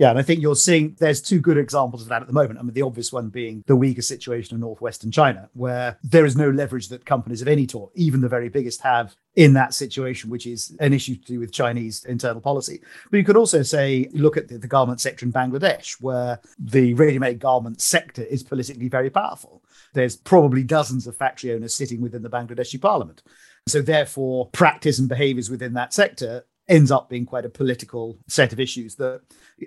Yeah, 0.00 0.08
and 0.08 0.18
I 0.18 0.22
think 0.22 0.40
you're 0.40 0.56
seeing 0.56 0.96
there's 0.98 1.20
two 1.20 1.40
good 1.40 1.58
examples 1.58 2.00
of 2.00 2.08
that 2.08 2.22
at 2.22 2.26
the 2.26 2.32
moment. 2.32 2.58
I 2.58 2.62
mean, 2.62 2.72
the 2.72 2.80
obvious 2.80 3.12
one 3.12 3.28
being 3.28 3.62
the 3.66 3.76
Uyghur 3.76 4.02
situation 4.02 4.54
in 4.54 4.62
northwestern 4.62 5.10
China, 5.10 5.50
where 5.52 5.98
there 6.02 6.24
is 6.24 6.38
no 6.38 6.48
leverage 6.48 6.88
that 6.88 7.04
companies 7.04 7.42
of 7.42 7.48
any 7.48 7.68
sort, 7.68 7.92
even 7.94 8.22
the 8.22 8.28
very 8.28 8.48
biggest, 8.48 8.80
have 8.80 9.14
in 9.36 9.52
that 9.52 9.74
situation, 9.74 10.30
which 10.30 10.46
is 10.46 10.74
an 10.80 10.94
issue 10.94 11.16
to 11.16 11.24
do 11.24 11.38
with 11.38 11.52
Chinese 11.52 12.06
internal 12.06 12.40
policy. 12.40 12.80
But 13.10 13.18
you 13.18 13.24
could 13.24 13.36
also 13.36 13.60
say, 13.62 14.08
look 14.14 14.38
at 14.38 14.48
the, 14.48 14.56
the 14.56 14.66
garment 14.66 15.02
sector 15.02 15.26
in 15.26 15.34
Bangladesh, 15.34 16.00
where 16.00 16.40
the 16.58 16.94
ready 16.94 17.18
made 17.18 17.38
garment 17.38 17.82
sector 17.82 18.22
is 18.22 18.42
politically 18.42 18.88
very 18.88 19.10
powerful. 19.10 19.62
There's 19.92 20.16
probably 20.16 20.62
dozens 20.62 21.06
of 21.06 21.14
factory 21.14 21.52
owners 21.52 21.74
sitting 21.74 22.00
within 22.00 22.22
the 22.22 22.30
Bangladeshi 22.30 22.80
parliament. 22.80 23.22
So, 23.68 23.82
therefore, 23.82 24.48
practice 24.48 24.98
and 24.98 25.10
behaviors 25.10 25.50
within 25.50 25.74
that 25.74 25.92
sector 25.92 26.46
ends 26.68 26.90
up 26.90 27.08
being 27.08 27.26
quite 27.26 27.44
a 27.44 27.48
political 27.48 28.18
set 28.28 28.52
of 28.52 28.60
issues 28.60 28.94
that, 28.96 29.20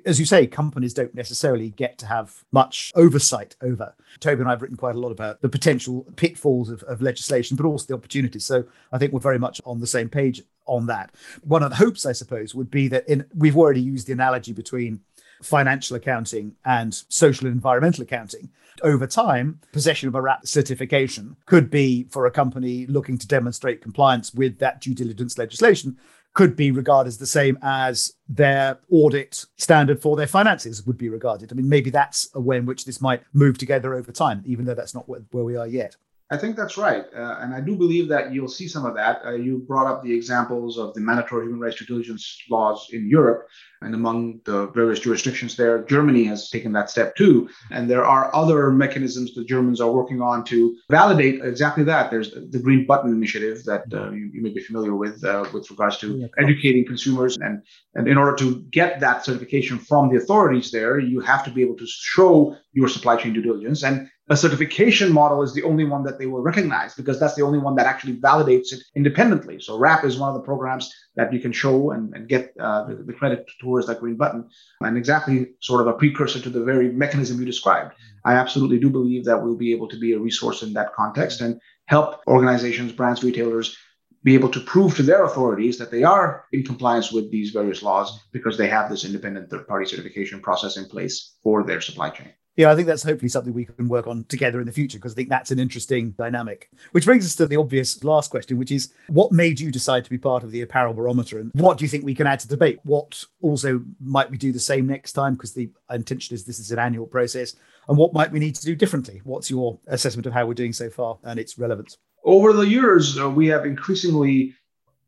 as 0.06 0.20
you 0.20 0.26
say, 0.26 0.48
companies 0.48 0.94
don't 0.94 1.14
necessarily 1.14 1.70
get 1.72 1.98
to 1.98 2.06
have 2.06 2.44
much 2.52 2.92
oversight 2.96 3.56
over. 3.62 3.94
Toby 4.20 4.42
and 4.42 4.48
I 4.48 4.54
have 4.54 4.62
written 4.62 4.78
quite 4.78 4.96
a 4.96 5.00
lot 5.00 5.12
about 5.12 5.42
the 5.42 5.50
potential 5.50 6.06
pitfalls 6.16 6.70
of, 6.70 6.82
of 6.84 7.02
legislation, 7.02 7.58
but 7.58 7.66
also 7.66 7.88
the 7.88 7.94
opportunities. 7.96 8.46
So 8.46 8.64
I 8.92 8.98
think 8.98 9.12
we're 9.12 9.20
very 9.20 9.40
much 9.40 9.60
on 9.66 9.80
the 9.80 9.88
same 9.88 10.08
page 10.08 10.42
on 10.66 10.86
that. 10.88 11.14
One 11.44 11.62
of 11.62 11.70
the 11.70 11.76
hopes, 11.76 12.06
I 12.06 12.14
suppose, 12.14 12.56
would 12.56 12.72
be 12.72 12.88
that 12.88 13.08
in, 13.10 13.26
we've 13.36 13.58
already 13.58 13.82
used 13.82 14.08
the 14.08 14.14
analogy 14.14 14.54
between 14.54 15.02
financial 15.42 15.98
accounting 15.98 16.56
and 16.64 16.94
social 17.10 17.48
and 17.48 17.56
environmental 17.56 18.04
accounting. 18.04 18.50
Over 18.82 19.06
time, 19.06 19.60
possession 19.72 20.08
of 20.08 20.16
a 20.16 20.22
WRAP 20.22 20.48
certification 20.48 21.36
could 21.46 21.70
be 21.70 22.06
for 22.06 22.26
a 22.26 22.32
company 22.32 22.86
looking 22.88 23.18
to 23.18 23.28
demonstrate 23.28 23.82
compliance 23.82 24.34
with 24.34 24.60
that 24.60 24.82
due 24.82 24.96
diligence 24.96 25.38
legislation 25.38 25.98
could 26.34 26.56
be 26.56 26.72
regarded 26.72 27.08
as 27.08 27.18
the 27.18 27.26
same 27.26 27.58
as 27.62 28.14
their 28.28 28.80
audit 28.90 29.46
standard 29.58 30.02
for 30.02 30.16
their 30.16 30.28
finances 30.28 30.86
would 30.86 30.98
be 30.98 31.10
regarded. 31.10 31.52
I 31.52 31.56
mean, 31.56 31.70
maybe 31.70 31.90
that's 31.90 32.30
a 32.34 32.42
way 32.42 32.58
in 32.58 32.66
which 32.66 32.86
this 32.86 33.02
might 33.02 33.24
move 33.34 33.58
together 33.58 33.94
over 33.94 34.12
time, 34.12 34.42
even 34.46 34.66
though 34.66 34.74
that's 34.74 34.96
not 34.96 35.08
where, 35.08 35.22
we 35.32 35.56
are 35.56 35.68
yet. 35.68 35.96
I 36.32 36.38
think 36.38 36.56
that's 36.56 36.78
right. 36.78 37.06
Uh, 37.16 37.38
and 37.42 37.54
I 37.54 37.60
do 37.62 37.76
believe 37.76 38.08
that 38.08 38.34
you'll 38.34 38.48
see 38.48 38.68
some 38.68 38.86
of 38.86 38.96
that. 38.96 39.22
Uh, 39.26 39.34
you 39.34 39.60
brought 39.68 39.88
up 39.88 40.04
the 40.04 40.14
examples 40.14 40.78
of 40.78 40.94
the 40.94 41.02
mandatory 41.02 41.46
human 41.46 41.60
rights 41.60 41.78
due 41.78 41.86
diligence 41.86 42.42
laws 42.50 42.88
in 42.92 43.10
Europe. 43.10 43.48
And 43.82 43.94
among 43.94 44.40
the 44.46 44.68
various 44.68 45.02
jurisdictions 45.02 45.58
there, 45.58 45.84
Germany 45.84 46.24
has 46.24 46.50
taken 46.50 46.72
that 46.72 46.90
step 46.90 47.16
too. 47.18 47.50
And 47.70 47.90
there 47.90 48.06
are 48.06 48.34
other 48.34 48.72
mechanisms 48.72 49.36
the 49.36 49.44
Germans 49.44 49.82
are 49.82 49.92
working 49.92 50.22
on 50.22 50.46
to 50.46 50.76
validate 50.90 51.44
exactly 51.44 51.84
that. 51.84 52.10
There's 52.10 52.32
the 52.32 52.60
Green 52.60 52.86
Button 52.86 53.12
Initiative 53.12 53.64
that 53.66 53.84
uh, 53.94 54.12
you, 54.12 54.32
you, 54.34 54.42
may 54.42 54.52
be 54.52 54.62
familiar 54.62 54.96
with, 54.96 55.24
uh, 55.26 55.46
with 55.54 55.70
regards 55.70 55.98
to 55.98 56.30
educating 56.40 56.86
consumers. 56.86 57.38
And, 57.38 57.62
and 57.96 58.08
in 58.08 58.18
order 58.18 58.36
to 58.38 58.62
get 58.72 59.02
that 59.02 59.26
certification 59.26 59.78
from 59.78 60.10
the 60.10 60.18
authorities 60.18 60.72
there, 60.72 60.98
you 61.00 61.20
have 61.20 61.44
to 61.44 61.52
be 61.52 61.62
able 61.62 61.76
to 61.76 61.86
show 61.86 62.56
your 62.72 62.88
supply 62.88 63.18
chain 63.18 63.34
due 63.34 63.42
diligence. 63.42 63.84
And 63.84 64.10
a 64.30 64.38
certification 64.38 65.12
model 65.12 65.44
is 65.44 65.54
the 65.54 65.64
only 65.64 65.84
one 65.84 66.04
that 66.04 66.18
they 66.18 66.28
will 66.28 66.42
recognize 66.42 66.94
because 66.94 67.20
that's 67.20 67.36
the 67.36 67.42
only 67.42 67.60
one 67.60 67.76
that 67.76 67.86
actually 67.86 68.16
validates 68.16 68.72
it 68.72 68.82
independently. 68.96 69.60
So 69.60 69.78
WRAP 69.78 70.06
is 70.06 70.18
one 70.18 70.30
of 70.30 70.36
the 70.36 70.46
programs 70.46 70.94
that 71.16 71.34
you 71.34 71.40
can 71.40 71.52
show 71.52 71.92
and, 71.92 72.16
and 72.16 72.30
get 72.30 72.54
uh, 72.58 72.86
the, 72.86 72.96
the, 72.96 73.12
credit 73.12 73.46
towards 73.60 73.88
that 73.88 74.00
green 74.00 74.16
button, 74.16 74.48
and 74.80 74.98
exactly 74.98 75.52
sort 75.60 75.82
of 75.82 75.88
a 75.88 75.98
precursor 75.98 76.40
to 76.40 76.50
the 76.50 76.64
very 76.64 76.92
mechanism 76.92 77.38
you 77.38 77.46
described. 77.46 77.94
I 78.24 78.36
absolutely 78.36 78.80
do 78.80 78.90
believe 78.90 79.26
that 79.26 79.44
we'll 79.44 79.58
be 79.58 79.74
able 79.74 79.90
to 79.90 80.00
be 80.00 80.14
a 80.14 80.20
resource 80.20 80.64
in 80.64 80.72
that 80.74 80.94
context 80.94 81.42
and 81.42 81.60
help 81.88 82.22
organizations, 82.26 82.94
brands, 82.94 83.24
retailers 83.24 83.78
be 84.24 84.36
able 84.36 84.50
to 84.50 84.62
prove 84.62 84.96
to 84.96 85.04
their 85.04 85.26
authorities 85.26 85.78
that 85.78 85.92
they 85.92 86.04
are 86.04 86.46
in 86.54 86.64
compliance 86.64 87.12
with 87.12 87.30
these 87.30 87.52
various 87.52 87.84
laws 87.84 88.22
because 88.32 88.58
they 88.58 88.70
have 88.70 88.90
this 88.90 89.04
independent 89.04 89.50
third 89.50 89.68
party 89.68 89.86
certification 89.86 90.40
process 90.40 90.78
in 90.78 90.86
place 90.86 91.36
for 91.44 91.64
their 91.64 91.82
supply 91.82 92.10
chain. 92.10 92.32
Yeah, 92.56 92.72
I 92.72 92.76
think 92.76 92.88
that's 92.88 93.04
hopefully 93.04 93.30
something 93.30 93.52
we 93.52 93.66
can 93.66 93.88
work 93.88 94.06
on 94.06 94.26
together 94.26 94.60
in 94.60 94.68
the 94.68 94.72
future 94.72 95.00
because 95.00 95.14
I 95.14 95.16
think 95.16 95.30
that's 95.30 95.50
an 95.50 95.58
interesting 95.58 96.12
dynamic. 96.12 96.70
Which 96.92 97.06
brings 97.06 97.26
us 97.26 97.36
to 97.38 97.48
the 97.48 97.58
obvious 97.58 98.04
last 98.04 98.30
question, 98.30 98.58
which 98.58 98.72
is 98.72 98.94
what 99.08 99.32
made 99.32 99.60
you 99.60 99.72
decide 99.72 100.04
to 100.04 100.10
be 100.12 100.20
part 100.20 100.44
of 100.44 100.52
the 100.52 100.62
apparel 100.62 100.94
barometer 100.94 101.40
and 101.40 101.52
what 101.56 101.80
do 101.80 101.86
you 101.86 101.90
think 101.90 102.06
we 102.06 102.14
can 102.14 102.28
add 102.28 102.40
to 102.42 102.48
debate? 102.48 102.80
What 102.84 103.24
also 103.42 103.82
might 104.00 104.30
we 104.30 104.38
do 104.38 104.52
the 104.52 104.60
same 104.60 104.86
next 104.86 105.14
time? 105.14 105.34
Because 105.34 105.54
the 105.54 105.72
intention 105.90 106.36
is 106.36 106.46
this 106.46 106.60
is 106.60 106.72
an 106.72 106.78
annual 106.78 107.08
process. 107.08 107.56
And 107.88 107.98
what 107.98 108.14
might 108.14 108.32
we 108.32 108.40
need 108.40 108.56
to 108.56 108.66
do 108.66 108.76
differently? 108.76 109.22
What's 109.24 109.50
your 109.50 109.80
assessment 109.88 110.28
of 110.28 110.34
how 110.34 110.46
we're 110.46 110.54
doing 110.54 110.74
so 110.74 110.92
far 110.92 111.18
and 111.24 111.40
its 111.40 111.58
relevance? 111.58 111.98
Over 112.24 112.54
the 112.54 112.68
years, 112.68 113.20
uh, 113.20 113.30
we 113.30 113.48
have 113.48 113.66
increasingly 113.66 114.54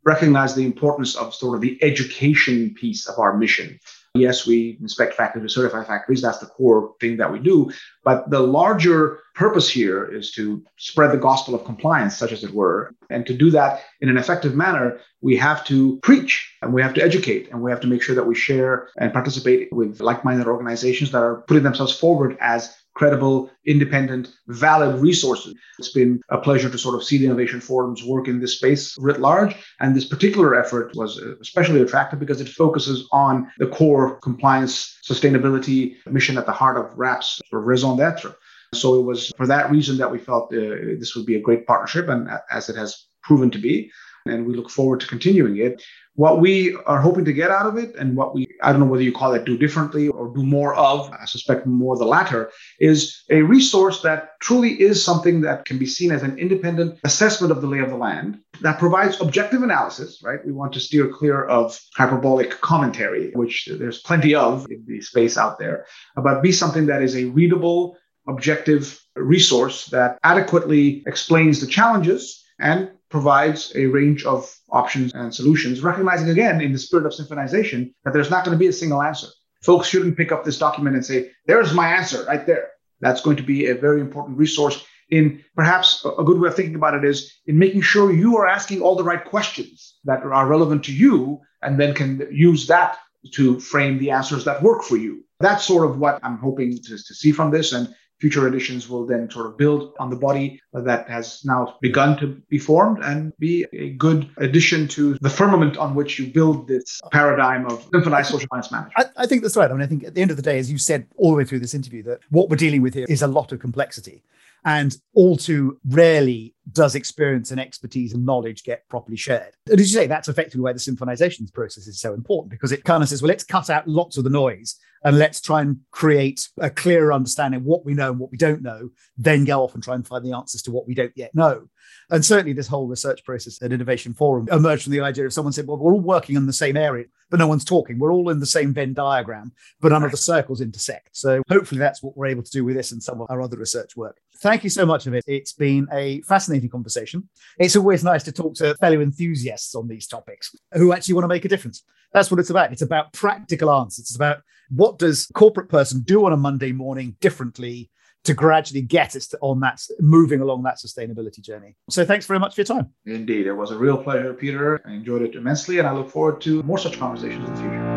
recognized 0.04 0.56
the 0.56 0.66
importance 0.66 1.16
of 1.16 1.34
sort 1.34 1.56
of 1.56 1.62
the 1.62 1.78
education 1.84 2.74
piece 2.74 3.08
of 3.08 3.18
our 3.20 3.38
mission. 3.38 3.80
Yes, 4.16 4.48
we 4.48 4.78
inspect 4.80 5.14
factories, 5.14 5.44
we 5.44 5.50
certify 5.50 5.84
factories. 5.84 6.22
That's 6.22 6.38
the 6.38 6.46
core 6.46 6.94
thing 7.02 7.18
that 7.18 7.32
we 7.32 7.40
do. 7.40 7.72
But 8.04 8.30
the 8.30 8.40
larger 8.40 9.20
purpose 9.34 9.70
here 9.70 10.06
is 10.06 10.32
to 10.32 10.64
spread 10.78 11.12
the 11.12 11.18
gospel 11.18 11.54
of 11.54 11.66
compliance, 11.66 12.16
such 12.16 12.32
as 12.32 12.44
it 12.44 12.54
were. 12.54 12.96
And 13.10 13.26
to 13.28 13.34
do 13.34 13.52
that 13.52 13.84
in 14.00 14.10
an 14.10 14.18
effective 14.18 14.56
manner, 14.56 15.00
we 15.22 15.36
have 15.36 15.66
to 15.66 15.98
preach 15.98 16.56
and 16.62 16.74
we 16.74 16.82
have 16.82 16.94
to 16.94 17.04
educate 17.04 17.52
and 17.52 17.62
we 17.62 17.72
have 17.72 17.82
to 17.82 17.88
make 17.88 18.02
sure 18.02 18.16
that 18.16 18.28
we 18.28 18.36
share 18.36 18.88
and 18.98 19.12
participate 19.12 19.72
with 19.74 20.00
like 20.00 20.24
minded 20.24 20.48
organizations 20.48 21.12
that 21.12 21.22
are 21.22 21.42
putting 21.48 21.64
themselves 21.64 21.98
forward 21.98 22.38
as 22.40 22.74
credible, 22.96 23.52
independent, 23.66 24.30
valid 24.48 25.00
resources. 25.00 25.54
It's 25.78 25.92
been 25.92 26.22
a 26.30 26.38
pleasure 26.38 26.70
to 26.70 26.78
sort 26.78 26.96
of 26.96 27.04
see 27.04 27.18
the 27.18 27.26
Innovation 27.26 27.60
Forum's 27.60 28.04
work 28.04 28.28
in 28.28 28.40
this 28.40 28.56
space 28.56 28.96
writ 28.98 29.20
large. 29.20 29.56
And 29.80 29.96
this 29.96 30.06
particular 30.06 30.56
effort 30.56 30.96
was 30.96 31.18
especially 31.18 31.82
attractive 31.82 32.20
because 32.20 32.42
it 32.42 32.50
focuses 32.50 33.08
on 33.12 33.52
the 33.60 33.68
core 33.68 34.20
compliance, 34.22 34.98
sustainability 35.08 35.96
mission 36.08 36.38
at 36.38 36.46
the 36.46 36.52
heart 36.52 36.78
of 36.78 36.98
WRAP's 36.98 37.42
raison 37.52 37.98
d'etre. 37.98 38.34
So 38.74 39.00
it 39.00 39.04
was 39.04 39.32
for 39.38 39.48
that 39.48 39.70
reason 39.72 39.98
that 39.98 40.12
we 40.12 40.18
felt 40.18 40.54
uh, 40.54 40.58
this 41.00 41.16
would 41.16 41.26
be 41.26 41.36
a 41.36 41.42
great 41.42 41.68
partnership, 41.68 42.10
and 42.10 42.30
as 42.52 42.68
it 42.70 42.76
has 42.76 43.06
proven 43.22 43.52
to 43.52 43.60
be 43.60 43.92
and 44.28 44.46
we 44.46 44.56
look 44.56 44.70
forward 44.70 45.00
to 45.00 45.08
continuing 45.08 45.58
it. 45.58 45.84
What 46.16 46.40
we 46.40 46.76
are 46.86 47.02
hoping 47.02 47.26
to 47.26 47.34
get 47.34 47.52
out 47.52 47.66
of 47.66 47.78
it, 47.78 47.94
and 47.96 48.16
what 48.16 48.34
we, 48.34 48.48
I 48.64 48.72
don't 48.72 48.80
know 48.80 48.88
whether 48.88 49.04
you 49.04 49.12
call 49.12 49.34
it 49.34 49.44
do 49.44 49.58
differently 49.58 50.08
or 50.08 50.34
do 50.34 50.44
more 50.44 50.74
of, 50.76 51.12
I 51.12 51.26
suspect 51.26 51.68
more 51.68 51.98
the 51.98 52.06
latter, 52.06 52.52
is 52.80 53.24
a 53.30 53.42
resource 53.42 54.02
that 54.04 54.40
truly 54.40 54.82
is 54.82 55.04
something 55.04 55.42
that 55.42 55.66
can 55.66 55.78
be 55.78 55.86
seen 55.86 56.12
as 56.12 56.24
an 56.24 56.38
independent 56.40 57.00
assessment 57.04 57.52
of 57.52 57.62
the 57.62 57.68
lay 57.68 57.80
of 57.80 57.90
the 57.90 57.98
land 57.98 58.40
that 58.62 58.80
provides 58.80 59.20
objective 59.20 59.62
analysis, 59.62 60.22
right? 60.24 60.40
We 60.46 60.54
want 60.54 60.72
to 60.74 60.80
steer 60.80 61.10
clear 61.10 61.44
of 61.44 61.78
hyperbolic 61.96 62.62
commentary, 62.62 63.32
which 63.34 63.68
there's 63.78 64.02
plenty 64.02 64.34
of 64.34 64.66
in 64.72 64.86
the 64.88 65.02
space 65.02 65.38
out 65.38 65.60
there, 65.60 65.86
but 66.16 66.42
be 66.42 66.54
something 66.54 66.86
that 66.86 67.02
is 67.02 67.18
a 67.18 67.26
readable, 67.26 67.98
objective 68.28 69.02
resource 69.18 69.88
that 69.88 70.18
adequately 70.24 71.04
explains 71.08 71.60
the 71.60 71.68
challenges 71.68 72.44
and 72.60 72.90
provides 73.10 73.72
a 73.76 73.86
range 73.86 74.26
of 74.26 74.54
options 74.70 75.14
and 75.14 75.34
solutions, 75.34 75.82
recognizing 75.82 76.30
again 76.30 76.62
in 76.62 76.72
the 76.72 76.80
spirit 76.80 77.06
of 77.06 77.14
symphonization 77.14 77.94
that 78.04 78.14
there's 78.14 78.32
not 78.32 78.44
going 78.44 78.56
to 78.56 78.60
be 78.60 78.68
a 78.68 78.74
single 78.74 79.02
answer. 79.02 79.28
Folks 79.62 79.88
shouldn't 79.88 80.18
pick 80.18 80.32
up 80.32 80.44
this 80.44 80.58
document 80.58 80.96
and 80.96 81.06
say, 81.06 81.32
there's 81.48 81.74
my 81.74 81.90
answer 81.90 82.24
right 82.26 82.46
there. 82.46 82.70
That's 83.02 83.22
going 83.22 83.38
to 83.38 83.44
be 83.44 83.68
a 83.68 83.76
very 83.76 84.02
important 84.02 84.38
resource 84.38 84.86
in 85.10 85.44
perhaps 85.56 86.06
a 86.18 86.24
good 86.24 86.40
way 86.40 86.48
of 86.48 86.56
thinking 86.56 86.76
about 86.76 86.96
it 86.96 87.06
is 87.06 87.32
in 87.46 87.58
making 87.58 87.82
sure 87.82 88.12
you 88.12 88.38
are 88.38 88.48
asking 88.48 88.82
all 88.82 88.96
the 88.96 89.04
right 89.04 89.24
questions 89.24 89.98
that 90.06 90.24
are 90.24 90.48
relevant 90.48 90.84
to 90.86 90.94
you 90.94 91.40
and 91.62 91.80
then 91.80 91.94
can 91.94 92.28
use 92.32 92.68
that 92.68 92.98
to 93.34 93.60
frame 93.60 93.98
the 94.00 94.12
answers 94.12 94.46
that 94.46 94.62
work 94.64 94.84
for 94.84 94.98
you. 94.98 95.24
That's 95.40 95.66
sort 95.66 95.90
of 95.90 96.00
what 96.00 96.20
I'm 96.24 96.38
hoping 96.38 96.78
to, 96.78 96.98
to 96.98 97.14
see 97.14 97.32
from 97.32 97.52
this. 97.52 97.74
And 97.74 97.94
future 98.20 98.48
editions 98.48 98.90
will 98.90 99.06
then 99.06 99.30
sort 99.30 99.46
of 99.46 99.58
build 99.58 99.94
on 100.00 100.10
the 100.10 100.16
body 100.16 100.62
that 100.74 101.08
has 101.10 101.42
now 101.44 101.76
begun 101.82 102.18
to 102.18 102.28
be 102.50 102.58
formed 102.58 103.04
and 103.04 103.34
be 103.40 103.66
a 103.74 103.90
good 103.92 104.30
addition 104.38 104.88
to 104.88 105.16
the 105.16 105.30
firmament 105.30 105.78
on 105.78 105.96
which 105.96 106.18
you 106.18 106.28
build 106.28 106.68
this 106.68 107.02
paradigm 107.12 107.66
of 107.66 107.84
symphonized 107.92 108.28
social 108.28 108.48
finance 108.48 108.72
management. 108.72 108.94
I, 108.98 109.24
I 109.24 109.26
think 109.26 109.42
that's 109.42 109.58
right. 109.58 109.70
I 109.70 109.74
mean, 109.74 109.84
I 109.84 109.88
think 109.88 110.04
at 110.04 110.16
the 110.16 110.22
end 110.22 110.32
of 110.32 110.38
the 110.38 110.44
day, 110.44 110.58
as 110.58 110.72
you 110.72 110.78
said 110.78 111.06
all 111.18 111.32
the 111.32 111.38
way 111.38 111.46
through 111.46 111.60
this 111.60 111.74
interview, 111.74 112.04
that 112.04 112.20
what 112.30 112.50
we're 112.50 112.56
dealing 112.56 112.82
with 112.82 112.94
here 112.94 113.06
is 113.10 113.22
a 113.22 113.28
lot 113.28 113.52
of 113.52 113.60
complexity. 113.60 114.24
And 114.66 114.98
all 115.14 115.38
too 115.38 115.80
rarely 115.88 116.56
does 116.72 116.96
experience 116.96 117.52
and 117.52 117.60
expertise 117.60 118.14
and 118.14 118.26
knowledge 118.26 118.64
get 118.64 118.88
properly 118.90 119.16
shared. 119.16 119.54
And 119.70 119.80
as 119.80 119.94
you 119.94 120.00
say, 120.00 120.08
that's 120.08 120.28
effectively 120.28 120.62
why 120.62 120.74
the 120.74 120.80
symphonization 120.80 121.52
process 121.54 121.86
is 121.86 122.00
so 122.00 122.14
important 122.14 122.50
because 122.50 122.72
it 122.72 122.84
kind 122.84 123.04
of 123.04 123.10
says, 123.10 123.22
well, 123.22 123.30
let's 123.30 123.44
cut 123.44 123.70
out 123.70 123.88
lots 123.88 124.18
of 124.18 124.24
the 124.24 124.30
noise 124.32 124.76
and 125.04 125.20
let's 125.20 125.40
try 125.40 125.62
and 125.62 125.78
create 125.92 126.50
a 126.60 126.70
clearer 126.70 127.14
understanding 127.14 127.60
of 127.60 127.66
what 127.66 127.86
we 127.86 127.94
know 127.94 128.10
and 128.10 128.20
what 128.20 128.32
we 128.32 128.38
don't 128.38 128.64
know, 128.64 128.90
then 129.18 129.46
go 129.46 129.64
off 129.64 129.76
and 129.76 129.84
try 129.84 129.94
and 129.94 130.06
find 130.06 130.26
the 130.26 130.34
answers 130.34 130.64
to 130.64 130.72
what 130.72 130.88
we 130.88 130.96
don't 130.96 131.14
yet 131.16 131.34
know. 131.36 131.70
And 132.10 132.26
certainly, 132.26 132.54
this 132.54 132.68
whole 132.68 132.88
research 132.88 133.24
process 133.24 133.62
at 133.62 133.72
Innovation 133.72 134.16
Forum 134.16 134.48
emerged 134.52 134.84
from 134.84 134.94
the 134.94 135.02
idea 135.02 135.26
of 135.26 135.34
someone 135.34 135.54
said, 135.54 135.68
Well, 135.68 135.78
we're 135.78 135.94
all 135.94 136.00
working 136.00 136.36
in 136.36 136.48
the 136.48 136.54
same 136.54 136.76
area, 136.76 137.06
but 137.30 137.40
no 137.40 137.48
one's 137.48 137.66
talking. 137.66 138.00
We're 138.00 138.12
all 138.12 138.30
in 138.30 138.40
the 138.40 138.46
same 138.48 138.74
Venn 138.74 138.94
diagram, 138.94 139.54
but 139.80 139.92
none 139.92 140.04
of 140.04 140.12
the 140.12 140.18
circles 140.18 140.62
intersect. 140.62 141.10
So 141.14 141.44
hopefully, 141.50 141.80
that's 141.80 142.02
what 142.02 142.18
we're 142.18 142.28
able 142.28 142.44
to 142.44 142.52
do 142.52 142.66
with 142.66 142.76
this 142.76 142.92
and 142.92 143.02
some 143.02 143.22
of 143.22 143.30
our 143.30 143.42
other 143.42 143.58
research 143.58 143.96
work. 143.96 144.20
Thank 144.40 144.64
you 144.64 144.70
so 144.70 144.86
much 144.86 145.08
of 145.08 145.14
it. 145.14 145.24
It's 145.28 145.54
been 145.54 145.88
a 145.92 146.22
fascinating 146.22 146.70
conversation. 146.70 147.30
It's 147.58 147.76
always 147.76 148.04
nice 148.04 148.24
to 148.24 148.32
talk 148.32 148.56
to 148.56 148.76
fellow 148.76 149.02
enthusiasts 149.02 149.76
on 149.76 149.88
these 149.88 150.08
topics 150.08 150.56
who 150.74 150.94
actually 150.94 151.14
want 151.14 151.24
to 151.24 151.30
make 151.30 151.46
a 151.46 151.50
difference. 151.50 151.84
That's 152.14 152.32
what 152.32 152.40
it's 152.40 152.50
about. 152.50 152.72
It's 152.72 152.82
about 152.82 153.14
practical 153.14 153.72
answers. 153.72 154.06
It's 154.06 154.16
about 154.16 154.42
what 154.70 155.00
does 155.00 155.28
corporate 155.34 155.70
person 155.70 156.02
do 156.02 156.26
on 156.26 156.34
a 156.34 156.38
Monday 156.38 156.72
morning 156.72 157.16
differently 157.22 157.90
to 158.24 158.34
gradually 158.34 158.82
get 158.82 159.16
us 159.16 159.34
on 159.42 159.60
that 159.60 159.80
moving 160.00 160.42
along 160.42 160.64
that 160.64 160.78
sustainability 160.78 161.42
journey. 161.42 161.76
So 161.90 162.04
thanks 162.04 162.26
very 162.26 162.40
much 162.40 162.56
for 162.56 162.62
your 162.62 162.66
time. 162.66 162.90
Indeed, 163.06 163.46
it 163.48 163.54
was 163.54 163.72
a 163.72 163.78
real 163.78 163.98
pleasure, 163.98 164.34
Peter. 164.34 164.82
I 164.86 164.94
enjoyed 164.94 165.22
it 165.22 165.36
immensely, 165.36 165.78
and 165.80 165.88
I 165.88 165.94
look 165.94 166.10
forward 166.10 166.42
to 166.42 166.64
more 166.64 166.80
such 166.80 166.98
conversations 166.98 167.48
in 167.48 167.56
the 167.56 167.62
future. 167.62 167.95